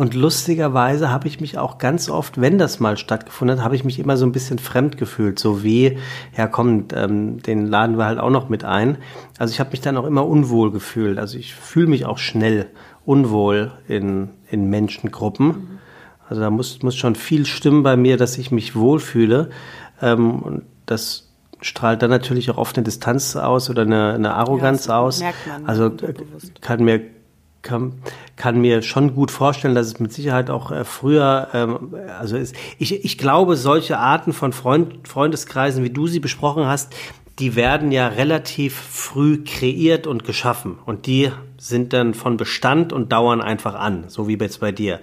Und 0.00 0.14
lustigerweise 0.14 1.10
habe 1.10 1.28
ich 1.28 1.42
mich 1.42 1.58
auch 1.58 1.76
ganz 1.76 2.08
oft, 2.08 2.40
wenn 2.40 2.56
das 2.56 2.80
mal 2.80 2.96
stattgefunden 2.96 3.58
hat, 3.58 3.64
habe 3.66 3.76
ich 3.76 3.84
mich 3.84 3.98
immer 3.98 4.16
so 4.16 4.24
ein 4.24 4.32
bisschen 4.32 4.58
fremd 4.58 4.96
gefühlt. 4.96 5.38
So 5.38 5.62
wie, 5.62 5.98
ja 6.34 6.46
komm, 6.46 6.86
ähm, 6.94 7.42
den 7.42 7.66
laden 7.66 7.98
wir 7.98 8.06
halt 8.06 8.18
auch 8.18 8.30
noch 8.30 8.48
mit 8.48 8.64
ein. 8.64 8.96
Also 9.36 9.52
ich 9.52 9.60
habe 9.60 9.72
mich 9.72 9.82
dann 9.82 9.98
auch 9.98 10.06
immer 10.06 10.26
unwohl 10.26 10.72
gefühlt. 10.72 11.18
Also 11.18 11.36
ich 11.36 11.54
fühle 11.54 11.86
mich 11.88 12.06
auch 12.06 12.16
schnell 12.16 12.68
unwohl 13.04 13.72
in, 13.88 14.30
in 14.50 14.70
Menschengruppen. 14.70 15.78
Also 16.30 16.40
da 16.40 16.48
muss, 16.48 16.82
muss 16.82 16.96
schon 16.96 17.14
viel 17.14 17.44
stimmen 17.44 17.82
bei 17.82 17.98
mir, 17.98 18.16
dass 18.16 18.38
ich 18.38 18.50
mich 18.50 18.74
wohlfühle. 18.74 19.50
Ähm, 20.00 20.40
und 20.40 20.62
das 20.86 21.28
strahlt 21.60 22.00
dann 22.00 22.08
natürlich 22.08 22.50
auch 22.50 22.56
oft 22.56 22.74
eine 22.78 22.84
Distanz 22.84 23.36
aus 23.36 23.68
oder 23.68 23.82
eine, 23.82 24.14
eine 24.14 24.32
Arroganz 24.32 24.86
ja, 24.86 24.98
aus. 24.98 25.20
Merkt 25.20 25.46
man 25.46 25.66
also 25.66 25.92
kann 26.62 26.84
mir 26.84 27.02
kann, 27.62 27.94
kann 28.36 28.60
mir 28.60 28.82
schon 28.82 29.14
gut 29.14 29.30
vorstellen, 29.30 29.74
dass 29.74 29.86
es 29.86 30.00
mit 30.00 30.12
Sicherheit 30.12 30.50
auch 30.50 30.70
äh, 30.70 30.84
früher, 30.84 31.48
ähm, 31.52 31.94
also 32.18 32.36
ist, 32.36 32.54
ich, 32.78 33.04
ich 33.04 33.18
glaube, 33.18 33.56
solche 33.56 33.98
Arten 33.98 34.32
von 34.32 34.52
Freund, 34.52 35.06
Freundeskreisen, 35.06 35.84
wie 35.84 35.90
du 35.90 36.06
sie 36.06 36.20
besprochen 36.20 36.66
hast, 36.66 36.94
die 37.38 37.56
werden 37.56 37.92
ja 37.92 38.08
relativ 38.08 38.74
früh 38.74 39.42
kreiert 39.44 40.06
und 40.06 40.24
geschaffen 40.24 40.78
und 40.84 41.06
die 41.06 41.30
sind 41.60 41.92
dann 41.92 42.14
von 42.14 42.38
Bestand 42.38 42.90
und 42.92 43.12
dauern 43.12 43.42
einfach 43.42 43.74
an, 43.74 44.04
so 44.08 44.26
wie 44.26 44.38
jetzt 44.38 44.60
bei 44.60 44.72
dir. 44.72 44.98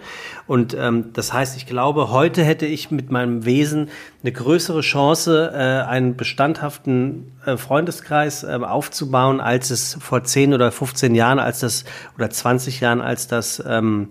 Und 0.48 0.76
ähm, 0.76 1.14
das 1.14 1.32
heißt, 1.32 1.56
ich 1.56 1.68
glaube, 1.68 2.10
heute 2.10 2.44
hätte 2.44 2.66
ich 2.66 2.90
mit 2.90 3.12
meinem 3.12 3.46
Wesen 3.46 3.90
eine 4.24 4.32
größere 4.32 4.82
Chance, 4.82 5.52
äh, 5.54 5.88
einen 5.88 6.16
bestandhaften 6.16 7.32
äh, 7.46 7.58
Freundeskreis 7.58 8.44
äh, 8.44 8.58
aufzubauen, 8.60 9.40
als 9.40 9.70
es 9.70 9.98
vor 10.02 10.24
10 10.24 10.56
oder 10.56 10.72
15 10.72 11.14
Jahren, 11.14 11.38
als 11.38 11.60
das 11.60 11.86
oder 12.18 12.32
20 12.32 12.80
Jahren, 12.80 13.02
als 13.02 13.28
das 13.28 13.64
ähm, 13.68 14.10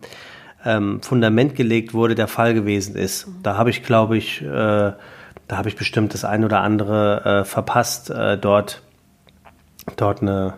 ähm, 0.65 1.01
Fundament 1.03 1.57
gelegt 1.57 1.95
wurde, 1.95 2.15
der 2.15 2.29
Fall 2.29 2.55
gewesen 2.55 2.95
ist. 2.95 3.27
Da 3.43 3.57
habe 3.57 3.71
ich, 3.71 3.83
glaube 3.83 4.17
ich, 4.17 4.43
äh, 4.43 4.93
da 5.49 5.57
habe 5.57 5.69
ich 5.69 5.77
bestimmt 5.77 6.15
das 6.15 6.25
ein 6.25 6.45
oder 6.45 6.61
andere 6.61 7.25
äh, 7.43 7.45
verpasst, 7.45 8.11
äh, 8.11 8.37
dort, 8.37 8.83
dort 9.97 10.23
eine, 10.23 10.55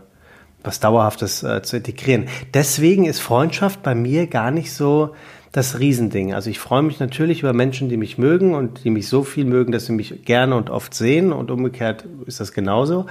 was 0.63 0.81
Dauerhaftes 0.81 1.43
äh, 1.43 1.63
zu 1.63 1.77
integrieren. 1.77 2.29
Deswegen 2.55 3.05
ist 3.05 3.21
Freundschaft 3.21 3.83
bei 3.83 3.95
mir 3.95 4.27
gar 4.27 4.51
nicht 4.51 4.73
so 4.73 5.15
das 5.53 5.79
Riesending. 5.79 6.35
Also 6.35 6.51
ich 6.51 6.59
freue 6.59 6.83
mich 6.83 7.01
natürlich 7.01 7.41
über 7.41 7.53
Menschen, 7.53 7.89
die 7.89 7.97
mich 7.97 8.19
mögen 8.19 8.55
und 8.55 8.85
die 8.85 8.91
mich 8.91 9.09
so 9.09 9.25
viel 9.25 9.45
mögen, 9.45 9.73
dass 9.73 9.87
sie 9.87 9.93
mich 9.93 10.25
gerne 10.25 10.57
und 10.57 10.71
oft 10.71 10.95
sehen 10.95 11.33
und 11.33 11.51
umgekehrt 11.51 12.05
ist 12.27 12.41
das 12.41 12.53
genauso. 12.53 13.07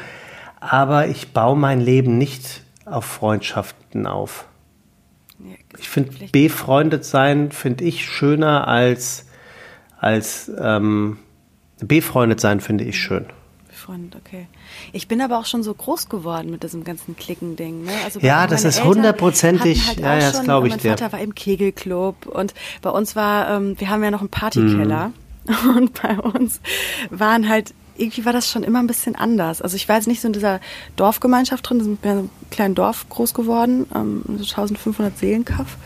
Aber 0.60 1.08
ich 1.08 1.34
baue 1.34 1.58
mein 1.58 1.82
Leben 1.82 2.18
nicht 2.18 2.62
auf 2.86 3.06
Freundschaften 3.06 4.08
auf. 4.08 4.46
Ich 5.78 5.90
finde, 5.90 6.12
befreundet 6.32 7.06
sein 7.06 7.52
finde 7.52 7.84
ich 7.84 8.06
schöner 8.06 8.68
als, 8.68 9.28
als 10.00 10.52
ähm, 10.60 11.18
Befreundet 11.80 12.40
sein 12.40 12.60
finde 12.60 12.84
ich 12.84 13.00
schön. 13.00 13.26
Befreundet, 13.68 14.16
okay. 14.16 14.48
Ich 14.92 15.08
bin 15.08 15.22
aber 15.22 15.38
auch 15.38 15.46
schon 15.46 15.62
so 15.64 15.74
groß 15.74 16.10
geworden 16.10 16.50
mit 16.50 16.64
diesem 16.64 16.84
ganzen 16.84 17.16
Klicken-Ding. 17.16 17.84
Ne? 17.84 17.92
Also 18.04 18.20
ja, 18.20 18.48
das 18.48 18.64
ist 18.64 18.84
hundertprozentig. 18.84 19.88
Halt 19.88 20.00
ja, 20.00 20.16
ja, 20.16 20.32
das 20.32 20.44
glaube 20.44 20.68
ich 20.68 20.74
mein 20.74 20.80
dir. 20.80 20.90
Mein 20.90 20.98
Vater 20.98 21.14
war 21.14 21.20
im 21.20 21.36
Kegelclub 21.36 22.26
und 22.26 22.54
bei 22.82 22.90
uns 22.90 23.16
war, 23.16 23.50
ähm, 23.50 23.80
wir 23.80 23.90
haben 23.90 24.04
ja 24.04 24.12
noch 24.12 24.22
einen 24.22 24.30
Partykeller 24.30 25.12
mhm. 25.46 25.70
und 25.78 26.02
bei 26.02 26.18
uns 26.18 26.60
waren 27.12 27.48
halt 27.48 27.74
irgendwie 27.98 28.26
war 28.26 28.34
das 28.34 28.50
schon 28.50 28.64
immer 28.64 28.80
ein 28.80 28.88
bisschen 28.88 29.16
anders. 29.16 29.62
Also 29.62 29.76
ich 29.76 29.90
war 29.90 29.96
jetzt 29.96 30.08
nicht 30.08 30.22
so 30.22 30.28
in 30.28 30.34
dieser 30.34 30.60
Dorfgemeinschaft 30.96 31.68
drin, 31.68 31.80
wir 31.80 31.84
sind 31.86 32.04
in 32.04 32.12
einem 32.12 32.30
kleinen 32.52 32.76
Dorf 32.76 33.08
groß 33.10 33.34
geworden, 33.34 33.88
ähm, 33.94 34.22
so 34.38 34.44
1500 34.44 35.18
Seelenkaff. 35.18 35.78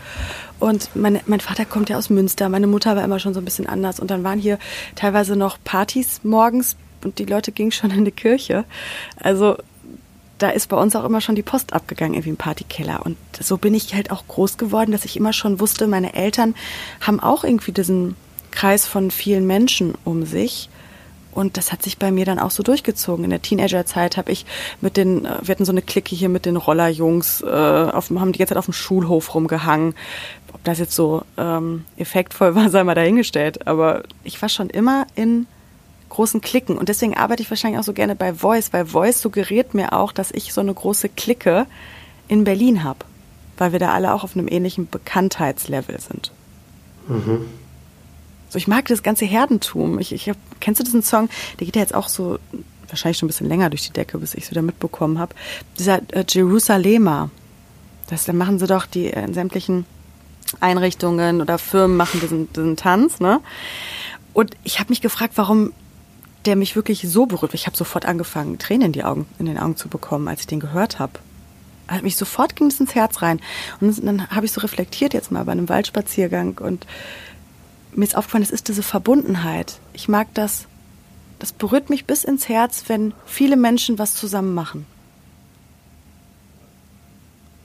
Und 0.62 0.94
meine, 0.94 1.20
mein 1.26 1.40
Vater 1.40 1.64
kommt 1.64 1.88
ja 1.88 1.98
aus 1.98 2.08
Münster, 2.08 2.48
meine 2.48 2.68
Mutter 2.68 2.94
war 2.94 3.02
immer 3.02 3.18
schon 3.18 3.34
so 3.34 3.40
ein 3.40 3.44
bisschen 3.44 3.66
anders. 3.66 3.98
Und 3.98 4.12
dann 4.12 4.22
waren 4.22 4.38
hier 4.38 4.60
teilweise 4.94 5.34
noch 5.34 5.58
Partys 5.64 6.20
morgens 6.22 6.76
und 7.02 7.18
die 7.18 7.24
Leute 7.24 7.50
gingen 7.50 7.72
schon 7.72 7.90
in 7.90 8.04
die 8.04 8.12
Kirche. 8.12 8.64
Also 9.16 9.56
da 10.38 10.50
ist 10.50 10.68
bei 10.68 10.76
uns 10.76 10.94
auch 10.94 11.02
immer 11.04 11.20
schon 11.20 11.34
die 11.34 11.42
Post 11.42 11.72
abgegangen, 11.72 12.14
irgendwie 12.14 12.30
im 12.30 12.36
Partykeller. 12.36 13.04
Und 13.04 13.16
so 13.40 13.58
bin 13.58 13.74
ich 13.74 13.92
halt 13.96 14.12
auch 14.12 14.22
groß 14.28 14.56
geworden, 14.56 14.92
dass 14.92 15.04
ich 15.04 15.16
immer 15.16 15.32
schon 15.32 15.58
wusste, 15.58 15.88
meine 15.88 16.14
Eltern 16.14 16.54
haben 17.00 17.18
auch 17.18 17.42
irgendwie 17.42 17.72
diesen 17.72 18.14
Kreis 18.52 18.86
von 18.86 19.10
vielen 19.10 19.48
Menschen 19.48 19.94
um 20.04 20.24
sich. 20.24 20.68
Und 21.32 21.56
das 21.56 21.72
hat 21.72 21.82
sich 21.82 21.98
bei 21.98 22.12
mir 22.12 22.24
dann 22.24 22.38
auch 22.38 22.50
so 22.50 22.62
durchgezogen. 22.62 23.24
In 23.24 23.30
der 23.30 23.42
Teenagerzeit 23.42 24.16
habe 24.16 24.30
ich 24.30 24.44
mit 24.80 24.96
den, 24.96 25.24
äh, 25.24 25.38
wir 25.42 25.54
hatten 25.54 25.64
so 25.64 25.72
eine 25.72 25.82
Clique 25.82 26.14
hier 26.14 26.28
mit 26.28 26.46
den 26.46 26.56
Rollerjungs, 26.56 27.42
äh, 27.42 27.46
auf, 27.46 28.10
haben 28.10 28.32
die 28.32 28.38
ganze 28.38 28.54
Zeit 28.54 28.58
auf 28.58 28.66
dem 28.66 28.74
Schulhof 28.74 29.34
rumgehangen. 29.34 29.94
Ob 30.52 30.62
das 30.64 30.78
jetzt 30.78 30.94
so 30.94 31.22
ähm, 31.38 31.84
effektvoll 31.96 32.54
war, 32.54 32.68
sei 32.68 32.84
mal 32.84 32.94
dahingestellt. 32.94 33.66
Aber 33.66 34.02
ich 34.24 34.40
war 34.42 34.48
schon 34.48 34.68
immer 34.70 35.06
in 35.14 35.46
großen 36.10 36.42
Klicken. 36.42 36.76
Und 36.76 36.90
deswegen 36.90 37.16
arbeite 37.16 37.42
ich 37.42 37.50
wahrscheinlich 37.50 37.80
auch 37.80 37.84
so 37.84 37.94
gerne 37.94 38.14
bei 38.14 38.34
Voice, 38.34 38.72
weil 38.72 38.84
Voice 38.84 39.22
suggeriert 39.22 39.72
mir 39.72 39.94
auch, 39.94 40.12
dass 40.12 40.30
ich 40.30 40.52
so 40.52 40.60
eine 40.60 40.74
große 40.74 41.08
Clique 41.08 41.66
in 42.28 42.44
Berlin 42.44 42.84
habe. 42.84 43.00
Weil 43.56 43.72
wir 43.72 43.78
da 43.78 43.92
alle 43.92 44.12
auch 44.12 44.22
auf 44.22 44.36
einem 44.36 44.48
ähnlichen 44.48 44.88
Bekanntheitslevel 44.88 45.98
sind. 46.00 46.30
Mhm. 47.08 47.46
So, 48.52 48.58
ich 48.58 48.68
mag 48.68 48.84
das 48.88 49.02
ganze 49.02 49.24
Herdentum. 49.24 49.98
Ich, 49.98 50.12
ich 50.12 50.28
hab, 50.28 50.36
kennst 50.60 50.78
du 50.78 50.84
diesen 50.84 51.02
Song? 51.02 51.30
Der 51.58 51.64
geht 51.64 51.74
ja 51.74 51.80
jetzt 51.80 51.94
auch 51.94 52.08
so 52.08 52.38
wahrscheinlich 52.86 53.16
schon 53.16 53.26
ein 53.26 53.28
bisschen 53.28 53.48
länger 53.48 53.70
durch 53.70 53.86
die 53.86 53.94
Decke, 53.94 54.18
bis 54.18 54.34
ich 54.34 54.44
es 54.44 54.50
wieder 54.50 54.60
mitbekommen 54.60 55.18
habe. 55.18 55.34
Dieser 55.78 56.02
äh, 56.12 56.22
Jerusalema. 56.28 57.30
Das, 58.08 58.26
da 58.26 58.34
machen 58.34 58.58
sie 58.58 58.66
doch 58.66 58.84
die 58.84 59.06
äh, 59.06 59.24
in 59.24 59.32
sämtlichen 59.32 59.86
Einrichtungen 60.60 61.40
oder 61.40 61.56
Firmen 61.56 61.96
machen 61.96 62.20
diesen, 62.20 62.52
diesen 62.52 62.76
Tanz, 62.76 63.20
ne? 63.20 63.40
Und 64.34 64.54
ich 64.64 64.80
habe 64.80 64.90
mich 64.90 65.00
gefragt, 65.00 65.32
warum 65.36 65.72
der 66.44 66.56
mich 66.56 66.76
wirklich 66.76 67.08
so 67.08 67.24
berührt. 67.24 67.54
Ich 67.54 67.64
habe 67.66 67.76
sofort 67.76 68.04
angefangen, 68.04 68.58
Tränen 68.58 68.88
in 68.88 68.92
die 68.92 69.04
Augen, 69.04 69.24
in 69.38 69.46
den 69.46 69.56
Augen 69.56 69.78
zu 69.78 69.88
bekommen, 69.88 70.28
als 70.28 70.40
ich 70.40 70.46
den 70.46 70.60
gehört 70.60 70.98
habe. 70.98 71.12
Hat 71.88 72.02
mich 72.02 72.16
sofort 72.16 72.54
ging 72.54 72.66
es 72.66 72.80
ins 72.80 72.94
Herz 72.94 73.22
rein. 73.22 73.40
Und 73.80 74.04
dann 74.04 74.28
habe 74.28 74.44
ich 74.44 74.52
so 74.52 74.60
reflektiert 74.60 75.14
jetzt 75.14 75.32
mal 75.32 75.44
bei 75.44 75.52
einem 75.52 75.70
Waldspaziergang 75.70 76.58
und 76.58 76.86
mir 77.94 78.04
ist 78.04 78.16
aufgefallen, 78.16 78.44
es 78.44 78.50
ist 78.50 78.68
diese 78.68 78.82
Verbundenheit. 78.82 79.78
Ich 79.92 80.08
mag 80.08 80.28
das, 80.34 80.66
das 81.38 81.52
berührt 81.52 81.90
mich 81.90 82.06
bis 82.06 82.24
ins 82.24 82.48
Herz, 82.48 82.84
wenn 82.88 83.12
viele 83.26 83.56
Menschen 83.56 83.98
was 83.98 84.14
zusammen 84.14 84.54
machen. 84.54 84.86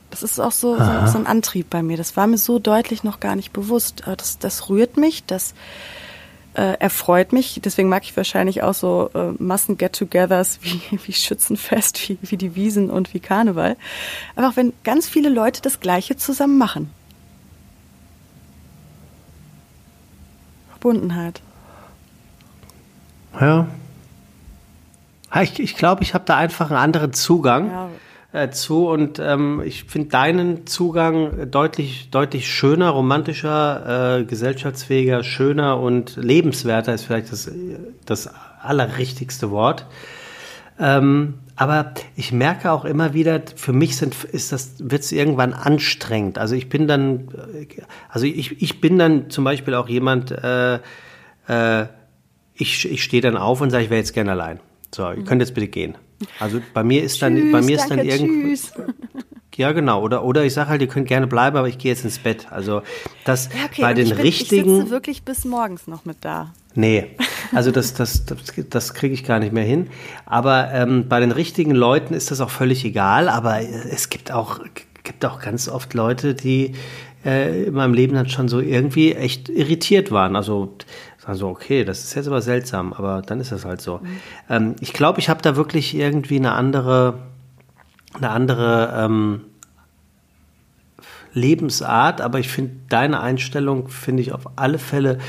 Das 0.10 0.24
ist 0.24 0.40
auch 0.40 0.52
so, 0.52 0.78
so, 0.78 1.08
so, 1.08 1.18
ein 1.18 1.28
Antrieb 1.28 1.70
bei 1.70 1.84
mir. 1.84 1.98
Das 1.98 2.18
war 2.18 2.28
mir 2.28 2.38
so 2.38 2.60
deutlich 2.60 3.04
noch 3.04 3.20
gar 3.20 3.36
nicht 3.36 3.54
bewusst. 3.54 4.04
Das, 4.06 4.40
das 4.40 4.70
rührt 4.70 4.98
mich, 4.98 5.26
das 5.26 5.54
äh, 6.56 6.80
erfreut 6.80 7.34
mich. 7.34 7.60
Deswegen 7.64 7.88
mag 7.88 8.04
ich 8.04 8.18
wahrscheinlich 8.18 8.64
auch 8.64 8.74
so 8.74 9.12
äh, 9.14 9.32
Massen-Get-togethers 9.38 10.60
wie, 10.62 10.82
wie 11.06 11.14
Schützenfest, 11.14 12.10
wie, 12.10 12.18
wie 12.22 12.38
die 12.38 12.56
Wiesen 12.56 12.90
und 12.90 13.14
wie 13.14 13.20
Karneval. 13.20 13.78
Aber 14.36 14.50
auch 14.50 14.56
wenn 14.56 14.74
ganz 14.84 15.08
viele 15.08 15.30
Leute 15.30 15.62
das 15.62 15.80
Gleiche 15.80 16.18
zusammen 16.18 16.58
machen. 16.58 16.90
Verbundenheit. 20.78 21.42
Ja. 23.40 23.68
Ich, 25.42 25.60
ich 25.60 25.76
glaube, 25.76 26.04
ich 26.04 26.14
habe 26.14 26.24
da 26.26 26.38
einfach 26.38 26.70
einen 26.70 26.80
anderen 26.80 27.14
Zugang 27.14 27.72
ja. 28.32 28.44
äh, 28.44 28.50
zu 28.52 28.88
und 28.88 29.20
ähm, 29.20 29.62
ich 29.66 29.86
finde 29.86 30.10
deinen 30.10 30.68
Zugang 30.68 31.50
deutlich, 31.52 32.10
deutlich 32.12 32.48
schöner, 32.52 32.90
romantischer, 32.90 34.20
äh, 34.20 34.24
gesellschaftsfähiger, 34.24 35.24
schöner 35.24 35.80
und 35.80 36.16
lebenswerter 36.16 36.94
ist 36.94 37.06
vielleicht 37.06 37.32
das, 37.32 37.52
das 38.06 38.30
allerrichtigste 38.62 39.52
Wort. 39.52 39.86
Ähm, 40.80 41.36
aber 41.56 41.94
ich 42.16 42.32
merke 42.32 42.72
auch 42.72 42.86
immer 42.86 43.14
wieder, 43.14 43.42
für 43.56 43.74
mich 43.74 43.98
sind, 43.98 44.24
ist 44.26 44.52
das, 44.52 44.76
wird 44.78 45.02
es 45.02 45.12
irgendwann 45.12 45.54
anstrengend. 45.54 46.38
Also 46.38 46.54
ich 46.54 46.70
bin 46.70 46.88
dann, 46.88 47.30
also 48.10 48.28
ich, 48.28 48.62
ich 48.62 48.80
bin 48.80 49.00
dann 49.00 49.32
zum 49.32 49.44
Beispiel 49.44 49.74
auch 49.74 49.90
jemand, 49.90 50.32
äh, 50.32 50.76
äh, 51.48 51.88
ich, 52.54 52.90
ich 52.90 53.04
stehe 53.04 53.22
dann 53.22 53.38
auf 53.38 53.62
und 53.62 53.72
sage, 53.72 53.86
ich 53.86 53.90
wäre 53.90 54.00
jetzt 54.00 54.14
gerne 54.14 54.32
allein. 54.32 54.60
So, 54.94 55.12
ihr 55.12 55.24
könnt 55.24 55.42
jetzt 55.42 55.56
bitte 55.56 55.68
gehen. 55.68 55.98
Also 56.40 56.62
bei 56.74 56.84
mir 56.84 57.04
ist 57.04 57.22
dann, 57.22 57.36
tschüss, 57.36 57.52
bei 57.52 57.62
mir 57.62 57.76
ist 57.76 57.90
dann 57.90 58.00
irgendwie. 58.00 58.58
Ja, 59.58 59.72
genau. 59.72 60.02
Oder, 60.04 60.24
oder 60.24 60.46
ich 60.46 60.54
sage 60.54 60.70
halt, 60.70 60.82
ihr 60.82 60.88
könnt 60.88 61.08
gerne 61.08 61.26
bleiben, 61.26 61.58
aber 61.58 61.68
ich 61.68 61.80
gehe 61.80 61.92
jetzt 61.92 62.04
ins 62.04 62.20
Bett. 62.20 62.48
Also 62.52 62.84
das 63.26 63.50
ja, 63.54 63.66
okay, 63.66 63.82
bei 63.82 63.94
den 63.96 64.06
ich 64.06 64.14
bin, 64.14 64.22
richtigen. 64.22 64.70
Ich 64.70 64.78
sitze 64.78 64.92
wirklich 64.92 65.24
bis 65.24 65.46
morgens 65.46 65.88
noch 65.88 66.06
mit 66.06 66.18
da. 66.22 66.54
Nee, 66.76 67.08
also 67.54 67.72
das, 67.72 67.96
das, 67.96 68.26
das, 68.26 68.38
das 68.70 68.94
kriege 68.94 69.16
ich 69.16 69.26
gar 69.26 69.40
nicht 69.40 69.52
mehr 69.52 69.64
hin. 69.64 69.88
Aber 70.28 70.72
ähm, 70.72 71.08
bei 71.10 71.20
den 71.20 71.32
richtigen 71.32 71.72
Leuten 71.72 72.14
ist 72.14 72.30
das 72.30 72.40
auch 72.40 72.52
völlig 72.52 72.86
egal. 72.86 73.30
Aber 73.30 73.60
es 73.60 74.10
gibt 74.10 74.32
auch, 74.32 74.60
gibt 75.04 75.26
auch 75.26 75.42
ganz 75.42 75.68
oft 75.68 75.96
Leute, 75.96 76.36
die 76.36 76.74
äh, 77.26 77.64
in 77.64 77.74
meinem 77.74 77.96
Leben 77.96 78.14
dann 78.14 78.30
schon 78.30 78.48
so 78.48 78.60
irgendwie 78.60 79.14
echt 79.14 79.50
irritiert 79.50 80.12
waren. 80.12 80.36
Also 80.36 80.76
sagen 81.18 81.36
so, 81.36 81.48
okay, 81.48 81.84
das 81.84 82.04
ist 82.04 82.14
jetzt 82.14 82.28
aber 82.28 82.44
seltsam, 82.44 82.94
aber 82.94 83.24
dann 83.26 83.40
ist 83.40 83.52
das 83.52 83.66
halt 83.66 83.82
so. 83.82 83.98
Mhm. 83.98 84.08
Ähm, 84.50 84.76
ich 84.82 84.94
glaube, 84.94 85.20
ich 85.20 85.30
habe 85.30 85.42
da 85.42 85.56
wirklich 85.56 85.96
irgendwie 85.96 86.38
eine 86.38 86.52
andere, 86.52 87.16
eine 88.18 88.30
andere 88.30 88.94
ähm, 88.96 89.42
Lebensart, 91.34 92.22
aber 92.22 92.40
ich 92.40 92.50
finde 92.50 92.76
deine 92.90 93.22
Einstellung, 93.22 93.90
finde 93.90 94.22
ich 94.22 94.32
auf 94.32 94.50
alle 94.56 94.80
Fälle 94.80 95.20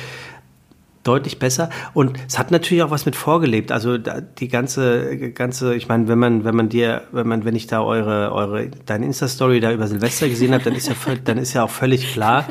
deutlich 1.09 1.39
besser. 1.39 1.71
Und 1.95 2.19
es 2.29 2.39
hat 2.39 2.51
natürlich 2.51 2.83
auch 2.83 2.91
was 2.91 3.07
mit 3.07 3.17
vorgelebt. 3.17 3.73
Also 3.73 3.97
die 3.97 4.49
ganze, 4.49 5.31
ganze, 5.31 5.75
ich 5.75 5.89
meine, 5.89 6.07
wenn 6.07 6.19
man, 6.19 6.45
wenn 6.45 6.55
man 6.55 6.69
dir, 6.69 7.03
wenn 7.13 7.27
man, 7.27 7.45
wenn 7.45 7.57
ich 7.57 7.67
da 7.67 7.83
eure, 7.83 8.33
eure, 8.33 8.69
deine 8.85 9.07
Insta-Story 9.07 9.61
da 9.61 9.73
über 9.73 9.87
Silvester 9.87 10.29
gesehen 10.29 10.53
habe, 10.53 10.63
dann 10.63 10.75
ist 10.75 10.89
ja, 10.89 10.95
dann 11.25 11.39
ist 11.39 11.55
ja 11.55 11.65
auch 11.65 11.71
völlig 11.71 12.13
klar, 12.13 12.47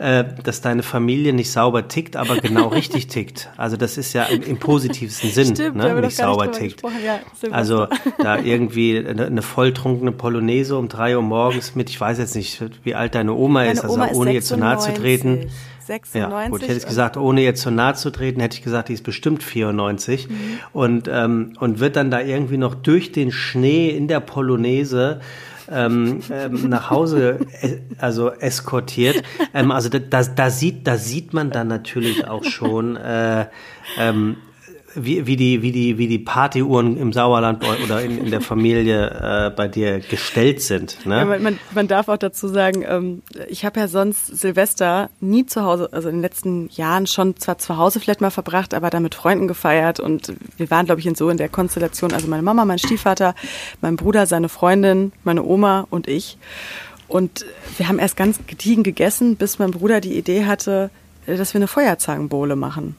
äh, 0.00 0.24
dass 0.42 0.60
deine 0.60 0.82
Familie 0.82 1.32
nicht 1.32 1.52
sauber 1.52 1.86
tickt, 1.86 2.16
aber 2.16 2.38
genau 2.38 2.68
richtig 2.68 3.06
tickt. 3.06 3.48
Also 3.56 3.76
das 3.76 3.96
ist 3.96 4.12
ja 4.12 4.24
im, 4.24 4.42
im 4.42 4.58
positivsten 4.58 5.30
Sinn, 5.30 5.54
Stimmt, 5.54 5.76
ne, 5.76 6.00
nicht 6.00 6.16
sauber 6.16 6.46
nicht 6.46 6.58
tickt. 6.58 6.82
Ja, 7.04 7.20
also 7.52 7.86
da 8.18 8.38
irgendwie 8.38 8.98
eine, 8.98 9.26
eine 9.26 9.42
volltrunkene 9.42 10.10
Polonaise 10.10 10.76
um 10.76 10.88
drei 10.88 11.16
Uhr 11.16 11.22
morgens 11.22 11.76
mit, 11.76 11.90
ich 11.90 12.00
weiß 12.00 12.18
jetzt 12.18 12.34
nicht, 12.34 12.62
wie 12.82 12.96
alt 12.96 13.14
deine 13.14 13.34
Oma 13.34 13.64
ist, 13.64 13.84
also 13.84 14.00
ohne 14.14 14.34
ihr 14.34 14.42
zu 14.42 14.56
nahe 14.56 14.78
zu 14.78 14.92
treten 14.92 15.46
96. 15.90 16.14
Ja, 16.14 16.48
gut, 16.48 16.62
hätte 16.62 16.78
ich 16.78 16.86
gesagt, 16.86 17.16
ohne 17.16 17.42
jetzt 17.42 17.62
zu 17.62 17.70
nahe 17.70 17.94
zu 17.94 18.10
treten, 18.10 18.40
hätte 18.40 18.56
ich 18.56 18.62
gesagt, 18.62 18.88
die 18.88 18.94
ist 18.94 19.02
bestimmt 19.02 19.42
94 19.42 20.28
mhm. 20.28 20.34
und, 20.72 21.10
ähm, 21.12 21.54
und 21.58 21.80
wird 21.80 21.96
dann 21.96 22.10
da 22.10 22.20
irgendwie 22.20 22.58
noch 22.58 22.76
durch 22.76 23.10
den 23.12 23.32
Schnee 23.32 23.90
in 23.90 24.06
der 24.06 24.20
Polonaise 24.20 25.20
ähm, 25.70 26.20
ähm, 26.30 26.68
nach 26.68 26.90
Hause 26.90 27.40
äh, 27.60 27.78
also 27.98 28.30
eskortiert. 28.30 29.22
Ähm, 29.54 29.70
also 29.70 29.88
da, 29.88 29.98
da, 29.98 30.22
da, 30.22 30.50
sieht, 30.50 30.86
da 30.86 30.96
sieht 30.96 31.32
man 31.32 31.50
dann 31.50 31.68
natürlich 31.68 32.26
auch 32.28 32.44
schon, 32.44 32.96
äh, 32.96 33.46
ähm, 33.98 34.36
wie, 34.94 35.26
wie 35.26 35.36
die, 35.36 35.62
wie 35.62 35.72
die, 35.72 35.98
wie 35.98 36.08
die 36.08 36.18
Partyuhren 36.18 36.96
im 36.96 37.12
Sauerland 37.12 37.64
oder 37.84 38.02
in, 38.02 38.18
in 38.18 38.30
der 38.30 38.40
Familie 38.40 39.08
äh, 39.08 39.50
bei 39.50 39.68
dir 39.68 40.00
gestellt 40.00 40.60
sind. 40.62 41.06
Ne? 41.06 41.18
Ja, 41.18 41.24
man, 41.24 41.58
man 41.74 41.88
darf 41.88 42.08
auch 42.08 42.16
dazu 42.16 42.48
sagen, 42.48 42.84
ähm, 42.86 43.22
ich 43.48 43.64
habe 43.64 43.78
ja 43.78 43.88
sonst 43.88 44.26
Silvester 44.26 45.08
nie 45.20 45.46
zu 45.46 45.62
Hause, 45.62 45.88
also 45.92 46.08
in 46.08 46.16
den 46.16 46.22
letzten 46.22 46.68
Jahren 46.70 47.06
schon 47.06 47.36
zwar 47.36 47.58
zu 47.58 47.76
Hause 47.76 48.00
vielleicht 48.00 48.20
mal 48.20 48.30
verbracht, 48.30 48.74
aber 48.74 48.90
dann 48.90 49.02
mit 49.02 49.14
Freunden 49.14 49.46
gefeiert 49.46 50.00
und 50.00 50.32
wir 50.56 50.70
waren, 50.70 50.86
glaube 50.86 51.00
ich, 51.00 51.06
in 51.06 51.14
so 51.14 51.30
in 51.30 51.36
der 51.36 51.48
Konstellation, 51.48 52.12
also 52.12 52.26
meine 52.26 52.42
Mama, 52.42 52.64
mein 52.64 52.78
Stiefvater, 52.78 53.34
mein 53.80 53.96
Bruder, 53.96 54.26
seine 54.26 54.48
Freundin, 54.48 55.12
meine 55.22 55.44
Oma 55.44 55.86
und 55.90 56.08
ich. 56.08 56.36
Und 57.06 57.44
wir 57.76 57.88
haben 57.88 57.98
erst 57.98 58.16
ganz 58.16 58.38
gediegen 58.46 58.82
gegessen, 58.82 59.36
bis 59.36 59.58
mein 59.58 59.70
Bruder 59.72 60.00
die 60.00 60.16
Idee 60.16 60.46
hatte, 60.46 60.90
dass 61.26 61.54
wir 61.54 61.58
eine 61.58 61.66
Feuerzangenbowle 61.68 62.56
machen. 62.56 62.96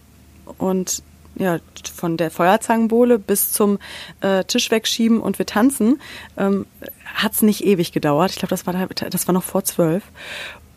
Und 0.57 1.01
ja, 1.35 1.59
von 1.95 2.17
der 2.17 2.31
Feuerzangenbowle 2.31 3.19
bis 3.19 3.51
zum 3.51 3.79
äh, 4.21 4.43
Tisch 4.43 4.71
wegschieben 4.71 5.19
und 5.19 5.39
wir 5.39 5.45
tanzen, 5.45 6.01
ähm, 6.37 6.65
hat 7.13 7.33
es 7.33 7.41
nicht 7.41 7.63
ewig 7.63 7.91
gedauert. 7.91 8.31
Ich 8.31 8.37
glaube, 8.37 8.49
das 8.49 8.65
war, 8.65 8.73
das 8.73 9.27
war 9.27 9.33
noch 9.33 9.43
vor 9.43 9.63
zwölf. 9.63 10.03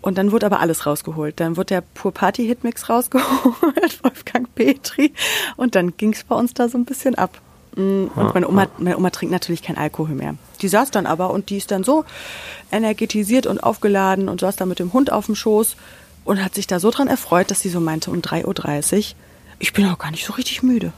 Und 0.00 0.18
dann 0.18 0.32
wurde 0.32 0.44
aber 0.44 0.60
alles 0.60 0.84
rausgeholt. 0.84 1.40
Dann 1.40 1.56
wurde 1.56 1.66
der 1.66 1.80
Pur 1.80 2.12
Party 2.12 2.46
Hitmix 2.46 2.90
rausgeholt, 2.90 3.24
Wolfgang 4.02 4.54
Petri. 4.54 5.14
Und 5.56 5.74
dann 5.74 5.96
ging 5.96 6.12
es 6.12 6.24
bei 6.24 6.34
uns 6.34 6.52
da 6.52 6.68
so 6.68 6.76
ein 6.76 6.84
bisschen 6.84 7.14
ab. 7.14 7.40
Mm, 7.74 8.08
und 8.14 8.34
meine 8.34 8.48
Oma, 8.48 8.66
meine 8.76 8.98
Oma 8.98 9.08
trinkt 9.08 9.32
natürlich 9.32 9.62
kein 9.62 9.78
Alkohol 9.78 10.14
mehr. 10.14 10.34
Die 10.60 10.68
saß 10.68 10.90
dann 10.90 11.06
aber 11.06 11.30
und 11.30 11.48
die 11.48 11.56
ist 11.56 11.70
dann 11.70 11.84
so 11.84 12.04
energetisiert 12.70 13.46
und 13.46 13.62
aufgeladen 13.62 14.28
und 14.28 14.40
saß 14.40 14.56
da 14.56 14.66
mit 14.66 14.78
dem 14.78 14.92
Hund 14.92 15.10
auf 15.10 15.24
dem 15.26 15.34
Schoß 15.34 15.76
und 16.24 16.44
hat 16.44 16.54
sich 16.54 16.66
da 16.66 16.80
so 16.80 16.90
dran 16.90 17.08
erfreut, 17.08 17.50
dass 17.50 17.60
sie 17.60 17.70
so 17.70 17.80
meinte, 17.80 18.10
um 18.10 18.20
3.30 18.20 18.44
Uhr, 18.44 19.16
ich 19.58 19.72
bin 19.72 19.86
auch 19.86 19.98
gar 19.98 20.10
nicht 20.10 20.26
so 20.26 20.32
richtig 20.32 20.62
müde. 20.62 20.92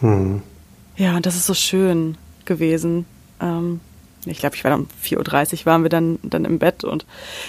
Hm. 0.00 0.42
Ja, 0.96 1.16
und 1.16 1.26
das 1.26 1.36
ist 1.36 1.46
so 1.46 1.54
schön 1.54 2.16
gewesen. 2.44 3.06
Ähm, 3.40 3.80
ich 4.26 4.38
glaube, 4.38 4.56
ich 4.56 4.64
war 4.64 4.74
um 4.74 4.88
4.30 5.04 5.60
Uhr 5.60 5.66
waren 5.66 5.82
wir 5.82 5.90
dann, 5.90 6.18
dann 6.22 6.44
im 6.44 6.58
Bett 6.58 6.84
und 6.84 7.04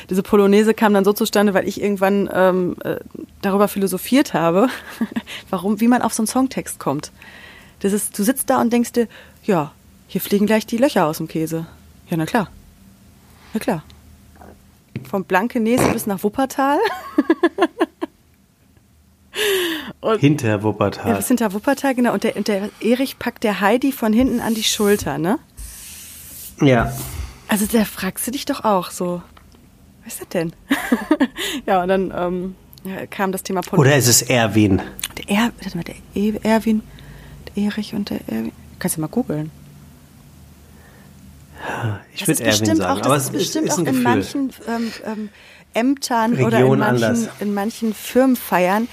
diese 0.09 0.23
Polonaise 0.23 0.73
kam 0.73 0.93
dann 0.93 1.05
so 1.05 1.13
zustande, 1.13 1.53
weil 1.53 1.67
ich 1.67 1.81
irgendwann 1.81 2.29
ähm, 2.33 2.75
äh, 2.83 2.97
darüber 3.41 3.67
philosophiert 3.67 4.33
habe, 4.33 4.67
warum, 5.49 5.79
wie 5.79 5.87
man 5.87 6.01
auf 6.01 6.13
so 6.13 6.21
einen 6.21 6.27
Songtext 6.27 6.79
kommt. 6.79 7.11
Das 7.79 7.93
ist, 7.93 8.17
du 8.17 8.23
sitzt 8.23 8.49
da 8.49 8.59
und 8.61 8.73
denkst 8.73 8.93
dir, 8.93 9.07
ja, 9.43 9.71
hier 10.07 10.21
fliegen 10.21 10.45
gleich 10.45 10.65
die 10.65 10.77
Löcher 10.77 11.05
aus 11.05 11.17
dem 11.17 11.27
Käse. 11.27 11.65
Ja, 12.09 12.17
na 12.17 12.25
klar. 12.25 12.49
Na 13.53 13.59
klar. 13.59 13.83
Vom 15.09 15.23
Blankenese 15.23 15.89
bis 15.91 16.07
nach 16.07 16.23
Wuppertal. 16.23 16.79
Und, 20.01 20.19
hinter 20.19 20.63
Wuppertal. 20.63 21.13
Ja, 21.13 21.21
hinter 21.21 21.53
Wuppertal, 21.53 21.95
genau. 21.95 22.13
Und 22.13 22.23
der, 22.23 22.35
und 22.35 22.47
der 22.47 22.69
Erich 22.79 23.19
packt 23.19 23.43
der 23.43 23.59
Heidi 23.59 23.91
von 23.91 24.13
hinten 24.13 24.39
an 24.39 24.53
die 24.53 24.63
Schulter, 24.63 25.17
ne? 25.17 25.39
Ja. 26.61 26.93
Also 27.47 27.65
da 27.65 27.83
fragst 27.85 28.25
du 28.27 28.31
dich 28.31 28.45
doch 28.45 28.63
auch 28.63 28.91
so, 28.91 29.21
was 30.03 30.13
ist 30.13 30.21
das 30.21 30.29
denn? 30.29 30.53
ja, 31.65 31.81
und 31.81 31.89
dann 31.89 32.13
ähm, 32.15 32.55
kam 33.09 33.31
das 33.31 33.43
Thema 33.43 33.61
Politik. 33.61 33.79
Oder 33.79 33.97
ist 33.97 34.07
es 34.07 34.21
Erwin? 34.21 34.81
Der, 35.17 35.29
er, 35.29 35.51
warte 35.61 35.77
mal, 35.77 35.83
der 35.83 35.95
e 36.13 36.33
Erwin, 36.43 36.81
der 37.47 37.65
Erich 37.65 37.93
und 37.93 38.09
der 38.09 38.19
Erwin. 38.27 38.51
Kannst 38.79 38.97
du 38.97 39.01
mal 39.01 39.07
googeln. 39.07 39.51
Ich 42.13 42.27
würde 42.27 42.43
Erwin 42.43 42.75
sagen, 42.75 42.81
auch, 42.81 43.05
aber 43.05 43.15
es 43.15 43.25
ist 43.25 43.31
bestimmt 43.31 43.67
ist 43.67 43.79
auch 43.79 43.85
in 43.85 44.03
manchen 44.03 44.53
ähm, 44.67 44.91
ähm, 45.05 45.29
Ämtern 45.73 46.33
Region 46.33 46.47
oder 46.47 46.59
in 46.59 46.79
manchen, 46.79 47.29
in 47.39 47.53
manchen 47.53 47.93
Firmenfeiern 47.93 48.87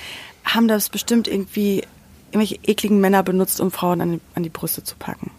haben 0.44 0.68
das 0.68 0.88
bestimmt 0.88 1.28
irgendwie 1.28 1.82
irgendwelche 2.30 2.58
ekligen 2.64 3.00
Männer 3.00 3.22
benutzt, 3.22 3.60
um 3.60 3.70
Frauen 3.70 4.00
an 4.00 4.12
die, 4.12 4.20
an 4.34 4.42
die 4.42 4.48
Brüste 4.48 4.82
zu 4.82 4.96
packen. 4.96 5.30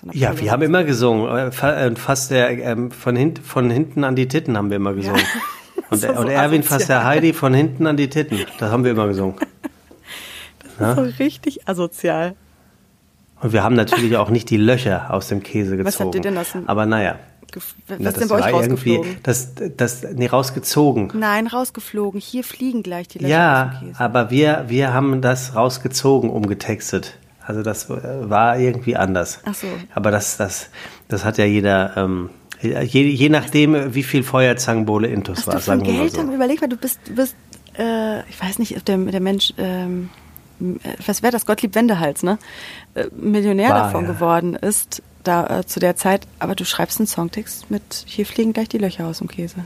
So 0.00 0.10
ja, 0.12 0.38
wir 0.40 0.52
haben 0.52 0.62
immer 0.62 0.84
gesungen. 0.84 1.28
Äh, 1.28 1.48
äh, 1.48 1.96
fast 1.96 2.30
der, 2.30 2.50
ähm, 2.50 2.90
von, 2.90 3.16
hint, 3.16 3.40
von 3.40 3.68
hinten 3.70 4.04
an 4.04 4.14
die 4.14 4.28
Titten 4.28 4.56
haben 4.56 4.70
wir 4.70 4.76
immer 4.76 4.94
gesungen. 4.94 5.22
Ja. 5.78 5.84
Und, 5.90 5.98
so 6.00 6.08
und 6.08 6.28
Erwin 6.28 6.62
fasst 6.64 6.90
der 6.90 7.04
Heidi 7.04 7.32
von 7.32 7.54
hinten 7.54 7.86
an 7.86 7.96
die 7.96 8.10
Titten. 8.10 8.40
Das 8.58 8.70
haben 8.70 8.84
wir 8.84 8.90
immer 8.90 9.06
gesungen. 9.06 9.36
Das 10.78 10.90
ist 10.90 10.96
so 10.96 11.24
richtig 11.24 11.68
asozial. 11.68 12.36
Und 13.40 13.52
wir 13.52 13.62
haben 13.62 13.74
natürlich 13.74 14.16
auch 14.16 14.30
nicht 14.30 14.50
die 14.50 14.56
Löcher 14.56 15.12
aus 15.12 15.28
dem 15.28 15.42
Käse 15.42 15.76
gezogen. 15.76 15.86
Was 15.86 16.00
habt 16.00 16.14
ihr 16.14 16.20
denn 16.20 16.34
dem 16.34 16.68
Aber 16.68 16.86
naja. 16.86 17.18
Was 17.54 17.98
Na, 17.98 18.12
denn 18.12 18.28
bei 18.28 18.34
euch 18.34 18.52
rausgeflogen? 18.52 19.16
Das, 19.22 19.52
das, 19.76 20.02
nee, 20.14 20.26
rausgezogen. 20.26 21.12
Nein, 21.14 21.46
rausgeflogen. 21.46 22.20
Hier 22.20 22.44
fliegen 22.44 22.82
gleich 22.82 23.08
die 23.08 23.18
Löcher 23.18 23.30
Ja, 23.30 23.82
aber 23.96 24.30
wir, 24.30 24.66
wir 24.68 24.92
haben 24.92 25.22
das 25.22 25.54
rausgezogen, 25.54 26.30
umgetextet. 26.30 27.16
Also 27.44 27.62
das 27.62 27.88
war 27.88 28.58
irgendwie 28.58 28.96
anders. 28.96 29.40
Ach 29.44 29.54
so. 29.54 29.66
Aber 29.94 30.10
das, 30.10 30.36
das, 30.36 30.68
das 31.08 31.24
hat 31.24 31.38
ja 31.38 31.46
jeder, 31.46 31.96
ähm, 31.96 32.30
je, 32.60 32.82
je 32.82 33.28
nachdem, 33.30 33.94
wie 33.94 34.02
viel 34.02 34.22
Feuerzangenbowle 34.22 35.08
Intus 35.08 35.46
war, 35.46 35.58
sagen 35.58 35.86
wir 35.86 35.94
mal 35.94 36.10
so. 36.10 36.20
Überleg 36.20 36.60
mal, 36.60 36.68
du 36.68 36.76
bist, 36.76 37.00
du 37.06 37.14
bist 37.14 37.34
äh, 37.78 38.28
ich 38.28 38.42
weiß 38.42 38.58
nicht, 38.58 38.76
ob 38.76 38.84
der, 38.84 38.98
der 38.98 39.20
Mensch, 39.20 39.54
ähm, 39.56 40.10
was 41.06 41.22
wäre 41.22 41.32
das, 41.32 41.46
Gottlieb 41.46 41.74
Wendehals, 41.74 42.22
ne? 42.22 42.38
Äh, 42.94 43.06
Millionär 43.16 43.70
war, 43.70 43.84
davon 43.84 44.04
ja. 44.04 44.12
geworden 44.12 44.56
ist, 44.56 45.02
da 45.24 45.60
äh, 45.60 45.66
zu 45.66 45.80
der 45.80 45.96
Zeit, 45.96 46.26
aber 46.38 46.54
du 46.54 46.64
schreibst 46.64 46.98
einen 46.98 47.06
Songtext 47.06 47.70
mit 47.70 48.04
Hier 48.06 48.26
fliegen 48.26 48.52
gleich 48.52 48.68
die 48.68 48.78
Löcher 48.78 49.06
aus 49.06 49.18
dem 49.18 49.28
Käse. 49.28 49.64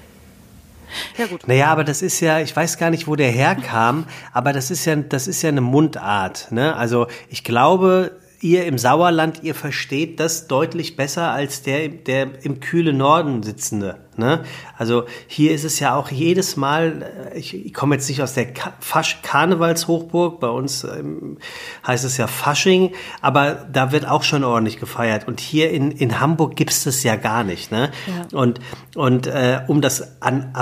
Ja, 1.16 1.26
gut. 1.26 1.46
Naja, 1.48 1.68
aber 1.68 1.84
das 1.84 2.02
ist 2.02 2.20
ja, 2.20 2.40
ich 2.40 2.54
weiß 2.54 2.78
gar 2.78 2.90
nicht, 2.90 3.06
wo 3.06 3.16
der 3.16 3.30
herkam, 3.30 4.06
aber 4.32 4.52
das 4.52 4.70
ist 4.70 4.84
ja, 4.84 4.96
das 4.96 5.26
ist 5.26 5.42
ja 5.42 5.48
eine 5.48 5.60
Mundart. 5.60 6.52
Ne? 6.52 6.76
Also 6.76 7.06
ich 7.30 7.44
glaube, 7.44 8.18
ihr 8.40 8.66
im 8.66 8.78
Sauerland, 8.78 9.42
ihr 9.42 9.54
versteht 9.54 10.20
das 10.20 10.48
deutlich 10.48 10.96
besser 10.96 11.30
als 11.30 11.62
der, 11.62 11.88
der 11.88 12.44
im 12.44 12.60
kühlen 12.60 12.96
Norden 12.96 13.42
sitzende. 13.42 13.98
Ne? 14.16 14.44
Also 14.76 15.04
hier 15.26 15.52
ist 15.52 15.64
es 15.64 15.80
ja 15.80 15.96
auch 15.96 16.10
jedes 16.10 16.56
Mal, 16.56 17.30
äh, 17.32 17.38
ich, 17.38 17.54
ich 17.54 17.72
komme 17.72 17.94
jetzt 17.94 18.08
nicht 18.08 18.22
aus 18.22 18.34
der 18.34 18.52
Ka 18.52 18.74
Fasch 18.80 19.22
Karnevalshochburg, 19.22 20.38
bei 20.38 20.48
uns 20.48 20.84
ähm, 20.84 21.38
heißt 21.86 22.04
es 22.04 22.18
ja 22.18 22.26
Fasching, 22.26 22.92
aber 23.22 23.66
da 23.72 23.90
wird 23.90 24.06
auch 24.06 24.22
schon 24.22 24.44
ordentlich 24.44 24.78
gefeiert. 24.78 25.26
Und 25.26 25.40
hier 25.40 25.70
in, 25.70 25.90
in 25.90 26.20
Hamburg 26.20 26.56
gibt's 26.56 26.84
das 26.84 27.02
ja 27.02 27.16
gar 27.16 27.42
nicht. 27.42 27.72
Ne? 27.72 27.90
Ja. 28.06 28.38
Und, 28.38 28.60
und 28.94 29.26
äh, 29.26 29.60
um 29.66 29.80
das, 29.80 30.20
an 30.20 30.52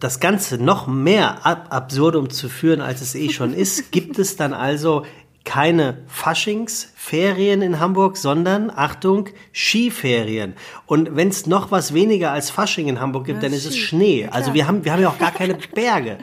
das 0.00 0.20
Ganze 0.20 0.56
noch 0.56 0.86
mehr 0.86 1.44
ab 1.44 1.66
absurdum 1.70 2.30
zu 2.30 2.48
führen, 2.48 2.80
als 2.80 3.02
es 3.02 3.14
eh 3.14 3.28
schon 3.28 3.52
ist, 3.52 3.92
gibt 3.92 4.18
es 4.18 4.36
dann 4.36 4.54
also 4.54 5.04
keine 5.44 5.98
Faschingsferien 6.08 7.60
in 7.60 7.78
Hamburg, 7.78 8.16
sondern, 8.16 8.70
Achtung, 8.74 9.28
Skiferien. 9.52 10.54
Und 10.86 11.16
wenn 11.16 11.28
es 11.28 11.46
noch 11.46 11.70
was 11.70 11.92
weniger 11.92 12.32
als 12.32 12.50
Fasching 12.50 12.88
in 12.88 13.00
Hamburg 13.00 13.26
gibt, 13.26 13.42
ja, 13.42 13.48
dann 13.48 13.56
ist 13.56 13.66
es 13.66 13.76
Schnee. 13.76 14.26
Also 14.30 14.54
wir 14.54 14.66
haben, 14.66 14.84
wir 14.84 14.92
haben 14.92 15.02
ja 15.02 15.08
auch 15.08 15.18
gar 15.18 15.32
keine 15.32 15.54
Berge. 15.74 16.18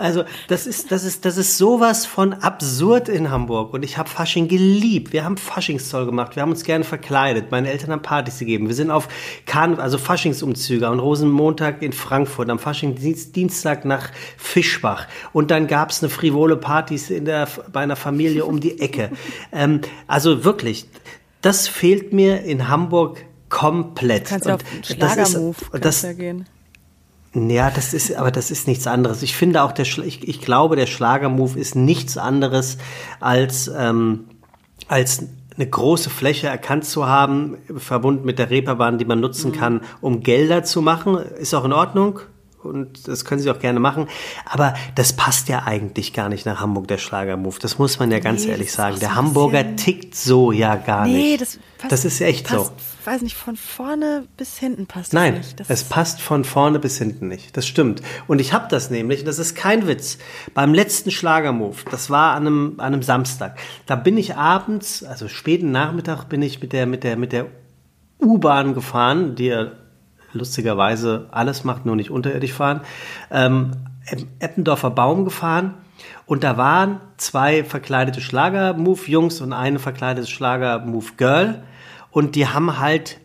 Also 0.00 0.24
das 0.48 0.66
ist, 0.66 0.90
das 0.90 1.04
ist, 1.04 1.24
das 1.24 1.36
ist 1.36 1.58
sowas 1.58 2.06
von 2.06 2.32
absurd 2.32 3.08
in 3.08 3.30
Hamburg. 3.30 3.74
Und 3.74 3.84
ich 3.84 3.98
habe 3.98 4.08
Fasching 4.08 4.48
geliebt. 4.48 5.12
Wir 5.12 5.24
haben 5.24 5.36
Faschingszoll 5.36 6.06
gemacht. 6.06 6.36
Wir 6.36 6.42
haben 6.42 6.50
uns 6.50 6.64
gerne 6.64 6.84
verkleidet. 6.84 7.50
Meine 7.50 7.70
Eltern 7.70 7.92
haben 7.92 8.02
Partys 8.02 8.38
gegeben. 8.38 8.68
Wir 8.68 8.74
sind 8.74 8.90
auf 8.90 9.08
Karn 9.46 9.78
also 9.78 9.98
Faschingsumzüge 9.98 10.86
am 10.86 10.98
Rosenmontag 10.98 11.82
in 11.82 11.92
Frankfurt, 11.92 12.48
am 12.48 12.58
Faschingsdienstag 12.58 13.84
nach 13.84 14.10
Fischbach. 14.36 15.06
Und 15.32 15.50
dann 15.50 15.66
gab 15.66 15.90
es 15.90 16.02
eine 16.02 16.10
frivole 16.10 16.56
Partys 16.56 17.10
in 17.10 17.26
der, 17.26 17.46
bei 17.72 17.80
einer 17.80 17.96
Familie 17.96 18.46
um 18.46 18.60
die 18.60 18.80
Ecke. 18.80 19.10
ähm, 19.52 19.82
also 20.06 20.44
wirklich, 20.44 20.86
das 21.42 21.68
fehlt 21.68 22.12
mir 22.12 22.42
in 22.42 22.68
Hamburg 22.68 23.24
komplett. 23.50 24.26
Kannst 24.26 24.46
du 24.46 24.54
auf 24.54 24.60
Schlagermove 24.82 25.56
das 25.72 25.74
ist, 25.74 25.84
das, 25.84 26.02
ja 26.02 26.12
gehen. 26.14 26.46
Ja, 27.32 27.70
das 27.70 27.94
ist, 27.94 28.14
aber 28.14 28.32
das 28.32 28.50
ist 28.50 28.66
nichts 28.66 28.86
anderes. 28.86 29.22
Ich 29.22 29.36
finde 29.36 29.62
auch, 29.62 29.72
der, 29.72 29.86
ich, 29.86 30.26
ich 30.28 30.40
glaube, 30.40 30.74
der 30.74 30.86
Schlagermove 30.86 31.56
ist 31.56 31.76
nichts 31.76 32.18
anderes 32.18 32.76
als, 33.20 33.70
ähm, 33.76 34.24
als 34.88 35.26
eine 35.56 35.68
große 35.68 36.10
Fläche 36.10 36.48
erkannt 36.48 36.84
zu 36.84 37.06
haben, 37.06 37.58
verbunden 37.76 38.24
mit 38.24 38.38
der 38.38 38.50
Reeperbahn, 38.50 38.98
die 38.98 39.04
man 39.04 39.20
nutzen 39.20 39.52
mhm. 39.52 39.56
kann, 39.56 39.80
um 40.00 40.22
Gelder 40.22 40.64
zu 40.64 40.82
machen. 40.82 41.16
Ist 41.16 41.54
auch 41.54 41.64
in 41.64 41.72
Ordnung 41.72 42.20
und 42.62 43.08
das 43.08 43.24
können 43.24 43.40
sie 43.40 43.50
auch 43.50 43.58
gerne 43.58 43.80
machen. 43.80 44.08
Aber 44.44 44.74
das 44.94 45.12
passt 45.12 45.48
ja 45.48 45.64
eigentlich 45.64 46.12
gar 46.12 46.28
nicht 46.28 46.46
nach 46.46 46.60
Hamburg, 46.60 46.88
der 46.88 46.98
Schlagermove. 46.98 47.58
Das 47.58 47.78
muss 47.78 47.98
man 47.98 48.10
ja 48.10 48.18
ganz 48.18 48.44
nee, 48.44 48.50
ehrlich 48.50 48.72
sagen. 48.72 48.98
Der 49.00 49.14
Hamburger 49.14 49.76
tickt 49.76 50.14
so 50.14 50.52
ja 50.52 50.76
gar 50.76 51.06
nee, 51.06 51.32
nicht. 51.32 51.40
Das, 51.40 51.58
passt, 51.78 51.92
das 51.92 52.04
ist 52.04 52.20
echt 52.20 52.48
passt, 52.48 52.66
so. 52.66 53.10
weiß 53.10 53.22
nicht, 53.22 53.36
von 53.36 53.56
vorne 53.56 54.26
bis 54.36 54.58
hinten 54.58 54.86
passt 54.86 55.12
Nein, 55.12 55.36
das 55.36 55.46
nicht. 55.46 55.58
Nein, 55.60 55.66
es 55.68 55.84
passt 55.84 56.20
von 56.20 56.44
vorne 56.44 56.78
bis 56.78 56.98
hinten 56.98 57.28
nicht. 57.28 57.56
Das 57.56 57.66
stimmt. 57.66 58.02
Und 58.26 58.40
ich 58.40 58.52
habe 58.52 58.66
das 58.68 58.90
nämlich, 58.90 59.24
das 59.24 59.38
ist 59.38 59.54
kein 59.54 59.86
Witz, 59.86 60.18
beim 60.54 60.74
letzten 60.74 61.10
Schlagermove, 61.10 61.84
das 61.90 62.10
war 62.10 62.34
an 62.34 62.46
einem, 62.46 62.74
an 62.78 62.92
einem 62.92 63.02
Samstag, 63.02 63.58
da 63.86 63.96
bin 63.96 64.18
ich 64.18 64.36
abends, 64.36 65.02
also 65.02 65.28
späten 65.28 65.70
Nachmittag, 65.70 66.24
bin 66.24 66.42
ich 66.42 66.60
mit 66.60 66.72
der, 66.72 66.86
mit 66.86 67.04
der, 67.04 67.16
mit 67.16 67.32
der 67.32 67.46
U-Bahn 68.22 68.74
gefahren, 68.74 69.34
die 69.34 69.68
lustigerweise 70.32 71.28
alles 71.30 71.64
macht, 71.64 71.86
nur 71.86 71.96
nicht 71.96 72.10
unterirdisch 72.10 72.52
fahren, 72.52 72.80
ähm, 73.30 73.72
Eppendorfer 74.38 74.90
Baum 74.90 75.24
gefahren 75.24 75.74
und 76.26 76.44
da 76.44 76.56
waren 76.56 77.00
zwei 77.16 77.64
verkleidete 77.64 78.20
Schlager-Move-Jungs 78.20 79.40
und 79.40 79.52
eine 79.52 79.78
verkleidete 79.78 80.26
Schlager-Move-Girl 80.26 81.62
und 82.10 82.34
die 82.34 82.48
haben 82.48 82.78
halt 82.78 83.20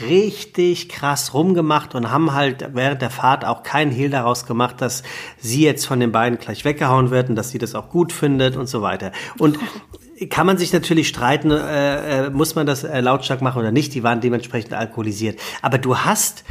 richtig 0.00 0.88
krass 0.88 1.34
rumgemacht 1.34 1.94
und 1.94 2.10
haben 2.10 2.32
halt 2.32 2.66
während 2.72 3.02
der 3.02 3.10
Fahrt 3.10 3.44
auch 3.44 3.62
keinen 3.62 3.90
Hehl 3.90 4.10
daraus 4.10 4.46
gemacht, 4.46 4.80
dass 4.80 5.02
sie 5.38 5.62
jetzt 5.62 5.86
von 5.86 6.00
den 6.00 6.12
beiden 6.12 6.38
gleich 6.38 6.64
weggehauen 6.64 7.10
wird 7.10 7.28
und 7.28 7.36
dass 7.36 7.50
sie 7.50 7.58
das 7.58 7.74
auch 7.74 7.90
gut 7.90 8.12
findet 8.12 8.56
und 8.56 8.68
so 8.68 8.80
weiter. 8.80 9.12
Und 9.38 9.58
kann 10.28 10.46
man 10.46 10.58
sich 10.58 10.72
natürlich 10.72 11.08
streiten, 11.08 11.50
äh, 11.50 12.26
äh, 12.26 12.30
muss 12.30 12.54
man 12.54 12.66
das 12.66 12.84
äh, 12.84 13.00
lautstark 13.00 13.42
machen 13.42 13.60
oder 13.60 13.72
nicht. 13.72 13.94
Die 13.94 14.02
waren 14.02 14.20
dementsprechend 14.20 14.74
alkoholisiert. 14.74 15.38
Aber 15.62 15.78
du 15.78 15.98
hast 15.98 16.44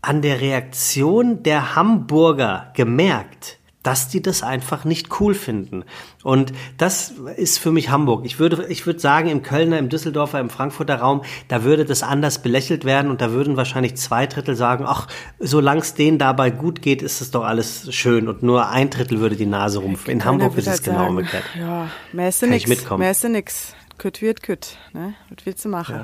an 0.00 0.22
der 0.22 0.40
Reaktion 0.40 1.42
der 1.42 1.76
Hamburger 1.76 2.72
gemerkt, 2.74 3.58
dass 3.82 4.08
die 4.08 4.22
das 4.22 4.42
einfach 4.42 4.84
nicht 4.84 5.20
cool 5.20 5.34
finden. 5.34 5.84
Und 6.22 6.52
das 6.78 7.14
ist 7.36 7.58
für 7.58 7.72
mich 7.72 7.90
Hamburg. 7.90 8.24
Ich 8.24 8.38
würde, 8.38 8.66
ich 8.68 8.86
würde 8.86 9.00
sagen, 9.00 9.28
im 9.28 9.42
Kölner, 9.42 9.78
im 9.78 9.88
Düsseldorfer, 9.88 10.40
im 10.40 10.50
Frankfurter 10.50 10.96
Raum, 10.96 11.22
da 11.48 11.64
würde 11.64 11.84
das 11.84 12.02
anders 12.02 12.42
belächelt 12.42 12.84
werden 12.84 13.10
und 13.10 13.20
da 13.20 13.32
würden 13.32 13.56
wahrscheinlich 13.56 13.96
zwei 13.96 14.26
Drittel 14.26 14.54
sagen, 14.54 14.84
ach, 14.86 15.08
solange 15.38 15.80
es 15.80 15.94
denen 15.94 16.18
dabei 16.18 16.50
gut 16.50 16.82
geht, 16.82 17.02
ist 17.02 17.20
es 17.20 17.30
doch 17.30 17.44
alles 17.44 17.92
schön 17.94 18.28
und 18.28 18.42
nur 18.42 18.68
ein 18.68 18.90
Drittel 18.90 19.20
würde 19.20 19.36
die 19.36 19.46
Nase 19.46 19.80
rumpfen. 19.80 20.10
In 20.10 20.24
Hamburg 20.24 20.56
ist 20.56 20.66
es 20.66 20.74
halt 20.74 20.84
genau 20.84 21.08
umgekehrt. 21.08 21.44
Ja, 21.58 21.88
mehr 22.12 22.28
ist 22.28 22.42
nix. 22.42 22.66
Mehr 22.96 23.10
ist 23.10 23.24
nix 23.24 23.74
kütt 24.02 24.20
wird 24.20 24.42
kütt, 24.42 24.78
ne? 24.92 25.14
Was 25.28 25.46
willst 25.46 25.64
du 25.64 25.68
machen? 25.68 25.94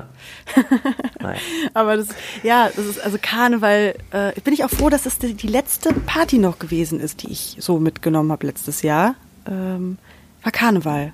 Ja. 1.21 1.33
Aber 1.73 1.97
das, 1.97 2.07
ja, 2.43 2.69
das 2.73 2.85
ist 2.85 3.01
also 3.01 3.17
Karneval. 3.21 3.93
Äh, 4.11 4.39
bin 4.39 4.53
ich 4.53 4.63
auch 4.63 4.69
froh, 4.69 4.89
dass 4.89 5.03
das 5.03 5.19
die, 5.19 5.33
die, 5.33 5.47
letzte 5.47 5.93
Party 5.93 6.37
noch 6.37 6.59
gewesen 6.59 7.01
ist, 7.01 7.23
die 7.23 7.31
ich 7.31 7.57
so 7.59 7.77
mitgenommen 7.77 8.31
habe 8.31 8.47
letztes 8.47 8.83
Jahr. 8.83 9.15
Ähm, 9.45 9.97
war 10.43 10.53
Karneval 10.53 11.11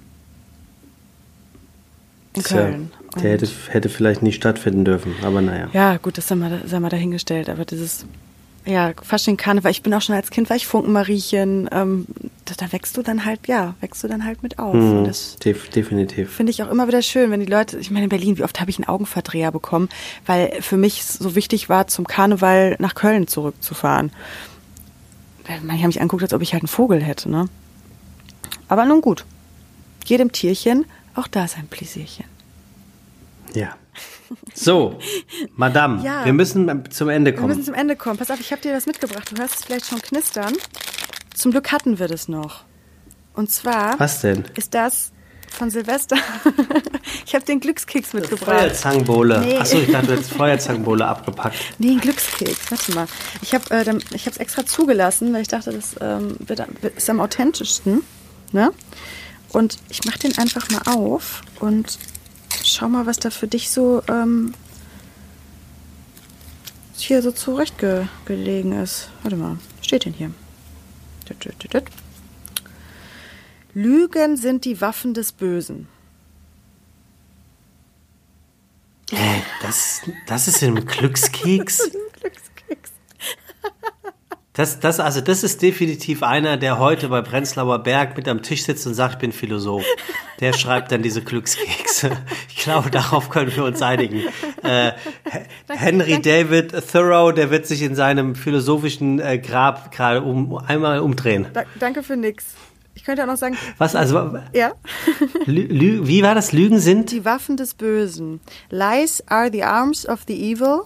in 2.36 2.44
Köln. 2.44 2.92
Der 3.16 3.32
hätte, 3.32 3.50
hätte 3.70 3.90
vielleicht 3.90 4.22
nicht 4.22 4.36
stattfinden 4.36 4.86
dürfen, 4.86 5.16
aber 5.24 5.42
naja. 5.42 5.70
Ja, 5.74 5.98
gut, 5.98 6.20
das 6.20 6.28
sei 6.28 6.36
mal, 6.36 6.62
sei 6.68 6.80
mal 6.80 6.90
dahingestellt. 6.90 7.50
Aber 7.50 7.66
dieses 7.66 8.06
ja, 8.66 8.94
Fasching, 9.02 9.38
Karneval. 9.38 9.72
Ich 9.72 9.84
bin 9.84 9.94
auch 9.94 10.02
schon 10.02 10.16
als 10.16 10.32
Kind, 10.32 10.50
war 10.50 10.58
ich 10.58 10.66
Funkenmariechen. 10.66 11.70
Ähm, 11.72 12.08
da, 12.46 12.56
da, 12.58 12.72
wächst 12.72 12.98
du 12.98 13.04
dann 13.04 13.26
halt, 13.26 13.48
ja, 13.48 13.76
wächst 13.80 14.04
du 14.04 14.08
dann 14.08 14.26
halt 14.26 14.42
mit 14.42 14.58
auf. 14.58 14.76
Das 15.06 15.36
def 15.38 15.70
definitiv. 15.70 16.32
Finde 16.32 16.52
ich 16.52 16.64
auch 16.64 16.72
immer 16.72 16.88
wieder 16.88 17.02
schön, 17.02 17.30
wenn 17.32 17.40
die 17.40 17.46
Leute, 17.46 17.78
ich 17.78 17.92
meine 17.92 18.06
in 18.06 18.10
Berlin, 18.10 18.38
wie 18.38 18.44
oft 18.44 18.60
habe 18.60 18.72
ich 18.72 18.78
einen 18.78 18.88
Augenverdreher 18.88 19.52
bekommen, 19.52 19.90
weil 20.26 20.62
für 20.62 20.78
mich 20.78 21.06
so 21.06 21.36
wichtig 21.36 21.70
war, 21.70 21.88
zum 21.88 22.08
Karneval 22.08 22.76
nach 22.80 22.96
Köln 22.96 23.28
zurückzufahren. 23.28 24.12
Manche 25.64 25.84
haben 25.84 25.90
mich 25.90 26.02
angeguckt, 26.02 26.24
als 26.24 26.34
ob 26.34 26.42
ich 26.42 26.54
halt 26.54 26.64
einen 26.64 26.68
Vogel 26.68 27.04
hätte, 27.04 27.30
ne? 27.30 27.48
Aber 28.68 28.86
nun 28.86 29.02
gut. 29.02 29.26
Jedem 30.06 30.32
Tierchen, 30.32 30.86
auch 31.14 31.28
da 31.28 31.46
ist 31.46 31.58
ein 31.58 31.68
Pläsierchen. 31.68 32.26
Ja. 33.54 33.76
So, 34.54 35.00
Madame, 35.56 36.04
ja, 36.04 36.26
wir 36.26 36.34
müssen 36.34 36.90
zum 36.92 37.10
Ende 37.10 37.34
kommen. 37.34 37.50
Wir 37.50 37.56
müssen 37.56 37.66
zum 37.66 37.74
Ende 37.74 37.96
kommen. 37.96 38.18
Pass 38.18 38.32
auf, 38.32 38.40
ich 38.40 38.52
habe 38.52 38.62
dir 38.62 38.74
was 38.74 38.86
mitgebracht. 38.86 39.32
Du 39.32 39.42
hörst 39.42 39.56
es 39.56 39.66
vielleicht 39.66 39.88
schon 39.88 40.02
knistern. 40.02 40.54
Zum 41.34 41.52
Glück 41.52 41.72
hatten 41.72 42.00
wir 42.00 42.08
das 42.08 42.28
noch. 42.28 42.64
Und 43.34 43.52
zwar 43.52 44.00
was 44.00 44.22
denn? 44.22 44.46
ist 44.56 44.74
das 44.74 45.12
von 45.56 45.70
Silvester. 45.70 46.18
ich 47.26 47.34
habe 47.34 47.46
den 47.46 47.60
Glückskeks 47.60 48.14
mitgebracht. 48.14 48.60
Feuerzangenbowle. 48.60 49.40
Nee. 49.40 49.58
Achso, 49.58 49.78
ich 49.78 49.92
dachte, 49.92 50.08
du 50.08 50.14
hättest 50.14 50.34
Feuerzangenbowle 50.38 51.06
abgepackt. 51.06 51.56
Nee, 51.80 51.92
ein 51.92 52.00
Glückskeks. 52.00 52.72
Warte 52.72 52.94
mal. 52.94 53.08
Ich 53.42 53.54
habe 53.54 53.70
äh, 53.72 54.00
es 54.14 54.38
extra 54.38 54.66
zugelassen, 54.66 55.34
weil 55.34 55.42
ich 55.42 55.48
dachte, 55.48 55.72
das 55.72 55.96
ähm, 56.02 56.36
wird, 56.40 56.62
ist 56.96 57.10
am 57.10 57.20
authentischsten. 57.20 58.04
Ne? 58.52 58.72
Und 59.50 59.78
ich 59.90 60.06
mache 60.06 60.20
den 60.20 60.38
einfach 60.38 60.70
mal 60.70 60.94
auf 60.94 61.42
und 61.60 61.98
Schau 62.64 62.90
mal, 62.90 63.06
was 63.06 63.18
da 63.18 63.30
für 63.30 63.48
dich 63.48 63.70
so 63.70 64.02
ähm, 64.08 64.54
hier 66.98 67.22
so 67.22 67.32
zurechtgelegen 67.32 68.72
ist. 68.72 69.10
Warte 69.22 69.38
mal, 69.38 69.58
steht 69.82 70.06
denn 70.06 70.14
hier? 70.14 70.32
Lügen 73.74 74.38
sind 74.38 74.66
die 74.66 74.80
Waffen 74.80 75.14
des 75.14 75.32
Bösen. 75.32 75.88
Äh, 79.12 79.42
das, 79.62 80.02
das 80.28 80.48
ist 80.48 80.64
ein 80.64 80.86
Glückskeks. 80.86 81.92
Glückskeks. 82.20 82.92
Das, 84.56 84.80
das, 84.80 85.02
also 85.02 85.20
das 85.20 85.44
ist 85.44 85.62
definitiv 85.62 86.24
einer, 86.24 86.56
der 86.56 86.80
heute 86.80 87.10
bei 87.10 87.22
Prenzlauer 87.22 87.80
Berg 87.80 88.16
mit 88.16 88.28
am 88.28 88.42
Tisch 88.42 88.64
sitzt 88.64 88.88
und 88.88 88.94
sagt, 88.94 89.16
ich 89.16 89.20
bin 89.20 89.32
Philosoph. 89.34 89.84
Der 90.40 90.54
schreibt 90.54 90.92
dann 90.92 91.02
diese 91.02 91.22
Glückskekse. 91.22 92.12
Ich 92.50 92.64
glaube, 92.64 92.90
darauf 92.90 93.30
können 93.30 93.56
wir 93.56 93.64
uns 93.64 93.82
einigen. 93.82 94.24
Äh, 94.64 94.94
Henry 95.68 96.22
David 96.22 96.74
Thoreau, 96.92 97.32
der 97.32 97.52
wird 97.52 97.68
sich 97.68 97.82
in 97.82 97.96
seinem 97.96 98.34
philosophischen 98.34 99.20
äh, 99.20 99.38
Grab 99.38 99.92
gerade 99.92 100.24
um, 100.24 100.58
einmal 100.58 101.00
umdrehen. 101.00 101.48
Da, 101.54 101.64
danke 101.80 102.02
für 102.02 102.16
nix. 102.16 102.56
Ich 102.96 103.04
könnte 103.04 103.24
auch 103.24 103.28
noch 103.28 103.38
sagen. 103.38 103.58
Was, 103.78 103.96
also. 103.96 104.40
Ja. 104.54 104.72
Wie 105.46 106.24
war 106.24 106.34
das? 106.34 106.54
Lügen 106.54 106.80
sind? 106.80 107.12
Die 107.12 107.26
Waffen 107.26 107.58
des 107.58 107.74
Bösen. 107.74 108.40
Lies 108.70 109.22
are 109.28 109.52
the 109.52 109.64
arms 109.64 110.08
of 110.08 110.22
the 110.28 110.34
evil. 110.34 110.86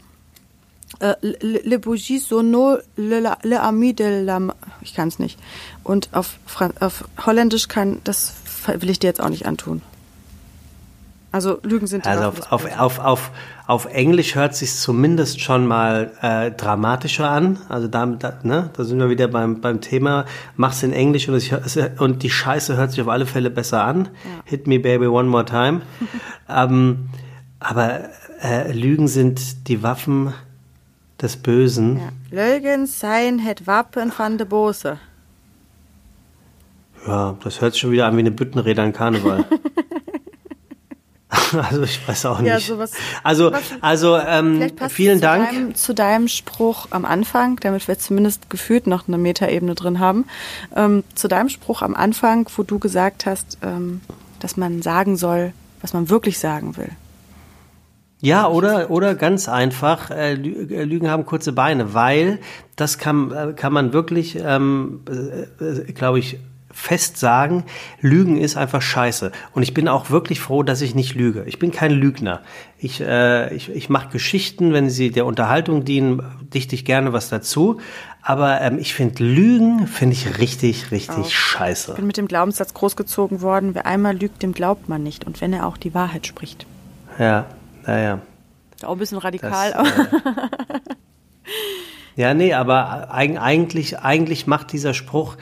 Äh, 1.00 1.16
le, 1.22 1.80
Bougie 1.80 2.20
Sono 2.20 2.78
le, 2.98 3.38
le 3.44 3.62
Ami 3.62 3.94
de 3.94 4.24
la. 4.24 4.40
Ich 4.82 4.94
kann 4.94 5.08
es 5.08 5.20
nicht. 5.20 5.40
Und 5.84 6.10
auf, 6.14 6.38
Fran 6.46 6.74
auf 6.80 7.06
Holländisch 7.26 7.68
kann, 7.68 8.00
das 8.04 8.34
will 8.68 8.90
ich 8.90 9.00
dir 9.00 9.08
jetzt 9.08 9.22
auch 9.22 9.30
nicht 9.30 9.46
antun. 9.46 9.82
Also 11.32 11.60
Lügen 11.62 11.86
sind 11.86 12.08
Also 12.08 12.24
auf, 12.24 12.52
auf, 12.52 12.80
auf, 12.80 13.00
auf, 13.00 13.32
auf 13.68 13.86
Englisch 13.86 14.34
hört 14.34 14.56
sich 14.56 14.76
zumindest 14.76 15.42
schon 15.42 15.68
mal 15.68 16.12
äh, 16.22 16.52
dramatischer 16.52 17.30
an. 17.30 17.60
Also 17.70 17.88
da, 17.88 18.08
da, 18.08 18.40
ne, 18.42 18.72
da 18.76 18.84
sind 18.84 18.98
wir 18.98 19.10
wieder 19.10 19.28
beim, 19.28 19.62
beim 19.62 19.80
Thema. 19.80 20.26
Mach's 20.56 20.82
in 20.82 20.92
Englisch 20.92 21.30
und, 21.30 21.36
es, 21.36 21.78
und 22.00 22.24
die 22.24 22.32
Scheiße 22.32 22.78
hört 22.78 22.92
sich 22.92 23.02
auf 23.02 23.10
alle 23.10 23.28
Fälle 23.28 23.52
besser 23.52 23.84
an. 23.84 24.06
Ja. 24.06 24.42
Hit 24.46 24.66
me 24.66 24.80
baby 24.80 25.06
one 25.06 25.30
more 25.30 25.46
time. 25.46 25.82
ähm, 26.50 27.10
aber 27.60 28.10
äh, 28.42 28.72
Lügen 28.72 29.08
sind 29.08 29.68
die 29.68 29.84
Waffen 29.84 30.34
des 31.22 31.38
Bösen. 31.38 31.98
Ja. 31.98 32.10
Leugen 32.32 32.88
sein 32.88 33.40
het 33.40 33.66
Wappen 33.66 34.12
van 34.18 34.38
de 34.38 34.46
Bose. 34.46 34.98
Ja, 37.08 37.36
das 37.44 37.62
hört 37.62 37.74
sich 37.74 37.82
schon 37.82 37.92
wieder 37.92 38.06
an 38.06 38.16
wie 38.16 38.20
eine 38.20 38.32
Büttenrede 38.32 38.82
an 38.82 38.94
Karneval. 38.94 39.46
also 41.54 41.84
ich 41.84 42.08
weiß 42.08 42.26
auch 42.26 42.40
nicht. 42.40 42.50
Ja, 42.50 42.60
sowas, 42.60 42.92
also 43.24 43.52
also 43.82 44.18
ähm, 44.18 44.72
vielen 44.90 45.22
Dank. 45.22 45.50
Deinem, 45.50 45.76
zu 45.76 45.94
deinem 45.94 46.28
Spruch 46.28 46.88
am 46.92 47.06
Anfang, 47.06 47.58
damit 47.62 47.88
wir 47.88 47.98
zumindest 47.98 48.50
gefühlt 48.50 48.88
noch 48.88 49.08
eine 49.08 49.18
Metaebene 49.18 49.76
drin 49.76 50.00
haben, 50.00 50.26
ähm, 50.76 51.04
zu 51.16 51.28
deinem 51.28 51.50
Spruch 51.50 51.82
am 51.82 51.96
Anfang, 51.96 52.50
wo 52.56 52.64
du 52.64 52.80
gesagt 52.80 53.26
hast, 53.26 53.58
ähm, 53.62 54.02
dass 54.40 54.58
man 54.58 54.82
sagen 54.82 55.18
soll, 55.18 55.54
was 55.82 55.94
man 55.94 56.10
wirklich 56.10 56.40
sagen 56.40 56.78
will. 56.78 56.90
Ja, 58.22 58.48
oder, 58.50 58.92
oder 58.92 59.16
ganz 59.16 59.48
einfach, 59.48 60.12
äh, 60.12 60.34
äh, 60.34 60.36
Lügen 60.84 61.10
haben 61.10 61.26
kurze 61.26 61.54
Beine, 61.54 61.94
weil 61.94 62.40
das 62.76 62.98
kann, 62.98 63.32
äh, 63.32 63.54
kann 63.54 63.72
man 63.72 63.94
wirklich, 63.94 64.38
ähm, 64.44 65.02
äh, 65.10 65.64
äh 65.64 65.94
glaube 65.94 66.20
ich, 66.20 66.38
fest 66.72 67.18
sagen, 67.18 67.64
Lügen 68.02 68.38
ist 68.38 68.56
einfach 68.56 68.82
scheiße. 68.82 69.32
Und 69.54 69.64
ich 69.64 69.74
bin 69.74 69.88
auch 69.88 70.12
wirklich 70.12 70.40
froh, 70.40 70.64
dass 70.64 70.82
ich 70.82 70.96
nicht 70.96 71.16
lüge. 71.16 71.44
Ich 71.46 71.60
bin 71.60 71.72
kein 71.72 71.92
Lügner. 71.92 72.42
Ich, 72.78 73.02
äh, 73.02 73.54
ich, 73.54 73.70
ich 73.70 73.90
mache 73.90 74.10
Geschichten, 74.10 74.72
wenn 74.72 74.90
sie 74.90 75.12
der 75.12 75.26
Unterhaltung 75.26 75.84
dienen, 75.84 76.22
dichte 76.54 76.76
ich 76.76 76.86
gerne 76.86 77.12
was 77.12 77.30
dazu. 77.30 77.80
Aber 78.22 78.62
ähm, 78.62 78.78
ich 78.80 78.94
finde 78.94 79.24
Lügen, 79.24 79.88
finde 79.88 80.14
ich 80.14 80.38
richtig, 80.38 80.92
richtig 80.92 81.18
auch. 81.18 81.30
scheiße. 81.30 81.92
Ich 81.92 81.98
bin 81.98 82.08
mit 82.08 82.18
dem 82.18 82.28
Glaubenssatz 82.28 82.74
großgezogen 82.74 83.42
worden, 83.42 83.74
wer 83.74 83.86
einmal 83.86 84.16
lügt, 84.16 84.44
dem 84.44 84.54
glaubt 84.54 84.90
man 84.90 85.04
nicht. 85.04 85.26
Und 85.26 85.42
wenn 85.42 85.54
er 85.54 85.66
auch 85.66 85.78
die 85.78 85.94
Wahrheit 85.94 86.28
spricht. 86.28 86.66
Ja, 87.18 87.48
naja. 87.90 88.22
Auch 88.84 88.94
ein 88.94 89.00
bisschen 89.00 89.18
radikal. 89.18 89.72
Das, 89.72 89.88
äh, 89.88 90.20
ja, 92.22 92.34
nee, 92.34 92.54
aber 92.54 93.12
eigentlich, 93.12 94.00
eigentlich 94.00 94.46
macht 94.46 94.72
dieser 94.72 94.94
Spruch, 94.94 95.38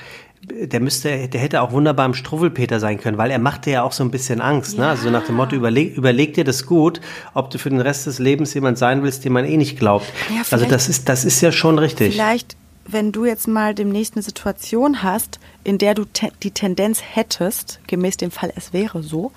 der 0.50 0.80
müsste, 0.80 1.28
der 1.28 1.42
hätte 1.42 1.62
auch 1.62 1.74
wunderbar 1.74 2.06
im 2.06 2.14
Struwwelpeter 2.14 2.80
sein 2.80 3.00
können, 3.00 3.18
weil 3.18 3.32
er 3.32 3.40
machte 3.40 3.70
ja 3.70 3.84
auch 3.84 3.92
so 3.92 4.04
ein 4.04 4.12
bisschen 4.12 4.40
Angst, 4.40 4.78
ja. 4.78 4.86
ne? 4.86 4.90
Also 4.90 5.10
nach 5.10 5.26
dem 5.26 5.36
Motto, 5.36 5.58
überleg, 5.58 5.98
überleg 5.98 6.36
dir 6.36 6.46
das 6.46 6.66
gut, 6.66 7.02
ob 7.34 7.50
du 7.50 7.58
für 7.58 7.70
den 7.70 7.82
Rest 7.82 8.08
des 8.08 8.18
Lebens 8.18 8.54
jemand 8.54 8.78
sein 8.78 9.04
willst, 9.04 9.26
dem 9.26 9.34
man 9.34 9.44
eh 9.44 9.58
nicht 9.58 9.78
glaubt. 9.78 10.06
Ja, 10.30 10.44
also 10.50 10.66
das 10.66 10.88
ist, 10.88 11.10
das 11.10 11.26
ist 11.26 11.42
ja 11.42 11.52
schon 11.52 11.78
richtig. 11.80 12.14
Vielleicht, 12.14 12.56
wenn 12.86 13.12
du 13.12 13.26
jetzt 13.26 13.50
mal 13.50 13.76
demnächst 13.76 14.16
eine 14.16 14.24
Situation 14.24 15.04
hast, 15.04 15.40
in 15.66 15.78
der 15.80 15.96
du 15.96 16.06
te 16.06 16.30
die 16.44 16.52
Tendenz 16.52 17.02
hättest, 17.04 17.82
gemäß 17.88 18.16
dem 18.16 18.32
Fall 18.32 18.54
es 18.56 18.72
wäre 18.72 19.04
so, 19.04 19.34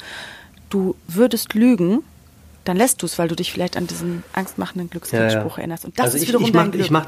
du 0.68 0.94
würdest 1.08 1.54
lügen, 1.54 2.04
dann 2.64 2.76
lässt 2.76 3.02
du 3.02 3.06
es, 3.06 3.18
weil 3.18 3.28
du 3.28 3.36
dich 3.36 3.52
vielleicht 3.52 3.76
an 3.76 3.86
diesen 3.86 4.22
angstmachenden 4.32 4.90
Glückskriegsspruch 4.90 5.56
ja, 5.56 5.58
erinnerst. 5.58 5.84
Und 5.84 5.98
das 5.98 6.06
also 6.06 6.18
ist 6.18 6.28
wiederum 6.28 6.42
ich, 6.42 6.48
ich 6.48 6.54
mach, 6.54 6.62
dein 6.62 6.70
Glück. 6.72 6.84
Ich 6.84 6.90
mach, 6.90 7.06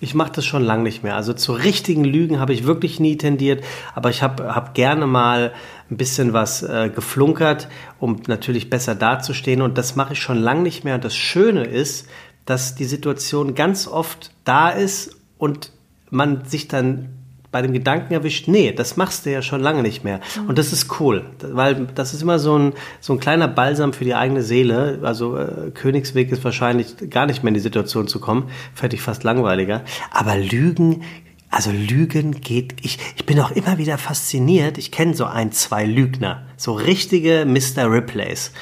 ich 0.00 0.14
mache 0.14 0.32
das 0.32 0.44
schon 0.44 0.62
lange 0.62 0.82
nicht 0.82 1.02
mehr. 1.02 1.16
Also 1.16 1.32
zu 1.32 1.52
richtigen 1.52 2.04
Lügen 2.04 2.38
habe 2.38 2.52
ich 2.52 2.64
wirklich 2.64 3.00
nie 3.00 3.16
tendiert, 3.16 3.64
aber 3.94 4.10
ich 4.10 4.22
habe 4.22 4.54
hab 4.54 4.74
gerne 4.74 5.06
mal 5.06 5.54
ein 5.90 5.96
bisschen 5.96 6.32
was 6.32 6.62
äh, 6.62 6.90
geflunkert, 6.94 7.68
um 7.98 8.20
natürlich 8.26 8.68
besser 8.68 8.94
dazustehen. 8.94 9.62
Und 9.62 9.78
das 9.78 9.96
mache 9.96 10.12
ich 10.12 10.20
schon 10.20 10.36
lange 10.36 10.62
nicht 10.62 10.84
mehr. 10.84 10.96
Und 10.96 11.04
das 11.04 11.16
Schöne 11.16 11.64
ist, 11.64 12.08
dass 12.44 12.74
die 12.74 12.84
Situation 12.84 13.54
ganz 13.54 13.88
oft 13.88 14.32
da 14.44 14.68
ist 14.68 15.16
und 15.38 15.72
man 16.10 16.44
sich 16.44 16.68
dann 16.68 17.15
bei 17.52 17.62
dem 17.62 17.72
Gedanken 17.72 18.12
erwischt, 18.12 18.48
nee, 18.48 18.72
das 18.72 18.96
machst 18.96 19.26
du 19.26 19.30
ja 19.30 19.42
schon 19.42 19.60
lange 19.60 19.82
nicht 19.82 20.04
mehr. 20.04 20.20
Mhm. 20.40 20.48
Und 20.48 20.58
das 20.58 20.72
ist 20.72 21.00
cool, 21.00 21.24
weil 21.40 21.86
das 21.94 22.14
ist 22.14 22.22
immer 22.22 22.38
so 22.38 22.58
ein, 22.58 22.72
so 23.00 23.12
ein 23.12 23.20
kleiner 23.20 23.48
Balsam 23.48 23.92
für 23.92 24.04
die 24.04 24.14
eigene 24.14 24.42
Seele. 24.42 25.00
Also 25.02 25.36
äh, 25.36 25.70
Königsweg 25.72 26.30
ist 26.32 26.44
wahrscheinlich 26.44 27.10
gar 27.10 27.26
nicht 27.26 27.42
mehr 27.42 27.48
in 27.48 27.54
die 27.54 27.60
Situation 27.60 28.08
zu 28.08 28.20
kommen, 28.20 28.50
fände 28.74 28.96
ich 28.96 29.02
fast 29.02 29.24
langweiliger. 29.24 29.82
Aber 30.10 30.36
Lügen, 30.36 31.02
also 31.50 31.70
Lügen 31.70 32.40
geht, 32.40 32.74
ich, 32.82 32.98
ich 33.16 33.26
bin 33.26 33.40
auch 33.40 33.50
immer 33.50 33.78
wieder 33.78 33.98
fasziniert. 33.98 34.78
Ich 34.78 34.90
kenne 34.90 35.14
so 35.14 35.24
ein, 35.24 35.52
zwei 35.52 35.84
Lügner, 35.84 36.46
so 36.56 36.74
richtige 36.74 37.46
Mr. 37.46 37.90
Riplays. 37.90 38.52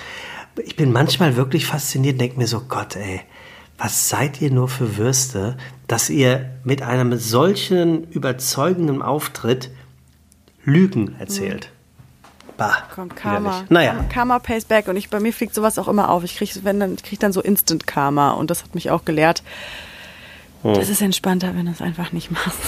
Ich 0.65 0.77
bin 0.77 0.93
manchmal 0.93 1.37
wirklich 1.37 1.67
fasziniert, 1.67 2.21
denke 2.21 2.39
mir 2.39 2.47
so, 2.47 2.61
Gott, 2.61 2.95
ey, 2.95 3.23
was 3.79 4.09
seid 4.09 4.41
ihr 4.41 4.53
nur 4.53 4.69
für 4.69 4.97
Würste, 4.97 5.57
dass 5.95 6.11
ihr 6.11 6.51
mit 6.65 6.83
einem 6.83 7.17
solchen 7.21 8.11
überzeugenden 8.11 9.01
Auftritt 9.01 9.71
Lügen 10.65 11.15
erzählt? 11.21 11.71
Bah, 12.57 12.79
Kommt 12.93 13.15
Karma. 13.15 13.63
Naja. 13.69 14.05
Karma 14.13 14.41
pays 14.41 14.65
back 14.65 14.89
und 14.89 14.97
ich, 14.97 15.09
bei 15.09 15.21
mir 15.21 15.33
fliegt 15.33 15.55
sowas 15.55 15.79
auch 15.79 15.87
immer 15.87 16.11
auf. 16.11 16.25
Ich 16.25 16.35
kriege 16.35 16.51
dann, 16.65 16.97
krieg 16.97 17.21
dann 17.21 17.33
so 17.33 17.41
Instant 17.41 17.87
Karma 17.87 18.33
und 18.33 18.51
das 18.51 18.65
hat 18.65 18.75
mich 18.75 18.91
auch 18.91 19.05
gelehrt. 19.05 19.45
Hm. 20.63 20.75
Das 20.75 20.89
ist 20.89 21.01
entspannter, 21.01 21.55
wenn 21.55 21.67
du 21.67 21.71
es 21.71 21.81
einfach 21.81 22.11
nicht 22.11 22.33
machst. 22.33 22.59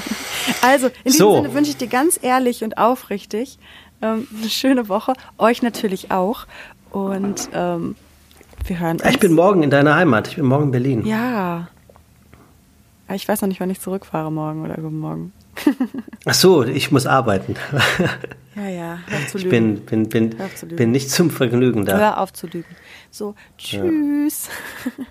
also, 0.62 0.86
in 0.86 1.12
diesem 1.12 1.18
so. 1.18 1.34
Sinne 1.34 1.52
wünsche 1.52 1.72
ich 1.72 1.76
dir 1.76 1.88
ganz 1.88 2.18
ehrlich 2.22 2.64
und 2.64 2.78
aufrichtig 2.78 3.58
ähm, 4.00 4.26
eine 4.34 4.48
schöne 4.48 4.88
Woche. 4.88 5.12
Euch 5.36 5.60
natürlich 5.60 6.10
auch. 6.10 6.46
Und 6.90 7.50
ähm, 7.52 7.96
wir 8.64 8.80
hören 8.80 8.98
uns. 8.98 9.10
Ich 9.10 9.20
bin 9.20 9.34
morgen 9.34 9.62
in 9.62 9.68
deiner 9.68 9.94
Heimat. 9.94 10.28
Ich 10.28 10.36
bin 10.36 10.46
morgen 10.46 10.64
in 10.64 10.70
Berlin. 10.70 11.04
Ja. 13.12 13.16
Ich 13.16 13.28
weiß 13.28 13.42
noch 13.42 13.48
nicht, 13.48 13.60
wann 13.60 13.70
ich 13.70 13.80
zurückfahre 13.80 14.32
morgen 14.32 14.64
oder 14.64 14.78
übermorgen. 14.78 15.32
Ach 16.24 16.34
so, 16.34 16.64
ich 16.64 16.90
muss 16.90 17.06
arbeiten. 17.06 17.56
Ja, 18.54 18.68
ja. 18.68 18.98
Hör 19.06 19.28
zu 19.28 19.38
lügen. 19.38 19.76
Ich 19.76 19.86
bin, 19.86 20.08
bin, 20.10 20.30
bin, 20.36 20.76
bin 20.76 20.90
nicht 20.90 21.10
zum 21.10 21.30
Vergnügen 21.30 21.86
da. 21.86 21.96
Hör 21.96 22.20
auf 22.20 22.34
zu 22.34 22.46
lügen. 22.46 22.66
So, 23.10 23.34
tschüss. 23.56 24.50
Ja. 24.84 25.04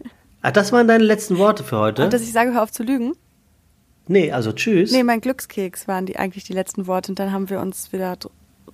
Ach, 0.43 0.51
das 0.51 0.71
waren 0.71 0.87
deine 0.87 1.03
letzten 1.03 1.39
Worte 1.39 1.63
für 1.63 1.79
heute? 1.79 2.03
Und 2.03 2.13
dass 2.13 2.21
ich 2.21 2.31
sage, 2.31 2.53
hör 2.53 2.61
auf 2.61 2.71
zu 2.71 2.83
lügen? 2.83 3.13
Nee, 4.07 4.31
also 4.31 4.51
tschüss. 4.51 4.91
Nee, 4.91 5.01
mein 5.01 5.21
Glückskeks 5.21 5.87
waren 5.87 6.05
die 6.05 6.17
eigentlich 6.17 6.43
die 6.43 6.53
letzten 6.53 6.85
Worte 6.85 7.11
und 7.11 7.17
dann 7.17 7.31
haben 7.31 7.49
wir 7.49 7.61
uns 7.61 7.91
wieder 7.91 8.15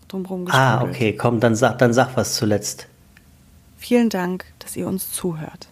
drumherum 0.09 0.43
gesprochen. 0.43 0.61
Ah, 0.61 0.81
okay, 0.83 1.13
komm, 1.13 1.39
dann 1.39 1.55
sag, 1.55 1.77
dann 1.77 1.93
sag 1.93 2.17
was 2.17 2.35
zuletzt. 2.35 2.87
Vielen 3.77 4.09
Dank, 4.09 4.43
dass 4.59 4.75
ihr 4.75 4.85
uns 4.85 5.13
zuhört. 5.13 5.69